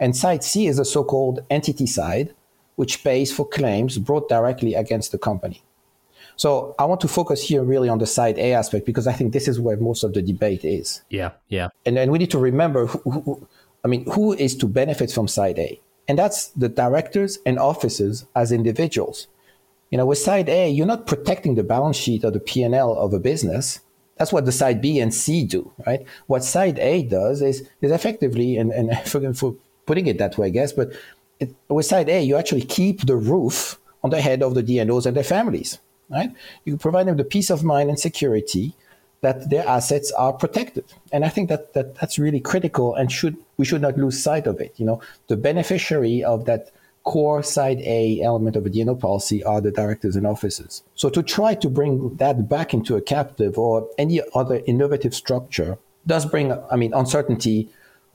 And 0.00 0.16
side 0.16 0.42
C 0.42 0.66
is 0.66 0.78
a 0.78 0.84
so-called 0.84 1.40
entity 1.50 1.86
side, 1.86 2.34
which 2.80 3.04
pays 3.04 3.30
for 3.30 3.46
claims 3.46 3.98
brought 3.98 4.26
directly 4.30 4.72
against 4.74 5.12
the 5.12 5.18
company. 5.18 5.62
So 6.36 6.74
I 6.78 6.86
want 6.86 7.02
to 7.02 7.08
focus 7.08 7.46
here 7.46 7.62
really 7.62 7.90
on 7.90 7.98
the 7.98 8.06
side 8.06 8.38
A 8.38 8.54
aspect 8.54 8.86
because 8.86 9.06
I 9.06 9.12
think 9.12 9.34
this 9.34 9.46
is 9.48 9.60
where 9.60 9.76
most 9.76 10.02
of 10.02 10.14
the 10.14 10.22
debate 10.22 10.64
is. 10.64 11.02
Yeah, 11.10 11.32
yeah. 11.50 11.68
And 11.84 11.94
then 11.94 12.10
we 12.10 12.16
need 12.16 12.30
to 12.30 12.38
remember 12.38 12.86
who, 12.86 13.10
who, 13.10 13.48
I 13.84 13.88
mean, 13.88 14.10
who 14.10 14.32
is 14.32 14.56
to 14.56 14.66
benefit 14.66 15.12
from 15.12 15.28
side 15.28 15.58
A? 15.58 15.78
And 16.08 16.18
that's 16.18 16.46
the 16.62 16.70
directors 16.70 17.38
and 17.44 17.58
officers 17.58 18.24
as 18.34 18.50
individuals. 18.50 19.26
You 19.90 19.98
know, 19.98 20.06
with 20.06 20.16
side 20.16 20.48
A, 20.48 20.70
you're 20.70 20.86
not 20.86 21.06
protecting 21.06 21.56
the 21.56 21.62
balance 21.62 21.98
sheet 21.98 22.24
or 22.24 22.30
the 22.30 22.40
P&L 22.40 22.94
of 22.94 23.12
a 23.12 23.18
business. 23.18 23.80
That's 24.16 24.32
what 24.32 24.46
the 24.46 24.52
side 24.52 24.80
B 24.80 25.00
and 25.00 25.12
C 25.12 25.44
do, 25.44 25.70
right? 25.86 26.06
What 26.28 26.44
side 26.44 26.78
A 26.78 27.02
does 27.02 27.42
is, 27.42 27.68
is 27.82 27.92
effectively, 27.92 28.56
and, 28.56 28.72
and 28.72 28.98
for, 29.06 29.34
for 29.34 29.54
putting 29.84 30.06
it 30.06 30.16
that 30.16 30.38
way, 30.38 30.46
I 30.46 30.50
guess, 30.50 30.72
but 30.72 30.92
it, 31.40 31.54
with 31.68 31.86
side 31.86 32.08
A, 32.08 32.22
you 32.22 32.36
actually 32.36 32.62
keep 32.62 33.06
the 33.06 33.16
roof 33.16 33.80
on 34.02 34.10
the 34.10 34.20
head 34.20 34.42
of 34.42 34.54
the 34.54 34.62
D&Os 34.62 35.04
their 35.04 35.24
families, 35.24 35.78
right? 36.08 36.32
You 36.64 36.76
provide 36.76 37.06
them 37.06 37.16
the 37.16 37.24
peace 37.24 37.50
of 37.50 37.64
mind 37.64 37.88
and 37.90 37.98
security 37.98 38.74
that 39.22 39.50
their 39.50 39.66
assets 39.66 40.10
are 40.12 40.32
protected. 40.32 40.84
And 41.12 41.24
I 41.24 41.28
think 41.28 41.48
that, 41.48 41.74
that 41.74 41.96
that's 41.96 42.18
really 42.18 42.40
critical 42.40 42.94
and 42.94 43.12
should 43.12 43.36
we 43.58 43.64
should 43.64 43.82
not 43.82 43.98
lose 43.98 44.22
sight 44.22 44.46
of 44.46 44.60
it. 44.60 44.74
You 44.76 44.86
know, 44.86 45.02
the 45.28 45.36
beneficiary 45.36 46.24
of 46.24 46.46
that 46.46 46.70
core 47.04 47.42
side 47.42 47.80
A 47.80 48.20
element 48.22 48.56
of 48.56 48.66
a 48.66 48.70
D&O 48.70 48.94
policy 48.94 49.42
are 49.44 49.60
the 49.60 49.70
directors 49.70 50.16
and 50.16 50.26
officers. 50.26 50.82
So 50.94 51.08
to 51.10 51.22
try 51.22 51.54
to 51.54 51.68
bring 51.68 52.16
that 52.16 52.48
back 52.48 52.72
into 52.72 52.96
a 52.96 53.00
captive 53.00 53.58
or 53.58 53.88
any 53.98 54.20
other 54.34 54.62
innovative 54.66 55.14
structure 55.14 55.78
does 56.06 56.24
bring, 56.24 56.52
I 56.70 56.76
mean, 56.76 56.94
uncertainty 56.94 57.68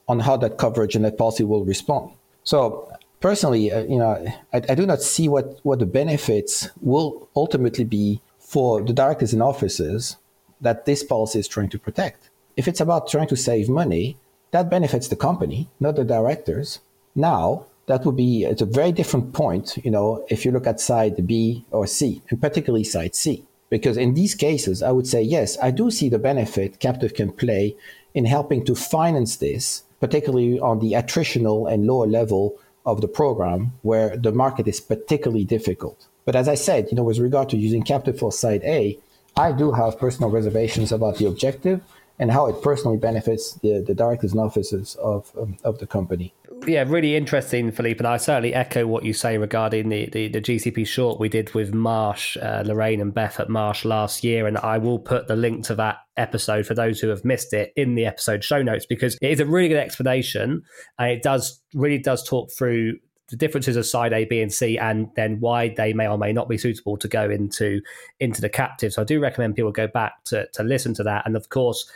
on 0.07 0.19
how 0.19 0.37
that 0.37 0.57
coverage 0.57 0.95
and 0.95 1.05
that 1.05 1.17
policy 1.17 1.43
will 1.43 1.65
respond. 1.65 2.11
So 2.43 2.91
personally, 3.25 3.71
uh, 3.71 3.81
you 3.85 3.97
know, 3.97 4.23
I, 4.53 4.57
I, 4.69 4.75
do 4.75 4.85
not 4.85 5.01
see 5.01 5.27
what, 5.27 5.59
what 5.63 5.79
the 5.79 5.87
benefits 5.87 6.69
will 6.79 7.27
ultimately 7.35 7.83
be 7.83 8.21
for 8.37 8.83
the 8.83 8.93
directors 8.93 9.33
and 9.33 9.41
officers 9.41 10.17
that 10.61 10.85
this 10.85 11.03
policy 11.03 11.39
is 11.39 11.47
trying 11.47 11.69
to 11.69 11.79
protect. 11.79 12.29
If 12.55 12.67
it's 12.67 12.79
about 12.79 13.07
trying 13.07 13.27
to 13.29 13.35
save 13.35 13.67
money, 13.67 14.15
that 14.51 14.69
benefits 14.69 15.07
the 15.07 15.15
company, 15.15 15.71
not 15.79 15.95
the 15.95 16.03
directors. 16.03 16.81
Now, 17.15 17.65
that 17.87 18.05
would 18.05 18.15
be 18.15 18.45
at 18.45 18.61
a 18.61 18.65
very 18.79 18.91
different 18.91 19.33
point, 19.33 19.77
you 19.83 19.89
know, 19.89 20.23
if 20.29 20.45
you 20.45 20.51
look 20.51 20.67
at 20.67 20.79
side 20.79 21.25
B 21.25 21.65
or 21.71 21.87
C, 21.87 22.21
and 22.29 22.39
particularly 22.39 22.83
side 22.83 23.15
C. 23.15 23.43
Because 23.71 23.97
in 23.97 24.13
these 24.13 24.35
cases, 24.35 24.83
I 24.83 24.91
would 24.91 25.07
say, 25.07 25.23
yes, 25.23 25.57
I 25.59 25.71
do 25.71 25.89
see 25.89 26.09
the 26.09 26.19
benefit 26.19 26.79
captive 26.79 27.15
can 27.15 27.31
play 27.31 27.75
in 28.13 28.25
helping 28.25 28.63
to 28.65 28.75
finance 28.75 29.37
this, 29.37 29.81
particularly 29.99 30.59
on 30.59 30.77
the 30.77 30.91
attritional 30.91 31.67
and 31.71 31.87
lower 31.87 32.05
level 32.05 32.59
of 32.85 33.01
the 33.01 33.07
program 33.07 33.73
where 33.81 34.15
the 34.15 34.31
market 34.31 34.67
is 34.67 34.79
particularly 34.79 35.43
difficult. 35.43 36.07
But 36.25 36.35
as 36.35 36.47
I 36.47 36.55
said, 36.55 36.87
you 36.89 36.95
know, 36.95 37.03
with 37.03 37.19
regard 37.19 37.49
to 37.49 37.57
using 37.57 37.83
captive 37.83 38.17
for 38.19 38.31
side 38.31 38.63
A, 38.63 38.97
I 39.37 39.51
do 39.51 39.71
have 39.71 39.99
personal 39.99 40.29
reservations 40.29 40.91
about 40.91 41.17
the 41.17 41.25
objective 41.25 41.81
and 42.17 42.31
how 42.31 42.47
it 42.47 42.61
personally 42.61 42.97
benefits 42.97 43.53
the, 43.55 43.83
the 43.85 43.93
directors 43.93 44.31
and 44.31 44.39
officers 44.39 44.95
of, 44.95 45.31
um, 45.39 45.57
of 45.63 45.79
the 45.79 45.87
company. 45.87 46.33
Yeah, 46.67 46.83
really 46.87 47.15
interesting, 47.15 47.71
Philippe. 47.71 47.99
And 47.99 48.07
I 48.07 48.17
certainly 48.17 48.53
echo 48.53 48.87
what 48.87 49.05
you 49.05 49.13
say 49.13 49.37
regarding 49.37 49.89
the, 49.89 50.09
the, 50.11 50.29
the 50.29 50.41
GCP 50.41 50.87
short 50.87 51.19
we 51.19 51.29
did 51.29 51.53
with 51.53 51.75
Marsh, 51.75 52.37
uh, 52.37 52.63
Lorraine, 52.65 53.01
and 53.01 53.13
Beth 53.13 53.39
at 53.39 53.49
Marsh 53.49 53.85
last 53.85 54.23
year. 54.23 54.47
And 54.47 54.57
I 54.57 54.79
will 54.79 54.97
put 54.97 55.27
the 55.27 55.35
link 55.35 55.63
to 55.65 55.75
that 55.75 55.97
episode 56.17 56.65
for 56.65 56.73
those 56.73 56.99
who 56.99 57.09
have 57.09 57.23
missed 57.23 57.53
it 57.53 57.71
in 57.75 57.93
the 57.93 58.05
episode 58.07 58.43
show 58.43 58.63
notes 58.63 58.87
because 58.87 59.15
it 59.21 59.29
is 59.29 59.39
a 59.39 59.45
really 59.45 59.67
good 59.67 59.77
explanation 59.77 60.63
and 60.97 61.11
it 61.11 61.21
does 61.21 61.61
really 61.73 61.99
does 61.99 62.27
talk 62.27 62.49
through 62.51 62.97
the 63.29 63.35
differences 63.35 63.75
of 63.75 63.85
side 63.85 64.13
A, 64.13 64.25
B, 64.25 64.41
and 64.41 64.53
C, 64.53 64.77
and 64.77 65.09
then 65.15 65.39
why 65.39 65.69
they 65.69 65.93
may 65.93 66.07
or 66.07 66.17
may 66.17 66.31
not 66.31 66.47
be 66.47 66.57
suitable 66.57 66.97
to 66.97 67.07
go 67.07 67.29
into 67.29 67.81
into 68.19 68.39
the 68.39 68.49
captive. 68.49 68.93
So 68.93 69.01
I 69.01 69.05
do 69.05 69.19
recommend 69.19 69.55
people 69.55 69.71
go 69.71 69.87
back 69.87 70.23
to 70.25 70.47
to 70.53 70.63
listen 70.63 70.93
to 70.95 71.03
that. 71.03 71.23
And 71.25 71.35
of 71.35 71.49
course, 71.49 71.89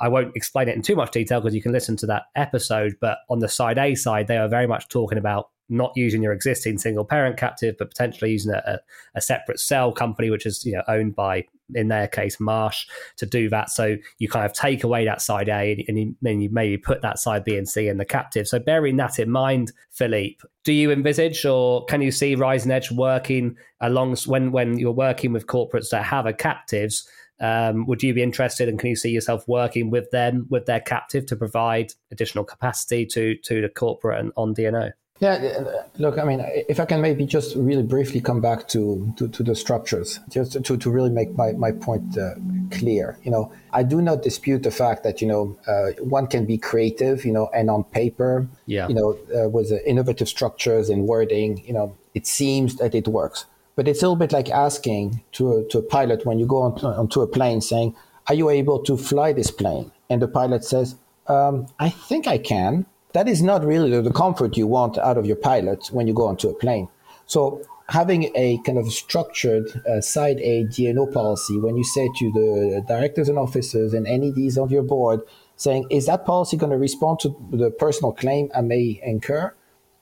I 0.00 0.08
won't 0.08 0.36
explain 0.36 0.68
it 0.68 0.76
in 0.76 0.82
too 0.82 0.96
much 0.96 1.10
detail 1.10 1.40
because 1.40 1.54
you 1.54 1.62
can 1.62 1.72
listen 1.72 1.96
to 1.98 2.06
that 2.06 2.24
episode. 2.36 2.94
But 3.00 3.18
on 3.28 3.40
the 3.40 3.48
side 3.48 3.78
A 3.78 3.94
side, 3.94 4.28
they 4.28 4.36
are 4.36 4.48
very 4.48 4.66
much 4.66 4.88
talking 4.88 5.18
about 5.18 5.48
not 5.68 5.92
using 5.96 6.22
your 6.22 6.32
existing 6.32 6.76
single 6.78 7.04
parent 7.04 7.36
captive, 7.36 7.76
but 7.78 7.88
potentially 7.88 8.30
using 8.30 8.52
a, 8.52 8.78
a, 9.14 9.20
separate 9.20 9.58
cell 9.58 9.90
company, 9.90 10.28
which 10.28 10.44
is 10.44 10.64
you 10.66 10.72
know 10.72 10.82
owned 10.86 11.16
by, 11.16 11.44
in 11.74 11.88
their 11.88 12.06
case, 12.06 12.38
Marsh, 12.38 12.86
to 13.16 13.26
do 13.26 13.48
that. 13.48 13.70
So 13.70 13.96
you 14.18 14.28
kind 14.28 14.44
of 14.44 14.52
take 14.52 14.84
away 14.84 15.04
that 15.06 15.22
side 15.22 15.48
A, 15.48 15.84
and 15.88 15.98
you, 15.98 16.14
and 16.24 16.42
you 16.42 16.50
maybe 16.52 16.76
put 16.76 17.00
that 17.02 17.18
side 17.18 17.44
B 17.44 17.56
and 17.56 17.68
C 17.68 17.88
in 17.88 17.96
the 17.96 18.04
captive. 18.04 18.46
So 18.46 18.58
bearing 18.58 18.96
that 18.98 19.18
in 19.18 19.30
mind, 19.30 19.72
Philippe, 19.90 20.38
do 20.64 20.72
you 20.72 20.92
envisage 20.92 21.44
or 21.44 21.84
can 21.86 22.02
you 22.02 22.12
see 22.12 22.34
Rising 22.34 22.70
Edge 22.70 22.90
working 22.92 23.56
along 23.80 24.16
when 24.26 24.52
when 24.52 24.78
you're 24.78 24.92
working 24.92 25.32
with 25.32 25.46
corporates 25.46 25.88
that 25.90 26.04
have 26.04 26.26
a 26.26 26.32
captives? 26.32 27.08
Um, 27.42 27.86
would 27.86 28.02
you 28.02 28.14
be 28.14 28.22
interested 28.22 28.68
and 28.68 28.78
can 28.78 28.88
you 28.88 28.96
see 28.96 29.10
yourself 29.10 29.46
working 29.48 29.90
with 29.90 30.10
them 30.12 30.46
with 30.48 30.66
their 30.66 30.80
captive 30.80 31.26
to 31.26 31.36
provide 31.36 31.92
additional 32.12 32.44
capacity 32.44 33.04
to 33.06 33.36
to 33.36 33.60
the 33.60 33.68
corporate 33.68 34.20
and 34.20 34.32
on 34.36 34.54
D&O? 34.54 34.90
Yeah, 35.22 35.76
look, 35.98 36.18
I 36.18 36.24
mean, 36.24 36.44
if 36.68 36.80
I 36.80 36.84
can 36.84 37.00
maybe 37.00 37.26
just 37.26 37.54
really 37.54 37.84
briefly 37.84 38.20
come 38.20 38.40
back 38.40 38.66
to, 38.68 39.14
to, 39.18 39.28
to 39.28 39.44
the 39.44 39.54
structures, 39.54 40.18
just 40.28 40.64
to, 40.64 40.76
to 40.76 40.90
really 40.90 41.10
make 41.10 41.36
my, 41.36 41.52
my 41.52 41.70
point 41.70 42.18
uh, 42.18 42.34
clear. 42.72 43.16
You 43.22 43.30
know, 43.30 43.52
I 43.72 43.84
do 43.84 44.02
not 44.02 44.22
dispute 44.22 44.64
the 44.64 44.72
fact 44.72 45.04
that, 45.04 45.22
you 45.22 45.28
know, 45.28 45.56
uh, 45.68 45.92
one 46.02 46.26
can 46.26 46.44
be 46.44 46.58
creative, 46.58 47.24
you 47.24 47.32
know, 47.32 47.48
and 47.54 47.70
on 47.70 47.84
paper, 47.84 48.48
yeah. 48.66 48.88
you 48.88 48.94
know, 48.94 49.16
uh, 49.32 49.48
with 49.48 49.70
innovative 49.86 50.28
structures 50.28 50.90
and 50.90 51.06
wording, 51.06 51.64
you 51.64 51.72
know, 51.72 51.96
it 52.14 52.26
seems 52.26 52.74
that 52.78 52.92
it 52.92 53.06
works. 53.06 53.44
But 53.74 53.88
it's 53.88 54.02
a 54.02 54.06
little 54.06 54.16
bit 54.16 54.32
like 54.32 54.50
asking 54.50 55.22
to 55.32 55.52
a, 55.56 55.68
to 55.68 55.78
a 55.78 55.82
pilot 55.82 56.26
when 56.26 56.38
you 56.38 56.46
go 56.46 56.62
on 56.62 56.72
onto 56.84 57.20
a 57.20 57.26
plane 57.26 57.60
saying, 57.60 57.94
Are 58.28 58.34
you 58.34 58.50
able 58.50 58.82
to 58.84 58.96
fly 58.96 59.32
this 59.32 59.50
plane? 59.50 59.90
And 60.10 60.20
the 60.20 60.28
pilot 60.28 60.64
says, 60.64 60.96
um, 61.26 61.68
I 61.78 61.88
think 61.88 62.26
I 62.26 62.36
can 62.36 62.86
that 63.12 63.28
is 63.28 63.42
not 63.42 63.64
really 63.64 64.00
the 64.00 64.12
comfort 64.12 64.56
you 64.56 64.66
want 64.66 64.98
out 64.98 65.18
of 65.18 65.26
your 65.26 65.36
pilot 65.36 65.88
when 65.92 66.06
you 66.06 66.14
go 66.14 66.26
onto 66.26 66.48
a 66.48 66.54
plane. 66.54 66.88
So 67.26 67.62
having 67.88 68.30
a 68.34 68.58
kind 68.64 68.78
of 68.78 68.90
structured 68.90 69.68
uh, 69.86 70.00
side 70.00 70.38
A 70.40 70.64
D&O 70.64 71.06
policy, 71.06 71.58
when 71.58 71.76
you 71.76 71.84
say 71.84 72.08
to 72.18 72.32
the 72.32 72.84
directors 72.88 73.28
and 73.28 73.38
officers 73.38 73.92
and 73.92 74.06
NEDs 74.06 74.56
of 74.56 74.72
your 74.72 74.82
board, 74.82 75.20
saying, 75.56 75.86
is 75.90 76.06
that 76.06 76.24
policy 76.24 76.56
going 76.56 76.72
to 76.72 76.78
respond 76.78 77.20
to 77.20 77.36
the 77.50 77.70
personal 77.70 78.12
claim 78.12 78.50
I 78.54 78.62
may 78.62 79.00
incur? 79.04 79.54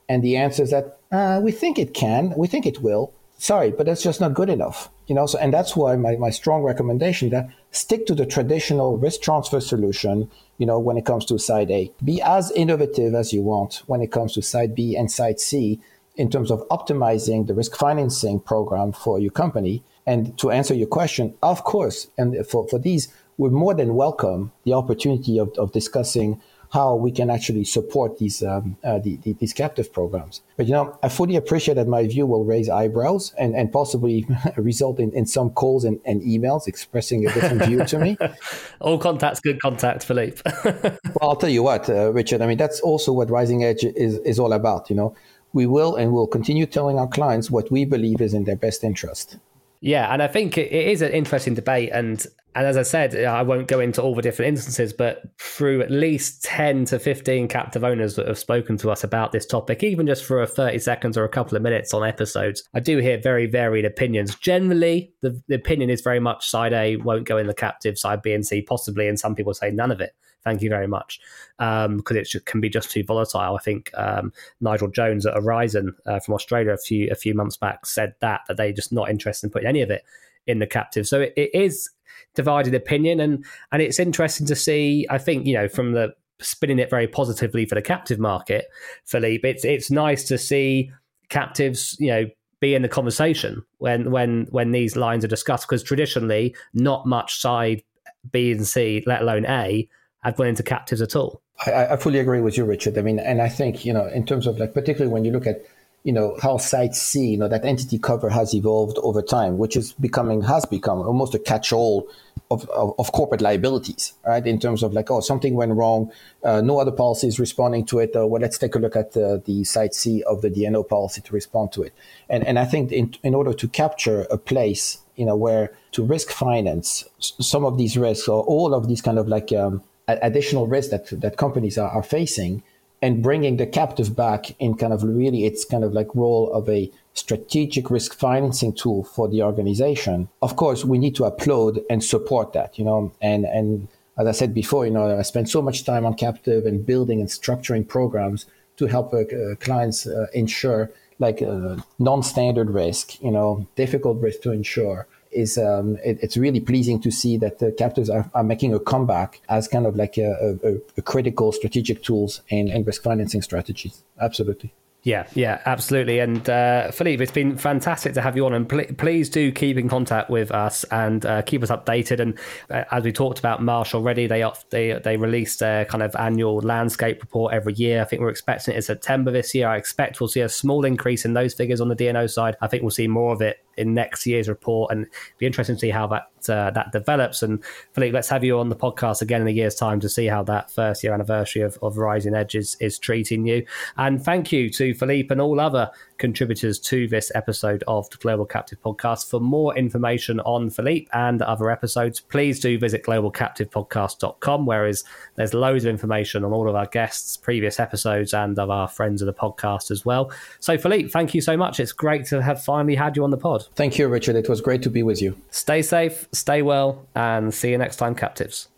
And 0.09 0.23
the 0.23 0.37
answer 0.37 0.62
is 0.62 0.71
that 0.71 0.99
uh, 1.12 1.41
we 1.43 1.53
think 1.53 1.79
it 1.79 1.95
can, 1.95 2.33
we 2.37 2.47
think 2.47 2.66
it 2.66 2.81
will. 2.81 3.12
Sorry, 3.41 3.70
but 3.70 3.86
that's 3.86 4.03
just 4.03 4.20
not 4.20 4.34
good 4.34 4.51
enough. 4.51 4.91
You 5.07 5.14
know, 5.14 5.24
so 5.24 5.38
and 5.38 5.51
that's 5.51 5.74
why 5.74 5.97
my, 5.97 6.14
my 6.16 6.28
strong 6.28 6.62
recommendation 6.62 7.30
that 7.30 7.49
stick 7.70 8.05
to 8.07 8.14
the 8.14 8.26
traditional 8.26 8.99
risk 8.99 9.22
transfer 9.22 9.61
solution, 9.61 10.30
you 10.59 10.66
know, 10.66 10.78
when 10.78 10.99
it 10.99 11.07
comes 11.07 11.24
to 11.24 11.38
side 11.38 11.70
A. 11.70 11.91
Be 12.05 12.20
as 12.20 12.51
innovative 12.51 13.14
as 13.14 13.32
you 13.32 13.41
want 13.41 13.82
when 13.86 14.03
it 14.03 14.12
comes 14.12 14.34
to 14.34 14.43
side 14.43 14.74
B 14.74 14.95
and 14.95 15.11
side 15.11 15.41
C 15.41 15.80
in 16.16 16.30
terms 16.30 16.51
of 16.51 16.68
optimizing 16.68 17.47
the 17.47 17.55
risk 17.55 17.74
financing 17.76 18.41
program 18.41 18.93
for 18.93 19.18
your 19.18 19.30
company. 19.30 19.82
And 20.07 20.36
to 20.38 20.51
answer 20.51 20.74
your 20.74 20.88
question, 20.88 21.32
of 21.43 21.64
course, 21.64 22.09
and 22.18 22.47
for, 22.47 22.68
for 22.68 22.78
these, 22.78 23.09
we 23.38 23.49
more 23.49 23.72
than 23.72 23.95
welcome 23.95 24.53
the 24.64 24.74
opportunity 24.74 25.38
of, 25.38 25.57
of 25.57 25.72
discussing 25.72 26.43
how 26.73 26.95
we 26.95 27.11
can 27.11 27.31
actually 27.31 27.64
support 27.64 28.18
these 28.18 28.43
um, 28.43 28.77
uh, 28.85 28.99
the, 29.01 29.16
the, 29.16 29.33
these 29.35 29.53
captive 29.53 29.93
programs. 29.93 30.41
But 30.57 30.66
you 30.66 30.73
know, 30.73 30.97
I 31.03 31.09
fully 31.09 31.37
appreciate 31.37 31.75
that 31.75 31.89
my 31.89 32.07
view 32.07 32.27
will 32.27 32.45
raise 32.45 32.68
eyebrows 32.68 33.35
and, 33.39 33.57
and 33.57 33.73
possibly 33.73 34.27
result 34.57 35.01
in, 35.01 35.12
in 35.12 35.27
some 35.27 35.51
calls 35.51 35.85
and, 35.85 36.01
and 36.05 36.23
emails 36.23 36.68
expressing 36.68 37.27
a 37.27 37.33
different 37.33 37.64
view 37.64 37.85
to 37.85 37.99
me. 37.99 38.16
All 38.81 38.99
contacts, 38.99 39.41
good 39.41 39.61
contact, 39.61 40.05
Philippe. 40.05 40.41
well, 40.64 40.99
I'll 41.21 41.37
tell 41.37 41.51
you 41.51 41.64
what, 41.64 41.91
uh, 41.91 42.12
Richard. 42.12 42.41
I 42.41 42.47
mean, 42.47 42.59
that's 42.59 42.81
also 42.81 43.12
what 43.12 43.31
Rising 43.31 43.64
Edge 43.64 43.85
is 43.85 44.18
is 44.18 44.39
all 44.39 44.53
about. 44.53 44.91
You 44.91 44.97
know, 44.97 45.14
we 45.53 45.66
will 45.66 45.97
and 45.97 46.12
will 46.12 46.27
continue 46.27 46.66
telling 46.66 46.99
our 46.99 47.09
clients 47.09 47.51
what 47.51 47.71
we 47.71 47.85
believe 47.85 48.21
is 48.21 48.33
in 48.33 48.45
their 48.45 48.57
best 48.57 48.85
interest. 48.85 49.39
Yeah, 49.81 50.12
and 50.12 50.22
I 50.22 50.26
think 50.26 50.59
it 50.59 50.70
is 50.70 51.01
an 51.01 51.12
interesting 51.12 51.55
debate, 51.55 51.91
and 51.93 52.24
and 52.55 52.66
as 52.66 52.76
I 52.76 52.83
said, 52.83 53.14
uh, 53.14 53.31
I 53.31 53.43
won't 53.43 53.68
go 53.68 53.81
into 53.81 54.03
all 54.03 54.14
the 54.14 54.20
different 54.20 54.49
instances, 54.49 54.93
but 54.93 55.22
through 55.39 55.81
at 55.81 55.91
least 55.91 56.45
ten 56.45 56.85
to 56.87 56.99
fifteen 56.99 57.49
captive 57.49 57.83
owners 57.83 58.14
that 58.16 58.28
have 58.28 58.39
spoken 58.39 58.76
to 58.78 58.91
us 58.91 59.05
about 59.05 59.33
this 59.33 59.47
topic, 59.47 59.83
even 59.83 60.07
just 60.07 60.24
for 60.24 60.43
a 60.43 60.47
thirty 60.47 60.78
seconds 60.78 61.16
or 61.16 61.24
a 61.24 61.31
couple 61.31 61.57
of 61.57 61.62
minutes 61.62 61.95
on 61.95 62.07
episodes, 62.07 62.62
I 62.74 62.81
do 62.81 62.99
hear 62.99 63.18
very 63.18 63.47
varied 63.47 63.87
opinions. 63.87 64.35
Generally, 64.35 65.14
the, 65.22 65.41
the 65.49 65.55
opinion 65.55 65.89
is 65.89 66.03
very 66.03 66.20
much 66.20 66.51
side 66.51 66.74
A 66.74 66.97
won't 66.97 67.26
go 67.26 67.39
in 67.39 67.47
the 67.47 67.55
captive, 67.55 67.99
side 67.99 68.20
B 68.20 68.35
and 68.35 68.47
C 68.47 68.61
possibly, 68.61 69.09
and 69.09 69.18
some 69.18 69.35
people 69.35 69.55
say 69.55 69.70
none 69.70 69.91
of 69.91 70.03
it 70.03 70.14
thank 70.45 70.62
you 70.62 70.70
very 70.70 70.86
much, 70.86 71.20
because 71.59 71.86
um, 71.86 72.03
it 72.16 72.47
can 72.47 72.61
be 72.61 72.68
just 72.68 72.91
too 72.91 73.05
volatile. 73.05 73.57
I 73.57 73.62
think 73.62 73.91
um, 73.95 74.32
Nigel 74.61 74.88
Jones 74.88 75.26
at 75.26 75.34
Horizon 75.34 75.95
uh, 76.07 76.20
from 76.20 76.34
Australia 76.34 76.72
a 76.72 76.78
few 76.78 77.09
a 77.11 77.14
few 77.14 77.34
months 77.34 77.57
back 77.57 77.86
said 77.86 78.14
that 78.20 78.43
that 78.49 78.57
they're 78.57 78.72
just 78.72 78.93
not 78.93 79.11
interested 79.11 79.47
in 79.47 79.51
putting 79.51 79.68
any 79.68 79.82
of 79.82 79.91
it 79.91 80.05
in 80.47 80.59
the 80.59 80.66
captive. 80.66 81.07
So 81.07 81.20
it, 81.20 81.32
it 81.36 81.51
is 81.55 81.91
divided 82.34 82.74
opinion, 82.74 83.20
and 83.20 83.45
and 83.72 83.82
it's 83.82 83.99
interesting 83.99 84.47
to 84.47 84.57
see. 84.57 85.07
I 85.11 85.18
think 85.18 85.47
you 85.47 85.55
know 85.55 85.68
from 85.68 85.93
the 85.93 86.14
spinning 86.41 86.78
it 86.78 86.91
very 86.91 87.07
positively 87.07 87.66
for 87.66 87.74
the 87.74 87.82
captive 87.82 88.18
market, 88.18 88.66
Philippe. 89.05 89.49
It's 89.49 89.64
it's 89.64 89.91
nice 89.91 90.24
to 90.24 90.38
see 90.38 90.91
captives, 91.28 91.97
you 92.01 92.09
know, 92.09 92.26
be 92.61 92.74
in 92.74 92.82
the 92.82 92.88
conversation 92.88 93.62
when 93.78 94.11
when 94.11 94.47
when 94.51 94.72
these 94.72 94.97
lines 94.97 95.24
are 95.24 95.28
discussed 95.28 95.66
because 95.66 95.82
traditionally 95.82 96.55
not 96.74 97.07
much 97.07 97.41
side 97.41 97.82
B 98.30 98.53
and 98.53 98.66
C, 98.66 99.03
let 99.07 99.22
alone 99.22 99.47
A, 99.47 99.88
have 100.23 100.37
gone 100.37 100.49
into 100.49 100.62
captives 100.62 101.01
at 101.01 101.16
all. 101.16 101.41
I, 101.66 101.87
I, 101.87 101.97
fully 101.97 102.18
agree 102.18 102.41
with 102.41 102.57
you, 102.57 102.64
Richard. 102.64 102.97
I 102.99 103.03
mean, 103.03 103.18
and 103.18 103.41
I 103.43 103.49
think 103.49 103.85
you 103.85 103.93
know, 103.93 104.07
in 104.07 104.25
terms 104.25 104.47
of 104.47 104.59
like, 104.59 104.75
particularly 104.75 105.12
when 105.12 105.25
you 105.25 105.33
look 105.33 105.47
at 105.47 105.64
you 106.05 106.12
know 106.12 106.37
how 106.41 106.57
Side 106.57 106.95
C, 106.95 107.31
you 107.33 107.37
know, 107.37 107.49
that 107.49 107.64
entity 107.64 107.99
cover 107.99 108.31
has 108.31 108.55
evolved 108.55 108.99
over 109.03 109.21
time, 109.21 109.59
which 109.59 109.77
is 109.77 109.93
becoming 109.95 110.43
has 110.43 110.64
become 110.64 110.99
almost 111.01 111.35
a 111.35 111.39
catch-all 111.39 112.09
of, 112.51 112.68
of, 112.71 112.95
of 112.99 113.12
corporate 113.12 113.41
liabilities, 113.41 114.14
right? 114.27 114.45
In 114.47 114.59
terms 114.59 114.83
of 114.83 114.93
like, 114.93 115.11
oh, 115.11 115.21
something 115.21 115.55
went 115.55 115.73
wrong, 115.73 116.11
uh, 116.43 116.61
no 116.61 116.81
other 116.81 116.91
policy 116.91 117.29
is 117.29 117.39
responding 117.39 117.85
to 117.87 118.01
it. 118.01 118.16
Uh, 118.16 118.27
well, 118.27 118.41
let's 118.41 118.59
take 118.59 118.75
a 118.75 118.79
look 118.79 118.97
at 118.97 119.12
the, 119.12 119.41
the 119.45 119.62
Side 119.64 119.95
C 119.95 120.23
of 120.25 120.43
the 120.43 120.51
D&O 120.51 120.83
policy 120.83 121.21
to 121.21 121.33
respond 121.33 121.73
to 121.73 121.83
it. 121.83 121.93
And 122.29 122.47
and 122.47 122.59
I 122.59 122.64
think 122.64 122.93
in 122.93 123.14
in 123.23 123.35
order 123.35 123.53
to 123.53 123.68
capture 123.68 124.23
a 124.31 124.39
place, 124.39 124.99
you 125.16 125.27
know, 125.27 125.37
where 125.37 125.73
to 125.93 126.05
risk 126.05 126.31
finance 126.31 127.05
some 127.18 127.64
of 127.64 127.77
these 127.77 127.99
risks 127.99 128.27
or 128.27 128.43
all 128.45 128.75
of 128.75 128.89
these 128.89 129.03
kind 129.03 129.18
of 129.18 129.29
like 129.29 129.53
um, 129.53 129.83
additional 130.09 130.66
risk 130.66 130.90
that 130.90 131.09
that 131.20 131.36
companies 131.36 131.78
are, 131.78 131.90
are 131.90 132.03
facing 132.03 132.62
and 133.03 133.22
bringing 133.22 133.57
the 133.57 133.66
captive 133.66 134.14
back 134.14 134.55
in 134.61 134.74
kind 134.74 134.92
of 134.92 135.03
really 135.03 135.46
its 135.46 135.64
kind 135.64 135.84
of 135.84 135.92
like 135.92 136.14
role 136.14 136.53
of 136.53 136.68
a 136.68 136.90
strategic 137.14 137.90
risk 137.90 138.14
financing 138.14 138.72
tool 138.74 139.05
for 139.05 139.26
the 139.28 139.42
organization. 139.42 140.28
Of 140.42 140.57
course 140.57 140.84
we 140.84 140.98
need 140.98 141.14
to 141.16 141.24
applaud 141.24 141.80
and 141.88 142.05
support 142.05 142.53
that 142.53 142.78
you 142.78 142.84
know 142.84 143.12
and 143.20 143.44
and 143.44 143.88
as 144.18 144.26
i 144.26 144.32
said 144.32 144.53
before 144.53 144.84
you 144.84 144.92
know 144.92 145.18
i 145.18 145.22
spent 145.22 145.48
so 145.48 145.62
much 145.62 145.84
time 145.84 146.05
on 146.05 146.14
captive 146.14 146.66
and 146.66 146.84
building 146.84 147.20
and 147.20 147.28
structuring 147.28 147.86
programs 147.86 148.46
to 148.76 148.86
help 148.86 149.12
uh, 149.14 149.24
clients 149.61 150.07
uh, 150.07 150.26
insure 150.34 150.90
like 151.18 151.42
uh, 151.42 151.76
non-standard 151.98 152.70
risk 152.70 153.20
you 153.22 153.30
know 153.30 153.66
difficult 153.76 154.20
risk 154.20 154.40
to 154.42 154.53
insure 154.53 155.07
is 155.31 155.59
um, 155.59 155.97
it, 156.05 156.18
it's 156.22 156.37
really 156.37 156.61
pleasing 156.61 157.01
to 157.03 157.11
see 157.11 157.37
that 157.39 157.59
the 157.59 157.72
captives 157.72 158.11
are, 158.11 158.31
are 158.35 158.45
making 158.45 158.74
a 158.74 158.81
comeback 158.81 159.41
as 159.49 159.68
kind 159.68 159.87
of 159.87 159.97
like 159.97 160.18
a, 160.18 160.57
a, 160.62 160.76
a 160.97 161.03
critical 161.03 161.53
strategic 161.53 162.03
tools 162.03 162.43
in, 162.49 162.68
in 162.68 162.85
risk 162.85 163.03
financing 163.03 163.43
strategies. 163.43 164.03
Absolutely. 164.20 164.72
Yeah, 165.03 165.26
yeah, 165.35 165.62
absolutely. 165.64 166.18
And 166.18 166.49
uh, 166.49 166.91
Philippe, 166.91 167.22
it's 167.22 167.33
been 167.33 167.57
fantastic 167.57 168.12
to 168.14 168.20
have 168.20 168.37
you 168.37 168.45
on. 168.45 168.53
And 168.53 168.68
pl- 168.68 168.85
please 168.99 169.31
do 169.31 169.51
keep 169.51 169.78
in 169.78 169.89
contact 169.89 170.28
with 170.28 170.51
us 170.51 170.85
and 170.85 171.24
uh, 171.24 171.41
keep 171.43 171.62
us 171.62 171.70
updated. 171.70 172.20
And 172.20 172.39
uh, 172.68 172.85
as 172.91 173.05
we 173.05 173.12
talked 173.12 173.39
about 173.39 173.62
Marsh 173.62 173.95
already, 173.95 174.26
they 174.26 174.45
they 174.68 175.01
they 175.03 175.16
release 175.16 175.57
their 175.57 175.87
kind 175.87 176.03
of 176.03 176.14
annual 176.16 176.59
landscape 176.59 177.22
report 177.22 177.55
every 177.55 177.72
year. 177.74 178.03
I 178.03 178.05
think 178.05 178.20
we're 178.20 178.28
expecting 178.28 178.74
it 178.74 178.76
in 178.76 178.83
September 178.83 179.31
this 179.31 179.55
year. 179.55 179.68
I 179.68 179.78
expect 179.78 180.20
we'll 180.20 180.28
see 180.28 180.41
a 180.41 180.51
small 180.51 180.85
increase 180.85 181.24
in 181.24 181.33
those 181.33 181.55
figures 181.55 181.81
on 181.81 181.89
the 181.89 181.95
D&O 181.95 182.26
side. 182.26 182.57
I 182.61 182.66
think 182.66 182.83
we'll 182.83 182.91
see 182.91 183.09
more 183.09 183.33
of 183.33 183.41
it 183.41 183.64
in 183.77 183.95
next 183.95 184.27
year's 184.27 184.49
report, 184.49 184.93
and 184.93 185.07
be 185.39 185.47
interesting 185.47 185.77
to 185.77 185.81
see 185.81 185.91
how 185.91 186.07
that 186.07 186.31
uh, 186.49 186.71
that 186.71 186.93
develops. 186.93 187.43
And 187.43 187.62
Philippe, 187.93 188.14
let's 188.14 188.29
have 188.29 188.45
you 188.45 188.59
on 188.59 188.68
the 188.68 188.77
podcast 188.77 189.23
again 189.23 189.43
in 189.43 189.49
a 189.49 189.53
year's 189.53 189.75
time 189.75 190.01
to 190.01 190.09
see 190.09 190.27
how 190.27 190.43
that 190.45 190.71
first 190.71 191.05
year 191.05 191.12
anniversary 191.12 191.62
of, 191.62 191.79
of 191.83 191.99
Rising 191.99 192.35
Edge 192.35 192.55
is, 192.55 192.77
is 192.81 192.99
treating 192.99 193.47
you. 193.47 193.64
And 193.97 194.23
thank 194.23 194.51
you 194.53 194.71
to 194.71 194.95
Philippe 194.95 195.29
and 195.31 195.41
all 195.41 195.61
other 195.61 195.91
contributors 196.21 196.79
to 196.79 197.09
this 197.09 197.33
episode 197.35 197.83
of 197.89 198.09
the 198.11 198.18
Global 198.18 198.47
Captive 198.47 198.81
Podcast. 198.81 199.29
For 199.29 199.41
more 199.41 199.77
information 199.77 200.39
on 200.41 200.71
Philippe 200.71 201.09
and 201.12 201.43
other 201.43 201.71
episodes, 201.71 202.21
please 202.21 202.61
do 202.61 202.79
visit 202.79 203.03
globalcaptivepodcast.com, 203.03 204.66
where 204.66 204.93
there's 205.35 205.55
loads 205.55 205.85
of 205.85 205.91
information 205.91 206.45
on 206.45 206.53
all 206.53 206.68
of 206.68 206.77
our 206.77 206.87
guests, 206.87 207.37
previous 207.37 207.81
episodes, 207.81 208.33
and 208.33 208.59
of 208.59 208.71
our 208.71 208.87
friends 208.87 209.23
of 209.23 209.27
the 209.27 209.35
podcast 209.35 209.91
as 209.91 210.05
well. 210.05 210.31
So, 210.61 210.79
Philippe, 210.79 211.09
thank 211.09 211.35
you 211.35 211.41
so 211.41 211.57
much. 211.57 211.81
It's 211.81 211.93
great 211.93 212.27
to 212.27 212.41
have 212.41 212.62
finally 212.62 212.95
had 212.95 213.16
you 213.16 213.25
on 213.25 213.31
the 213.31 213.37
pod. 213.37 213.64
Thank 213.75 213.99
you, 213.99 214.07
Richard. 214.07 214.37
It 214.37 214.49
was 214.49 214.61
great 214.61 214.83
to 214.83 214.91
be 214.91 215.03
with 215.03 215.21
you. 215.21 215.37
Stay 215.51 215.83
safe, 215.83 216.29
stay 216.31 216.62
well, 216.62 217.07
and 217.14 217.53
see 217.53 217.71
you 217.71 217.79
next 217.79 217.97
time, 217.97 218.14
captives. 218.14 218.70